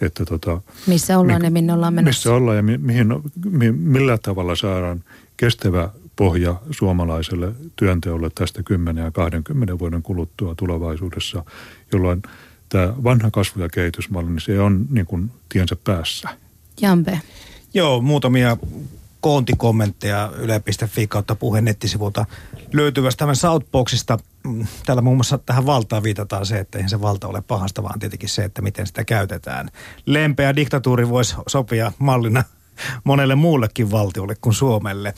että 0.00 0.24
tota, 0.24 0.60
missä 0.86 1.18
ollaan 1.18 1.40
niin, 1.40 1.46
ja 1.46 1.50
minne 1.50 1.72
ollaan 1.72 1.94
menossa. 1.94 2.18
Missä 2.18 2.34
ollaan 2.34 2.56
ja 2.56 2.62
mi, 2.62 2.78
mihin, 2.78 3.08
mi, 3.50 3.72
millä 3.72 4.18
tavalla 4.18 4.56
saadaan 4.56 5.04
kestävä 5.36 5.88
pohja 6.16 6.54
suomalaiselle 6.70 7.52
työnteolle 7.76 8.30
tästä 8.34 8.62
10 8.62 9.04
ja 9.04 9.10
20 9.10 9.78
vuoden 9.78 10.02
kuluttua 10.02 10.54
tulevaisuudessa, 10.54 11.44
jolloin 11.92 12.22
tämä 12.68 12.94
vanha 13.04 13.30
kasvu- 13.30 13.62
ja 13.62 13.68
kehitysmalli, 13.68 14.30
niin 14.30 14.40
se 14.40 14.60
on 14.60 14.86
niin 14.90 15.06
kuin 15.06 15.30
tiensä 15.48 15.76
päässä. 15.84 16.28
Jampe. 16.80 17.20
Joo, 17.74 18.00
muutamia 18.00 18.56
koontikommentteja 19.22 20.32
yle.fi 20.36 21.06
kautta 21.06 21.34
puheen 21.34 21.64
nettisivulta 21.64 22.24
löytyvästä 22.72 23.18
tämän 23.18 23.36
Southboxista. 23.36 24.18
Mm, 24.44 24.66
täällä 24.86 25.02
muun 25.02 25.16
muassa 25.16 25.38
tähän 25.38 25.66
valtaan 25.66 26.02
viitataan 26.02 26.46
se, 26.46 26.58
että 26.58 26.78
eihän 26.78 26.90
se 26.90 27.00
valta 27.00 27.28
ole 27.28 27.42
pahasta, 27.42 27.82
vaan 27.82 27.98
tietenkin 27.98 28.28
se, 28.28 28.44
että 28.44 28.62
miten 28.62 28.86
sitä 28.86 29.04
käytetään. 29.04 29.68
Lempeä 30.06 30.56
diktatuuri 30.56 31.08
voisi 31.08 31.34
sopia 31.48 31.92
mallina 31.98 32.44
monelle 33.04 33.34
muullekin 33.34 33.90
valtiolle 33.90 34.34
kuin 34.40 34.54
Suomelle. 34.54 35.14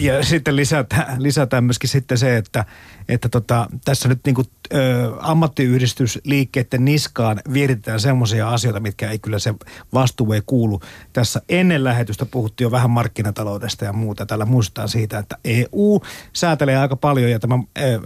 Ja 0.00 0.24
sitten 0.24 0.56
lisätään, 0.56 1.22
lisätään 1.22 1.64
myöskin 1.64 1.90
sitten 1.90 2.18
se, 2.18 2.36
että, 2.36 2.64
että 3.08 3.28
tota, 3.28 3.68
tässä 3.84 4.08
nyt 4.08 4.20
niin 4.26 4.34
kuin, 4.34 4.46
ö, 4.74 5.12
ammattiyhdistysliikkeiden 5.20 6.84
niskaan 6.84 7.40
vieritetään 7.52 8.00
semmoisia 8.00 8.48
asioita, 8.48 8.80
mitkä 8.80 9.10
ei 9.10 9.18
kyllä 9.18 9.38
se 9.38 9.54
vastuu 9.92 10.32
ei 10.32 10.42
kuulu. 10.46 10.80
Tässä 11.12 11.42
ennen 11.48 11.84
lähetystä 11.84 12.26
puhuttiin 12.26 12.64
jo 12.64 12.70
vähän 12.70 12.90
markkinataloudesta 12.90 13.84
ja 13.84 13.92
muuta. 13.92 14.26
Täällä 14.26 14.44
muistetaan 14.44 14.88
siitä, 14.88 15.18
että 15.18 15.38
EU 15.44 16.02
säätelee 16.32 16.76
aika 16.76 16.96
paljon 16.96 17.30
ja 17.30 17.38
tämä 17.38 17.58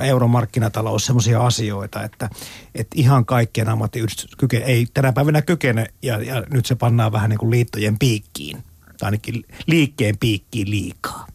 euromarkkinatalous 0.03 1.07
semmoisia 1.07 1.47
asioita, 1.47 2.03
että, 2.03 2.31
että 2.75 2.95
ihan 2.95 3.27
kaikkien 3.27 3.69
ammattiyhdistys 3.69 4.31
ei 4.64 4.87
tänä 4.95 5.12
päivänä 5.12 5.43
kykene 5.43 5.87
ja, 6.03 6.23
ja 6.23 6.43
nyt 6.51 6.67
se 6.67 6.75
pannaan 6.75 7.12
vähän 7.12 7.31
niin 7.31 7.39
kuin 7.39 7.51
liittojen 7.51 7.99
piikkiin 7.99 8.62
tai 8.99 9.07
ainakin 9.07 9.45
liikkeen 9.67 10.19
piikkiin 10.19 10.71
liikaa. 10.71 11.27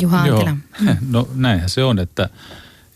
Juha 0.00 0.26
Joo. 0.26 0.48
No 1.10 1.28
näinhän 1.34 1.70
se 1.70 1.84
on, 1.84 1.98
että, 1.98 2.28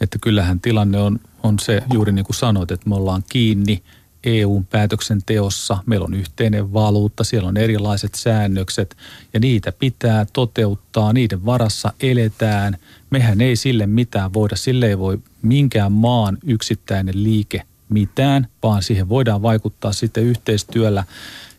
että 0.05 0.19
kyllähän 0.19 0.61
tilanne 0.61 0.99
on, 0.99 1.21
on 1.43 1.59
se 1.59 1.83
juuri 1.93 2.13
niin 2.13 2.25
kuin 2.25 2.37
sanoit, 2.37 2.71
että 2.71 2.89
me 2.89 2.95
ollaan 2.95 3.25
kiinni 3.29 3.83
EUn 4.25 4.67
päätöksenteossa. 4.67 5.79
Meillä 5.87 6.05
on 6.05 6.15
yhteinen 6.15 6.73
valuutta, 6.73 7.25
siellä 7.25 7.49
on 7.49 7.57
erilaiset 7.57 8.15
säännökset 8.15 8.97
ja 9.35 9.41
niitä 9.41 9.73
pitää 9.73 10.27
toteuttaa, 10.33 11.13
niiden 11.13 11.47
varassa 11.47 11.93
eletään. 12.01 12.77
Mehän 13.11 13.41
ei 13.41 13.57
sille 13.57 13.87
mitään 13.87 14.33
voida, 14.33 14.57
sille 14.57 14.87
ei 14.87 14.99
voi 14.99 15.19
minkään 15.43 15.93
maan 15.93 16.39
yksittäinen 16.45 17.23
liike 17.23 17.63
mitään, 17.89 18.49
vaan 18.63 18.83
siihen 18.83 19.09
voidaan 19.09 19.43
vaikuttaa 19.43 19.93
sitten 19.93 20.25
yhteistyöllä. 20.25 21.05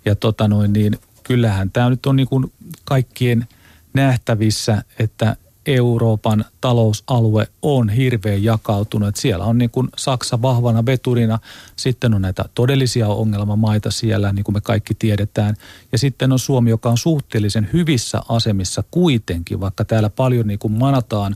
Ja 0.06 0.16
tota 0.16 0.48
noin, 0.48 0.74
niin 0.74 1.00
kyllähän 1.24 1.72
tämä 1.72 1.90
nyt 1.90 2.06
on 2.06 2.16
niin 2.16 2.28
kuin 2.28 2.54
kaikkien 2.84 3.48
nähtävissä, 3.94 4.84
että 5.00 5.36
Euroopan 5.66 6.46
talousalue 6.62 7.48
on 7.62 7.90
hirveän 7.90 8.44
jakautunut. 8.44 9.10
Että 9.10 9.22
siellä 9.22 9.46
on 9.46 9.58
niin 9.58 9.70
kuin 9.70 9.90
Saksa 9.98 10.42
vahvana 10.42 10.86
veturina, 10.86 11.40
sitten 11.76 12.14
on 12.14 12.22
näitä 12.22 12.46
todellisia 12.56 13.08
ongelmamaita 13.08 13.92
siellä, 13.92 14.34
niin 14.34 14.44
kuin 14.44 14.56
me 14.56 14.62
kaikki 14.62 14.96
tiedetään. 14.96 15.56
Ja 15.92 15.98
sitten 15.98 16.32
on 16.32 16.40
Suomi, 16.40 16.70
joka 16.70 16.90
on 16.90 16.98
suhteellisen 16.98 17.70
hyvissä 17.74 18.22
asemissa 18.30 18.84
kuitenkin, 18.92 19.60
vaikka 19.60 19.86
täällä 19.86 20.10
paljon 20.10 20.48
niin 20.48 20.60
kuin 20.60 20.74
manataan 20.74 21.36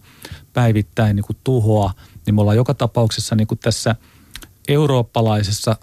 päivittäin 0.54 1.16
niin 1.16 1.26
kuin 1.26 1.38
tuhoa, 1.44 1.94
niin 2.26 2.36
me 2.36 2.42
ollaan 2.42 2.58
joka 2.58 2.74
tapauksessa 2.74 3.36
niin 3.36 3.48
kuin 3.48 3.60
tässä 3.60 3.96
eurooppalaisessa 4.68 5.76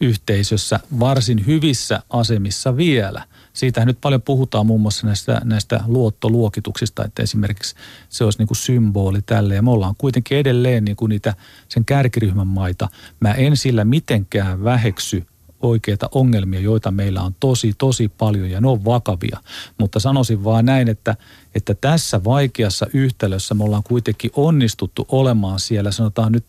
yhteisössä 0.00 0.80
varsin 1.00 1.46
hyvissä 1.46 2.02
asemissa 2.10 2.76
vielä– 2.76 3.24
Siitähän 3.54 3.86
nyt 3.86 3.98
paljon 4.00 4.22
puhutaan 4.22 4.66
muun 4.66 4.80
muassa 4.80 5.06
näistä, 5.06 5.40
näistä 5.44 5.80
luottoluokituksista, 5.86 7.04
että 7.04 7.22
esimerkiksi 7.22 7.74
se 8.08 8.24
olisi 8.24 8.38
niin 8.38 8.46
kuin 8.46 8.56
symboli 8.56 9.22
tälle. 9.22 9.54
Ja 9.54 9.62
me 9.62 9.70
ollaan 9.70 9.94
kuitenkin 9.98 10.38
edelleen 10.38 10.84
niin 10.84 10.96
kuin 10.96 11.08
niitä 11.08 11.34
sen 11.68 11.84
kärkiryhmän 11.84 12.46
maita. 12.46 12.88
Mä 13.20 13.32
en 13.32 13.56
sillä 13.56 13.84
mitenkään 13.84 14.64
väheksy 14.64 15.26
oikeita 15.62 16.08
ongelmia, 16.12 16.60
joita 16.60 16.90
meillä 16.90 17.22
on 17.22 17.34
tosi, 17.40 17.74
tosi 17.78 18.08
paljon 18.08 18.50
ja 18.50 18.60
ne 18.60 18.68
on 18.68 18.84
vakavia. 18.84 19.40
Mutta 19.78 20.00
sanoisin 20.00 20.44
vaan 20.44 20.64
näin, 20.64 20.88
että, 20.88 21.16
että 21.54 21.74
tässä 21.74 22.24
vaikeassa 22.24 22.86
yhtälössä 22.92 23.54
me 23.54 23.64
ollaan 23.64 23.82
kuitenkin 23.82 24.30
onnistuttu 24.36 25.06
olemaan 25.08 25.60
siellä, 25.60 25.90
sanotaan 25.90 26.32
nyt 26.32 26.44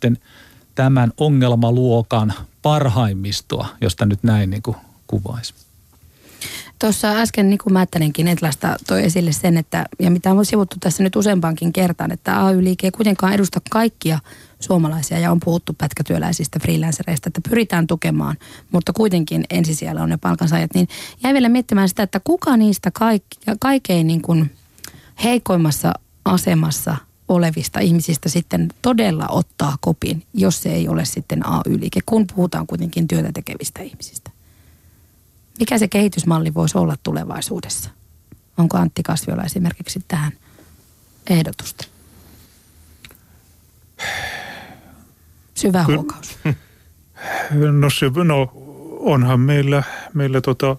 tämän 0.76 1.12
ongelmaluokan 1.18 2.34
parhaimmistoa, 2.62 3.68
josta 3.82 4.06
nyt 4.06 4.24
näin 4.24 4.49
niin 4.49 4.62
kuin 4.62 4.78
kuvaisi. 5.08 5.64
Tuossa 6.80 7.12
äsken 7.12 7.50
Niku 7.50 7.70
Mättänenkin 7.70 8.28
Etlasta 8.28 8.76
toi 8.88 9.04
esille 9.04 9.32
sen, 9.32 9.58
että, 9.58 9.86
ja 10.00 10.12
mitä 10.12 10.32
on 10.32 10.46
sivuttu 10.46 10.76
tässä 10.80 11.04
nyt 11.04 11.16
useampaankin 11.16 11.74
kertaan, 11.74 12.12
että 12.12 12.46
AY-liike 12.46 12.88
ei 12.88 12.92
kuitenkaan 12.92 13.34
edusta 13.34 13.62
kaikkia 13.70 14.20
suomalaisia 14.60 15.20
ja 15.20 15.32
on 15.32 15.40
puhuttu 15.40 15.74
pätkätyöläisistä, 15.78 16.60
freelancereista, 16.60 17.30
että 17.30 17.50
pyritään 17.50 17.88
tukemaan, 17.88 18.38
mutta 18.72 18.94
kuitenkin 18.94 19.44
ensisijalla 19.50 20.02
on 20.02 20.10
ne 20.10 20.18
palkansaajat, 20.18 20.74
niin 20.74 20.88
jäi 21.24 21.34
vielä 21.34 21.50
miettimään 21.50 21.90
sitä, 21.90 22.04
että 22.04 22.20
kuka 22.24 22.58
niistä 22.58 22.92
kaikki, 22.92 23.38
kaikein 23.60 24.08
niin 24.08 24.22
kuin 24.22 24.52
heikoimmassa 25.24 25.94
asemassa 26.26 26.98
olevista 27.28 27.80
ihmisistä 27.80 28.30
sitten 28.30 28.70
todella 28.82 29.28
ottaa 29.30 29.78
kopin, 29.82 30.24
jos 30.34 30.62
se 30.62 30.74
ei 30.74 30.88
ole 30.88 31.06
sitten 31.06 31.48
AY-liike, 31.48 32.00
kun 32.06 32.28
puhutaan 32.36 32.68
kuitenkin 32.68 33.08
työtä 33.08 33.32
tekevistä 33.34 33.82
ihmisistä. 33.82 34.25
Mikä 35.60 35.78
se 35.78 35.88
kehitysmalli 35.88 36.53
voisi 36.53 36.78
olla 36.78 36.95
tulevaisuudessa? 37.03 37.89
Onko 38.58 38.78
Antti 38.78 39.03
Kasviola 39.03 39.43
esimerkiksi 39.43 40.06
tähän 40.08 40.32
ehdotusta? 41.30 41.86
Syvä 45.56 45.86
Ky- 45.86 45.93
huokaus. 45.93 46.38
No, 47.72 47.89
se, 47.89 48.12
no 48.24 48.51
onhan 48.99 49.39
meillä, 49.39 49.84
meillä 50.14 50.41
tota, 50.41 50.78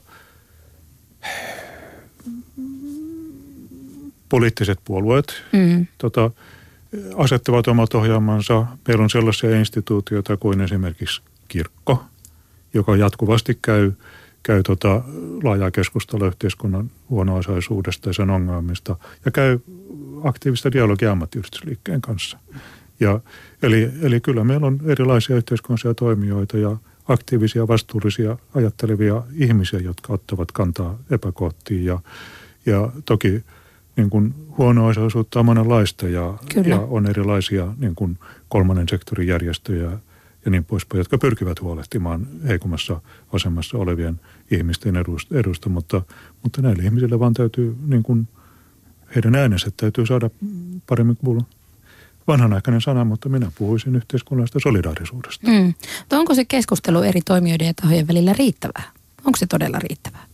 poliittiset 4.29 4.79
puolueet 4.85 5.43
mm. 5.53 5.87
tota, 5.99 6.31
asettavat 7.17 7.69
omat 7.69 7.95
ohjelmansa. 7.95 8.67
Meillä 8.89 9.05
on 9.05 9.11
sellaisia 9.11 9.59
instituutioita 9.59 10.37
kuin 10.37 10.61
esimerkiksi 10.61 11.23
kirkko, 11.49 12.05
joka 12.75 12.97
jatkuvasti 12.97 13.59
käy– 13.63 13.93
käy 14.47 14.63
tota 14.63 15.03
laajaa 15.43 15.71
keskustelua 15.71 16.27
yhteiskunnan 16.27 16.91
huono-osaisuudesta 17.11 18.09
ja 18.09 18.13
sen 18.13 18.31
ongelmista 18.31 18.97
ja 19.25 19.31
käy 19.31 19.59
aktiivista 20.25 20.73
dialogia 20.73 21.13
ammattiyhdistysliikkeen 21.13 22.01
kanssa. 22.01 22.39
Ja, 23.01 23.21
eli, 23.63 23.91
eli 24.03 24.21
kyllä 24.21 24.45
meillä 24.45 24.67
on 24.67 24.81
erilaisia 24.85 25.37
yhteiskunnallisia 25.37 25.95
toimijoita 25.95 26.59
ja 26.59 26.77
aktiivisia, 27.09 27.69
vastuullisia, 27.69 28.37
ajattelevia 28.55 29.23
ihmisiä, 29.35 29.81
jotka 29.81 30.13
ottavat 30.13 30.53
kantaa 30.53 30.99
epäkohtiin 31.11 31.85
ja, 31.85 31.99
ja 32.67 32.91
toki 33.05 33.45
niin 33.97 34.11
kuin 34.11 34.35
huono-osaisuutta 34.59 35.39
on 35.39 35.47
monenlaista 35.47 36.09
ja, 36.09 36.35
ja 36.65 36.81
on 36.81 37.07
erilaisia 37.07 37.75
niin 37.79 37.95
kuin 37.95 38.19
kolmannen 38.49 38.89
sektorin 38.89 39.29
järjestöjä 39.29 39.91
ja 40.47 40.51
niin 40.51 40.65
poispäin, 40.65 40.99
jotka 40.99 41.19
pyrkivät 41.19 41.61
huolehtimaan 41.61 42.27
heikommassa 42.49 43.01
asemassa 43.33 43.79
olevien 43.79 44.21
ihmisten 44.51 44.97
edusta, 44.97 45.39
edusta 45.39 45.69
mutta, 45.69 46.03
mutta 46.43 46.63
näille 46.63 46.83
ihmisille 46.83 47.19
vaan 47.19 47.35
täytyy, 47.35 47.77
niin 47.87 48.03
kuin, 48.03 48.29
heidän 49.15 49.35
äänensä 49.35 49.71
täytyy 49.77 50.07
saada 50.07 50.31
paremmin 50.87 51.17
kuulla. 51.17 51.45
Vanhanaikainen 52.27 52.81
sana, 52.81 53.05
mutta 53.05 53.29
minä 53.29 53.53
puhuisin 53.59 53.97
yhteiskunnallisesta 53.97 54.61
solidaarisuudesta. 54.61 55.51
Mm. 55.51 55.75
Onko 56.13 56.35
se 56.35 56.45
keskustelu 56.45 57.03
eri 57.03 57.21
toimijoiden 57.21 57.67
ja 57.67 57.75
tahojen 57.75 58.09
välillä 58.09 58.33
riittävää? 58.33 58.91
Onko 59.25 59.37
se 59.37 59.47
todella 59.47 59.79
riittävää? 59.79 60.25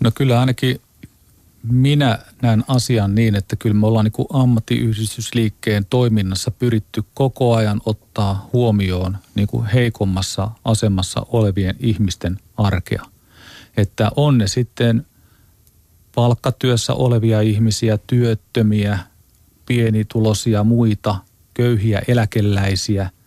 No 0.00 0.10
kyllä 0.14 0.40
ainakin 0.40 0.80
minä 1.62 2.18
näen 2.42 2.64
asian 2.68 3.14
niin, 3.14 3.34
että 3.34 3.56
kyllä 3.56 3.74
me 3.74 3.86
ollaan 3.86 4.04
niin 4.04 4.26
ammattiyhdistysliikkeen 4.32 5.86
toiminnassa 5.90 6.50
pyritty 6.50 7.04
koko 7.14 7.54
ajan 7.54 7.80
ottaa 7.86 8.48
huomioon 8.52 9.18
niin 9.34 9.48
kuin 9.48 9.66
heikommassa 9.66 10.50
asemassa 10.64 11.26
olevien 11.28 11.76
ihmisten 11.80 12.38
arkea. 12.56 13.02
Että 13.76 14.10
on 14.16 14.38
ne 14.38 14.48
sitten 14.48 15.06
palkkatyössä 16.14 16.94
olevia 16.94 17.40
ihmisiä, 17.40 17.98
työttömiä, 18.06 18.98
pienitulosia, 19.66 20.64
muita, 20.64 21.16
köyhiä 21.54 22.02
eläkeläisiä– 22.08 23.10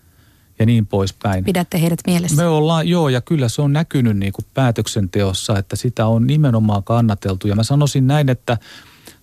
ja 0.61 0.65
niin 0.65 0.85
poispäin. 0.85 1.43
Pidätte 1.43 1.81
heidät 1.81 1.99
mielessä. 2.07 2.37
Me 2.37 2.47
ollaan, 2.47 2.87
joo, 2.87 3.09
ja 3.09 3.21
kyllä 3.21 3.49
se 3.49 3.61
on 3.61 3.73
näkynyt 3.73 4.17
niin 4.17 4.33
kuin 4.33 4.45
päätöksenteossa, 4.53 5.57
että 5.57 5.75
sitä 5.75 6.05
on 6.05 6.27
nimenomaan 6.27 6.83
kannateltu. 6.83 7.47
Ja 7.47 7.55
mä 7.55 7.63
sanoisin 7.63 8.07
näin, 8.07 8.29
että 8.29 8.57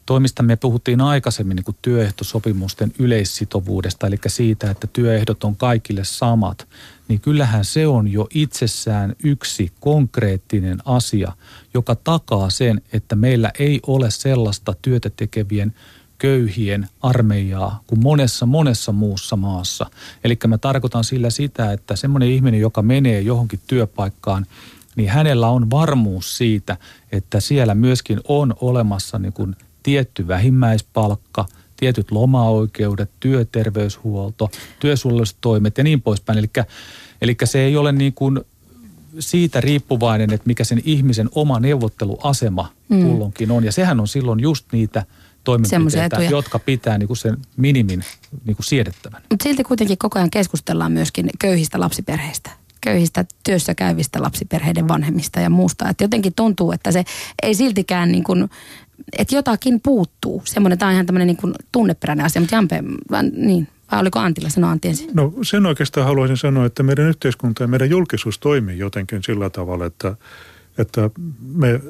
toimista 0.06 0.42
me 0.42 0.56
puhuttiin 0.56 1.00
aikaisemmin 1.00 1.54
niin 1.54 1.64
kuin 1.64 1.76
työehtosopimusten 1.82 2.92
yleissitovuudesta, 2.98 4.06
eli 4.06 4.16
siitä, 4.26 4.70
että 4.70 4.86
työehdot 4.86 5.44
on 5.44 5.56
kaikille 5.56 6.04
samat, 6.04 6.68
niin 7.08 7.20
kyllähän 7.20 7.64
se 7.64 7.86
on 7.86 8.12
jo 8.12 8.28
itsessään 8.34 9.16
yksi 9.24 9.72
konkreettinen 9.80 10.78
asia, 10.84 11.32
joka 11.74 11.94
takaa 11.94 12.50
sen, 12.50 12.80
että 12.92 13.16
meillä 13.16 13.50
ei 13.58 13.80
ole 13.86 14.10
sellaista 14.10 14.74
työtä 14.82 15.10
tekevien– 15.10 15.74
köyhien 16.18 16.88
armeijaa 17.00 17.82
kuin 17.86 18.02
monessa 18.02 18.46
monessa 18.46 18.92
muussa 18.92 19.36
maassa. 19.36 19.86
Eli 20.24 20.38
mä 20.46 20.58
tarkoitan 20.58 21.04
sillä 21.04 21.30
sitä, 21.30 21.72
että 21.72 21.96
semmoinen 21.96 22.28
ihminen, 22.28 22.60
joka 22.60 22.82
menee 22.82 23.20
johonkin 23.20 23.60
työpaikkaan, 23.66 24.46
niin 24.96 25.08
hänellä 25.08 25.48
on 25.48 25.70
varmuus 25.70 26.36
siitä, 26.36 26.76
että 27.12 27.40
siellä 27.40 27.74
myöskin 27.74 28.20
on 28.28 28.54
olemassa 28.60 29.18
niin 29.18 29.32
kuin 29.32 29.56
tietty 29.82 30.28
vähimmäispalkka, 30.28 31.46
tietyt 31.76 32.10
lomaoikeudet, 32.10 33.10
työterveyshuolto, 33.20 34.50
työsuojelustoimet 34.80 35.78
ja 35.78 35.84
niin 35.84 36.02
poispäin. 36.02 36.38
Eli, 36.38 36.50
eli 37.22 37.36
se 37.44 37.60
ei 37.60 37.76
ole 37.76 37.92
niin 37.92 38.12
kuin 38.12 38.40
siitä 39.18 39.60
riippuvainen, 39.60 40.32
että 40.32 40.46
mikä 40.46 40.64
sen 40.64 40.82
ihmisen 40.84 41.28
oma 41.34 41.60
neuvotteluasema 41.60 42.72
mm. 42.88 43.02
kulloinkin 43.02 43.50
on. 43.50 43.64
Ja 43.64 43.72
sehän 43.72 44.00
on 44.00 44.08
silloin 44.08 44.40
just 44.40 44.66
niitä– 44.72 45.04
toimenpiteitä, 45.48 46.22
jotka 46.22 46.58
pitää 46.58 46.98
niin 46.98 47.06
kuin 47.06 47.16
sen 47.16 47.36
minimin 47.56 48.04
niin 48.44 48.56
kuin 48.56 48.64
siedettävän. 48.64 49.22
Mutta 49.30 49.42
silti 49.42 49.64
kuitenkin 49.64 49.98
koko 49.98 50.18
ajan 50.18 50.30
keskustellaan 50.30 50.92
myöskin 50.92 51.30
köyhistä 51.38 51.80
lapsiperheistä 51.80 52.50
köyhistä 52.80 53.24
työssä 53.44 53.74
käyvistä 53.74 54.22
lapsiperheiden 54.22 54.88
vanhemmista 54.88 55.40
ja 55.40 55.50
muusta. 55.50 55.88
Että 55.88 56.04
jotenkin 56.04 56.32
tuntuu, 56.36 56.72
että 56.72 56.92
se 56.92 57.04
ei 57.42 57.54
siltikään 57.54 58.12
niin 58.12 58.24
kuin, 58.24 58.50
että 59.18 59.34
jotakin 59.34 59.80
puuttuu. 59.80 60.42
Semmoinen, 60.44 60.78
tämä 60.78 60.88
on 60.88 60.94
ihan 60.94 61.06
tämmöinen 61.06 61.26
niin 61.26 61.36
kuin 61.36 61.54
tunneperäinen 61.72 62.26
asia, 62.26 62.40
mutta 62.42 62.56
Jampe, 62.56 62.82
vaan, 63.10 63.30
niin, 63.34 63.68
vai 63.92 64.00
oliko 64.00 64.18
Antilla 64.18 64.48
sanoa 64.48 64.70
Antti 64.70 64.88
ensin? 64.88 65.10
No 65.14 65.32
sen 65.42 65.66
oikeastaan 65.66 66.06
haluaisin 66.06 66.36
sanoa, 66.36 66.66
että 66.66 66.82
meidän 66.82 67.08
yhteiskunta 67.08 67.62
ja 67.62 67.68
meidän 67.68 67.90
julkisuus 67.90 68.38
toimii 68.38 68.78
jotenkin 68.78 69.22
sillä 69.22 69.50
tavalla, 69.50 69.86
että, 69.86 70.16
että 70.78 71.10
me 71.54 71.80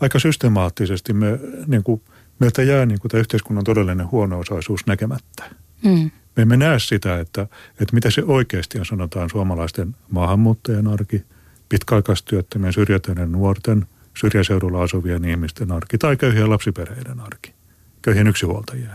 aika 0.00 0.18
systemaattisesti 0.18 1.12
me 1.12 1.38
niin 1.66 1.82
kuin– 1.82 2.02
meiltä 2.38 2.62
jää 2.62 2.86
niin 2.86 3.00
kuin 3.00 3.10
tämä 3.10 3.20
yhteiskunnan 3.20 3.64
todellinen 3.64 4.10
huono-osaisuus 4.10 4.86
näkemättä. 4.86 5.44
Mm. 5.84 6.10
Me 6.36 6.42
emme 6.42 6.56
näe 6.56 6.78
sitä, 6.78 7.18
että, 7.18 7.42
että 7.70 7.94
mitä 7.94 8.10
se 8.10 8.22
oikeasti 8.26 8.78
on, 8.78 8.86
sanotaan 8.86 9.30
suomalaisten 9.30 9.96
maahanmuuttajien 10.10 10.86
arki, 10.86 11.24
pitkäaikaistyöttömien, 11.68 12.72
syrjäytyneiden 12.72 13.32
nuorten, 13.32 13.86
syrjäseudulla 14.16 14.82
asuvien 14.82 15.24
ihmisten 15.24 15.72
arki 15.72 15.98
tai 15.98 16.16
köyhien 16.16 16.50
lapsiperheiden 16.50 17.20
arki, 17.20 17.54
köyhien 18.02 18.26
yksinhuoltajien. 18.26 18.90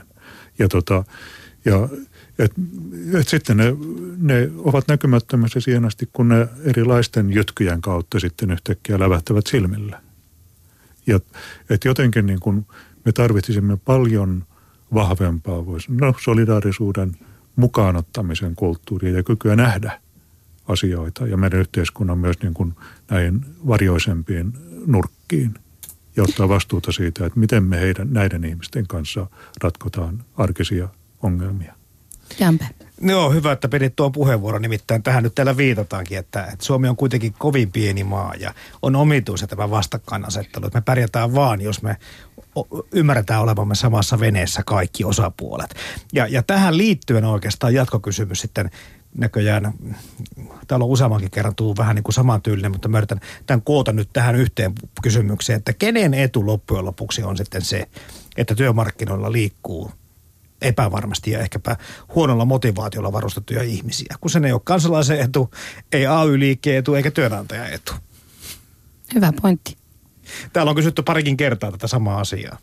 Ja, 0.59 0.67
tota, 0.67 1.03
ja 1.65 1.89
et, 2.39 2.51
et 3.13 3.27
sitten 3.27 3.57
ne, 3.57 3.75
ne 4.17 4.49
ovat 4.57 4.87
näkymättömässä 4.87 5.59
siihen 5.59 5.85
asti, 5.85 6.09
kun 6.13 6.29
ne 6.29 6.47
erilaisten 6.63 7.33
jytkyjen 7.33 7.81
kautta 7.81 8.19
sitten 8.19 8.51
yhtäkkiä 8.51 8.99
lävähtävät 8.99 9.47
silmille. 9.47 9.97
Ja 11.07 11.19
et 11.69 11.85
jotenkin 11.85 12.25
niin 12.25 12.39
kuin 12.39 12.65
me 13.05 13.11
tarvitsisimme 13.11 13.77
paljon 13.77 14.43
vahvempaa, 14.93 15.65
voisi 15.65 15.91
no, 15.91 16.13
solidaarisuuden 16.21 17.15
mukaanottamisen 17.55 18.55
kulttuuria 18.55 19.17
ja 19.17 19.23
kykyä 19.23 19.55
nähdä 19.55 20.01
asioita 20.67 21.27
ja 21.27 21.37
meidän 21.37 21.59
yhteiskunnan 21.59 22.17
myös 22.17 22.41
niin 22.41 22.53
kuin 22.53 22.73
näihin 23.09 23.45
varjoisempiin 23.67 24.53
nurkkiin 24.85 25.53
ja 26.15 26.23
ottaa 26.23 26.49
vastuuta 26.49 26.91
siitä, 26.91 27.25
että 27.25 27.39
miten 27.39 27.63
me 27.63 27.79
heidän, 27.79 28.13
näiden 28.13 28.43
ihmisten 28.43 28.87
kanssa 28.87 29.27
ratkotaan 29.63 30.23
arkisia 30.37 30.89
ongelmia. 31.23 31.75
Jampe. 32.39 32.65
Joo, 33.01 33.31
hyvä, 33.31 33.51
että 33.51 33.67
pidit 33.67 33.95
tuon 33.95 34.11
puheenvuoron. 34.11 34.61
Nimittäin 34.61 35.03
tähän 35.03 35.23
nyt 35.23 35.35
täällä 35.35 35.57
viitataankin, 35.57 36.17
että, 36.17 36.43
että 36.43 36.65
Suomi 36.65 36.87
on 36.87 36.95
kuitenkin 36.95 37.33
kovin 37.33 37.71
pieni 37.71 38.03
maa 38.03 38.33
ja 38.35 38.53
on 38.81 38.95
omituisa 38.95 39.47
tämä 39.47 39.69
vastakkainasettelu. 39.69 40.65
Että 40.65 40.77
me 40.77 40.83
pärjätään 40.85 41.35
vaan, 41.35 41.61
jos 41.61 41.81
me 41.81 41.97
ymmärretään 42.91 43.41
olevamme 43.41 43.75
samassa 43.75 44.19
veneessä 44.19 44.61
kaikki 44.65 45.03
osapuolet. 45.03 45.75
Ja, 46.13 46.27
ja 46.27 46.43
tähän 46.43 46.77
liittyen 46.77 47.25
oikeastaan 47.25 47.73
jatkokysymys 47.73 48.41
sitten 48.41 48.69
näköjään, 49.15 49.73
täällä 50.67 50.83
on 50.83 50.91
useammankin 50.91 51.31
kerran 51.31 51.55
tullut 51.55 51.77
vähän 51.77 51.95
niin 51.95 52.03
kuin 52.03 52.13
samantyylinen, 52.13 52.71
mutta 52.71 52.87
mä 52.87 52.97
yritän 52.97 53.19
tämän 53.45 53.61
koota 53.61 53.91
nyt 53.91 54.09
tähän 54.13 54.35
yhteen 54.35 54.73
kysymykseen, 55.01 55.57
että 55.57 55.73
kenen 55.73 56.13
etu 56.13 56.45
loppujen 56.45 56.85
lopuksi 56.85 57.23
on 57.23 57.37
sitten 57.37 57.61
se, 57.61 57.87
että 58.37 58.55
työmarkkinoilla 58.55 59.31
liikkuu 59.31 59.91
epävarmasti 60.61 61.31
ja 61.31 61.39
ehkäpä 61.39 61.75
huonolla 62.15 62.45
motivaatiolla 62.45 63.13
varustettuja 63.13 63.63
ihmisiä, 63.63 64.15
kun 64.21 64.31
se 64.31 64.41
ei 64.45 64.51
ole 64.51 64.61
kansalaisen 64.63 65.19
etu, 65.19 65.49
ei 65.91 66.07
AY-liikkeen 66.07 66.77
etu 66.77 66.95
eikä 66.95 67.11
työnantajan 67.11 67.73
etu. 67.73 67.93
Hyvä 69.15 69.33
pointti. 69.41 69.77
Täällä 70.53 70.69
on 70.69 70.75
kysytty 70.75 71.01
parikin 71.01 71.37
kertaa 71.37 71.71
tätä 71.71 71.87
samaa 71.87 72.19
asiaa. 72.19 72.57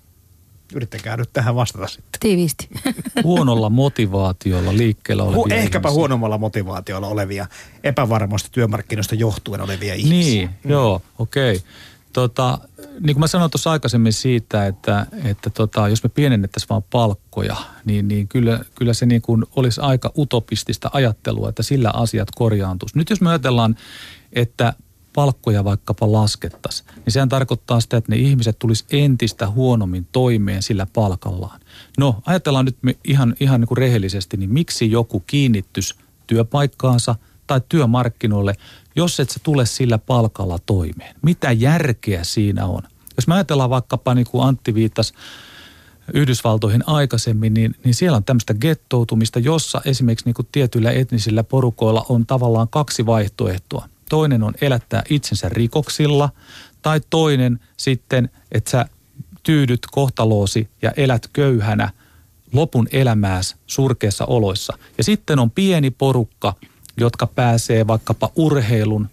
Yrittäkää 0.74 1.16
nyt 1.16 1.30
tähän 1.32 1.54
vastata 1.54 1.86
sitten. 1.86 2.20
Tiiviisti. 2.20 2.68
Huonolla 3.24 3.70
motivaatiolla 3.70 4.76
liikkeellä 4.76 5.22
olevia 5.22 5.42
Hu- 5.42 5.52
Ehkäpä 5.52 5.88
ihmisiä. 5.88 5.98
huonommalla 5.98 6.38
motivaatiolla 6.38 7.06
olevia, 7.06 7.46
epävarmoista 7.84 8.48
työmarkkinoista 8.52 9.14
johtuen 9.14 9.60
olevia 9.60 9.94
ihmisiä. 9.94 10.32
Niin, 10.32 10.50
mm. 10.64 10.70
joo, 10.70 11.02
okei. 11.18 11.56
Okay. 11.56 11.68
Tota, 12.16 12.58
niin 13.00 13.14
kuin 13.14 13.20
mä 13.20 13.26
sanoin 13.26 13.50
tuossa 13.50 13.70
aikaisemmin 13.70 14.12
siitä, 14.12 14.66
että, 14.66 15.06
että 15.24 15.50
tota, 15.50 15.88
jos 15.88 16.02
me 16.02 16.08
pienennettäisiin 16.08 16.68
vaan 16.68 16.82
palkkoja, 16.82 17.56
niin, 17.84 18.08
niin 18.08 18.28
kyllä, 18.28 18.60
kyllä 18.74 18.94
se 18.94 19.06
niin 19.06 19.22
kuin 19.22 19.44
olisi 19.56 19.80
aika 19.80 20.12
utopistista 20.18 20.90
ajattelua, 20.92 21.48
että 21.48 21.62
sillä 21.62 21.90
asiat 21.94 22.28
korjaantuisi. 22.34 22.98
Nyt 22.98 23.10
jos 23.10 23.20
me 23.20 23.28
ajatellaan, 23.28 23.76
että 24.32 24.72
palkkoja 25.14 25.64
vaikkapa 25.64 26.12
laskettaisiin, 26.12 26.88
niin 26.94 27.12
sehän 27.12 27.28
tarkoittaa 27.28 27.80
sitä, 27.80 27.96
että 27.96 28.12
ne 28.12 28.18
ihmiset 28.18 28.58
tulisi 28.58 28.84
entistä 28.90 29.50
huonommin 29.50 30.06
toimeen 30.12 30.62
sillä 30.62 30.86
palkallaan. 30.94 31.60
No, 31.98 32.22
ajatellaan 32.26 32.64
nyt 32.64 32.76
ihan, 33.04 33.36
ihan 33.40 33.60
niin 33.60 33.68
kuin 33.68 33.78
rehellisesti, 33.78 34.36
niin 34.36 34.52
miksi 34.52 34.90
joku 34.90 35.20
kiinnittyisi 35.20 35.94
työpaikkaansa 36.26 37.14
tai 37.46 37.60
työmarkkinoille, 37.68 38.54
jos 38.96 39.20
et 39.20 39.30
sä 39.30 39.40
tule 39.42 39.66
sillä 39.66 39.98
palkalla 39.98 40.58
toimeen? 40.66 41.16
Mitä 41.22 41.52
järkeä 41.52 42.24
siinä 42.24 42.66
on? 42.66 42.82
Jos 43.16 43.26
me 43.26 43.34
ajatellaan 43.34 43.70
vaikkapa 43.70 44.14
niin 44.14 44.26
kuin 44.30 44.48
Antti 44.48 44.74
viittasi 44.74 45.14
Yhdysvaltoihin 46.14 46.84
aikaisemmin, 46.86 47.54
niin, 47.54 47.74
niin 47.84 47.94
siellä 47.94 48.16
on 48.16 48.24
tämmöistä 48.24 48.54
gettoutumista, 48.54 49.38
jossa 49.38 49.80
esimerkiksi 49.84 50.26
niin 50.26 50.34
kuin 50.34 50.48
tietyillä 50.52 50.90
etnisillä 50.90 51.44
porukoilla 51.44 52.06
on 52.08 52.26
tavallaan 52.26 52.68
kaksi 52.68 53.06
vaihtoehtoa. 53.06 53.88
Toinen 54.08 54.42
on 54.42 54.54
elättää 54.60 55.02
itsensä 55.10 55.48
rikoksilla 55.48 56.28
tai 56.82 57.00
toinen 57.10 57.60
sitten, 57.76 58.30
että 58.52 58.70
sä 58.70 58.86
tyydyt 59.42 59.86
kohtaloosi 59.90 60.68
ja 60.82 60.92
elät 60.96 61.28
köyhänä 61.32 61.90
lopun 62.52 62.88
elämääs 62.92 63.56
surkeissa 63.66 64.24
oloissa. 64.24 64.78
Ja 64.98 65.04
sitten 65.04 65.38
on 65.38 65.50
pieni 65.50 65.90
porukka, 65.90 66.54
jotka 66.96 67.26
pääsee 67.26 67.86
vaikkapa 67.86 68.30
urheilun 68.36 69.08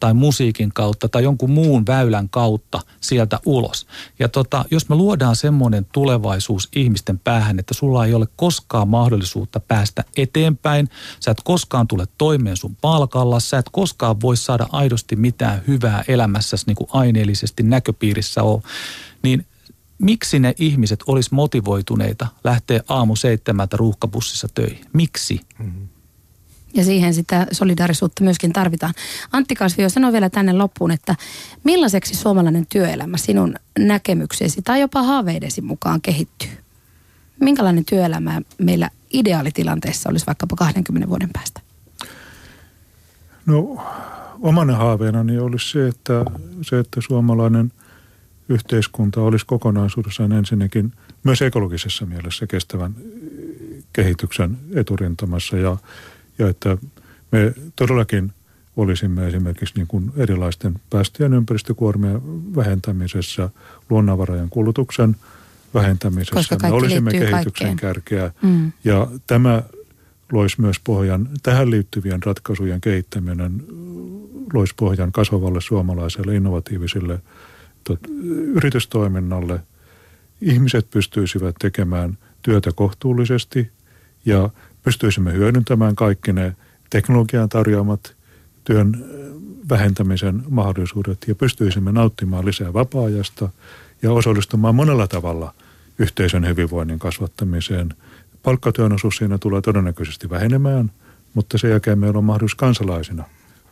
tai 0.00 0.14
musiikin 0.14 0.72
kautta 0.72 1.08
tai 1.08 1.22
jonkun 1.22 1.50
muun 1.50 1.86
väylän 1.86 2.28
kautta 2.28 2.80
sieltä 3.00 3.40
ulos. 3.46 3.86
Ja 4.18 4.28
tota, 4.28 4.64
jos 4.70 4.88
me 4.88 4.96
luodaan 4.96 5.36
semmoinen 5.36 5.86
tulevaisuus 5.92 6.68
ihmisten 6.76 7.18
päähän, 7.18 7.58
että 7.58 7.74
sulla 7.74 8.06
ei 8.06 8.14
ole 8.14 8.26
koskaan 8.36 8.88
mahdollisuutta 8.88 9.60
päästä 9.60 10.04
eteenpäin, 10.16 10.88
sä 11.20 11.30
et 11.30 11.40
koskaan 11.44 11.88
tule 11.88 12.06
toimeen 12.18 12.56
sun 12.56 12.76
palkalla, 12.80 13.40
sä 13.40 13.58
et 13.58 13.68
koskaan 13.72 14.20
voi 14.20 14.36
saada 14.36 14.66
aidosti 14.72 15.16
mitään 15.16 15.62
hyvää 15.66 16.04
elämässäsi 16.08 16.66
niin 16.66 16.76
kuin 16.76 16.90
aineellisesti 16.92 17.62
näköpiirissä 17.62 18.42
ole, 18.42 18.62
niin 19.22 19.46
miksi 19.98 20.38
ne 20.38 20.54
ihmiset 20.58 21.04
olisi 21.06 21.34
motivoituneita 21.34 22.26
lähteä 22.44 22.80
aamu 22.88 23.16
seitsemältä 23.16 23.76
ruuhkabussissa 23.76 24.48
töihin? 24.54 24.84
Miksi? 24.92 25.40
Mm-hmm. 25.58 25.95
Ja 26.76 26.84
siihen 26.84 27.14
sitä 27.14 27.46
solidaarisuutta 27.52 28.24
myöskin 28.24 28.52
tarvitaan. 28.52 28.94
Antti 29.32 29.54
Kasvio, 29.54 29.88
sano 29.88 30.12
vielä 30.12 30.30
tänne 30.30 30.52
loppuun, 30.52 30.90
että 30.90 31.16
millaiseksi 31.64 32.14
suomalainen 32.14 32.66
työelämä 32.68 33.16
sinun 33.16 33.54
näkemyksesi 33.78 34.62
tai 34.62 34.80
jopa 34.80 35.02
haaveidesi 35.02 35.60
mukaan 35.60 36.00
kehittyy? 36.00 36.50
Minkälainen 37.40 37.84
työelämä 37.84 38.42
meillä 38.58 38.90
ideaalitilanteessa 39.12 40.10
olisi 40.10 40.26
vaikkapa 40.26 40.56
20 40.56 41.08
vuoden 41.08 41.30
päästä? 41.32 41.60
No 43.46 43.84
omana 44.40 44.76
haaveenani 44.76 45.38
olisi 45.38 45.70
se, 45.70 45.88
että, 45.88 46.24
se, 46.62 46.78
että 46.78 47.00
suomalainen 47.00 47.72
yhteiskunta 48.48 49.20
olisi 49.20 49.46
kokonaisuudessaan 49.46 50.32
ensinnäkin 50.32 50.92
myös 51.24 51.42
ekologisessa 51.42 52.06
mielessä 52.06 52.46
kestävän 52.46 52.94
kehityksen 53.92 54.58
eturintamassa 54.74 55.56
ja 55.56 55.76
ja 56.38 56.48
että 56.48 56.78
me 57.32 57.54
todellakin 57.76 58.32
olisimme 58.76 59.26
esimerkiksi 59.26 59.74
niin 59.76 59.86
kuin 59.86 60.12
erilaisten 60.16 60.74
päästöjen 60.90 61.34
ympäristökuormien 61.34 62.20
vähentämisessä, 62.56 63.50
luonnonvarojen 63.90 64.50
kulutuksen 64.50 65.16
vähentämisessä. 65.74 66.56
Me 66.62 66.70
olisimme 66.72 67.10
kehityksen 67.10 67.42
kaikkeen. 67.42 67.76
kärkeä 67.76 68.32
mm. 68.42 68.72
ja 68.84 69.06
tämä 69.26 69.62
loisi 70.32 70.60
myös 70.60 70.80
pohjan, 70.84 71.28
tähän 71.42 71.70
liittyvien 71.70 72.22
ratkaisujen 72.22 72.80
kehittäminen 72.80 73.64
loisi 74.52 74.74
pohjan 74.76 75.12
kasvavalle 75.12 75.60
suomalaiselle 75.60 76.34
innovatiiviselle 76.34 77.20
tot, 77.84 78.00
yritystoiminnalle. 78.54 79.60
Ihmiset 80.40 80.90
pystyisivät 80.90 81.54
tekemään 81.58 82.18
työtä 82.42 82.70
kohtuullisesti 82.74 83.70
ja 84.24 84.50
pystyisimme 84.86 85.32
hyödyntämään 85.32 85.96
kaikki 85.96 86.32
ne 86.32 86.56
teknologian 86.90 87.48
tarjoamat 87.48 88.16
työn 88.64 89.04
vähentämisen 89.68 90.42
mahdollisuudet 90.48 91.18
ja 91.28 91.34
pystyisimme 91.34 91.92
nauttimaan 91.92 92.46
lisää 92.46 92.72
vapaa-ajasta 92.72 93.48
ja 94.02 94.12
osallistumaan 94.12 94.74
monella 94.74 95.06
tavalla 95.06 95.54
yhteisön 95.98 96.48
hyvinvoinnin 96.48 96.98
kasvattamiseen. 96.98 97.94
Palkkatyön 98.42 98.92
osuus 98.92 99.16
siinä 99.16 99.38
tulee 99.38 99.60
todennäköisesti 99.60 100.30
vähenemään, 100.30 100.90
mutta 101.34 101.58
sen 101.58 101.70
jälkeen 101.70 101.98
meillä 101.98 102.18
on 102.18 102.24
mahdollisuus 102.24 102.54
kansalaisina 102.54 103.24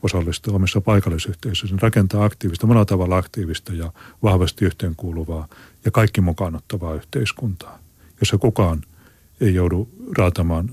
osallistua 0.02 0.56
omissa 0.56 0.80
paikallisyhteisöissä, 0.80 1.76
rakentaa 1.80 2.24
aktiivista, 2.24 2.66
monella 2.66 2.84
tavalla 2.84 3.16
aktiivista 3.16 3.72
ja 3.72 3.92
vahvasti 4.22 4.64
yhteenkuuluvaa 4.64 5.48
ja 5.84 5.90
kaikki 5.90 6.20
mukaan 6.20 6.56
ottavaa 6.56 6.94
yhteiskuntaa, 6.94 7.78
jossa 8.20 8.38
kukaan 8.38 8.82
ei 9.40 9.54
joudu 9.54 9.88
raatamaan 10.18 10.70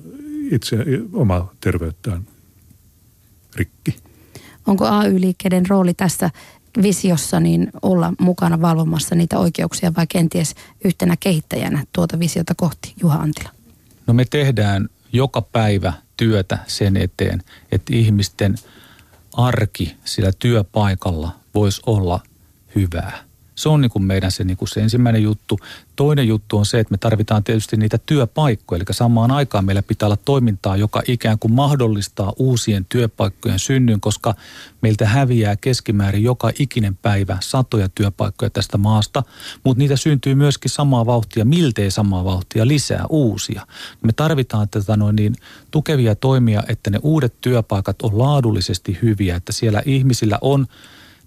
itse 0.52 0.78
oma 1.14 1.52
terveyttään 1.62 2.28
rikki. 3.56 3.96
Onko 4.68 4.86
AY-liikkeiden 4.86 5.66
rooli 5.66 5.94
tässä 5.94 6.30
visiossa 6.82 7.40
niin 7.40 7.72
olla 7.82 8.14
mukana 8.20 8.62
valvomassa 8.62 9.16
niitä 9.16 9.40
oikeuksia 9.40 9.94
vai 9.98 10.08
kenties 10.08 10.56
yhtenä 10.86 11.16
kehittäjänä 11.20 11.84
tuota 11.94 12.20
visiota 12.20 12.54
kohti, 12.58 12.94
Juha 13.02 13.20
Antila? 13.20 13.50
No 14.08 14.14
me 14.14 14.26
tehdään 14.26 14.90
joka 15.14 15.42
päivä 15.42 15.94
työtä 16.18 16.60
sen 16.68 16.98
eteen, 16.98 17.44
että 17.72 17.96
ihmisten 17.96 18.56
arki 19.34 19.96
sillä 20.06 20.32
työpaikalla 20.40 21.36
voisi 21.56 21.82
olla 21.86 22.20
hyvää. 22.76 23.24
Se 23.62 23.70
on 23.70 23.82
niin 23.82 23.90
kuin 23.92 24.04
meidän 24.04 24.32
se, 24.32 24.44
niin 24.44 24.58
kuin 24.58 24.70
se 24.70 24.82
ensimmäinen 24.82 25.24
juttu. 25.24 25.60
Toinen 25.96 26.28
juttu 26.28 26.58
on 26.58 26.66
se, 26.66 26.80
että 26.80 26.92
me 26.92 26.98
tarvitaan 26.98 27.44
tietysti 27.44 27.78
niitä 27.78 27.98
työpaikkoja. 28.06 28.78
Eli 28.78 28.86
samaan 28.92 29.32
aikaan 29.32 29.66
meillä 29.66 29.82
pitää 29.82 30.08
olla 30.08 30.18
toimintaa, 30.26 30.78
joka 30.78 31.02
ikään 31.08 31.40
kuin 31.40 31.54
mahdollistaa 31.54 32.34
uusien 32.38 32.86
työpaikkojen 32.90 33.60
synnyn, 33.60 34.02
koska 34.02 34.36
meiltä 34.82 35.08
häviää 35.08 35.56
keskimäärin 35.56 36.24
joka 36.24 36.52
ikinen 36.60 36.98
päivä 37.02 37.38
satoja 37.40 37.90
työpaikkoja 37.90 38.50
tästä 38.50 38.78
maasta. 38.78 39.24
Mutta 39.64 39.80
niitä 39.80 39.96
syntyy 39.96 40.36
myöskin 40.36 40.72
samaa 40.72 41.06
vauhtia, 41.06 41.46
miltei 41.46 41.92
samaa 41.92 42.26
vauhtia, 42.26 42.68
lisää 42.68 43.06
uusia. 43.10 43.68
Me 44.02 44.14
tarvitaan 44.14 44.70
tätä 44.70 44.98
noin 44.98 45.16
niin 45.16 45.36
tukevia 45.72 46.16
toimia, 46.16 46.64
että 46.68 46.90
ne 46.90 47.00
uudet 47.04 47.34
työpaikat 47.42 48.02
on 48.02 48.18
laadullisesti 48.18 48.98
hyviä, 49.02 49.36
että 49.36 49.52
siellä 49.52 49.82
ihmisillä 49.86 50.38
on– 50.42 50.68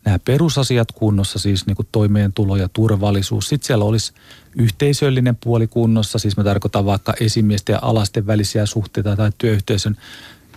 nämä 0.05 0.19
perusasiat 0.19 0.93
kunnossa, 0.93 1.39
siis 1.39 1.67
niin 1.67 1.77
kuin 1.77 1.89
toimeentulo 1.93 2.57
ja 2.57 2.69
turvallisuus. 2.69 3.49
Sitten 3.49 3.67
siellä 3.67 3.85
olisi 3.85 4.13
yhteisöllinen 4.57 5.37
puoli 5.37 5.67
kunnossa, 5.67 6.19
siis 6.19 6.37
mä 6.37 6.45
tarkoitan 6.45 6.87
vaikka 6.87 7.15
esimiesten 7.21 7.73
ja 7.73 7.79
alasten 7.83 8.27
välisiä 8.27 8.67
suhteita 8.67 9.17
tai 9.17 9.31
työyhteisön 9.39 9.97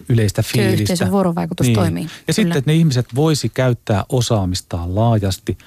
yleistä 0.10 0.44
fiilistä. 0.44 0.76
Työyhteisön 0.76 1.12
vuorovaikutus 1.12 1.68
niin. 1.68 1.76
toimii. 1.76 2.04
Ja 2.04 2.10
Kyllä. 2.10 2.34
sitten, 2.34 2.58
että 2.58 2.72
ne 2.72 2.76
ihmiset 2.76 3.06
voisi 3.16 3.50
käyttää 3.50 4.06
osaamistaan 4.10 4.96
laajasti 4.96 5.58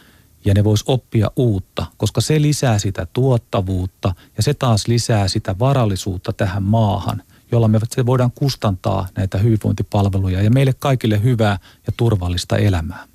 ja 0.44 0.54
ne 0.54 0.64
voisi 0.64 0.84
oppia 0.86 1.30
uutta, 1.36 1.86
koska 1.96 2.20
se 2.20 2.42
lisää 2.42 2.78
sitä 2.78 3.06
tuottavuutta 3.12 4.14
ja 4.36 4.42
se 4.42 4.54
taas 4.54 4.88
lisää 4.88 5.28
sitä 5.28 5.58
varallisuutta 5.58 6.32
tähän 6.32 6.62
maahan, 6.62 7.22
jolla 7.52 7.68
me 7.68 7.78
voidaan 8.06 8.32
kustantaa 8.34 9.08
näitä 9.16 9.38
hyvinvointipalveluja 9.38 10.42
ja 10.42 10.50
meille 10.50 10.72
kaikille 10.72 11.22
hyvää 11.22 11.58
ja 11.86 11.92
turvallista 11.96 12.56
elämää. 12.56 13.06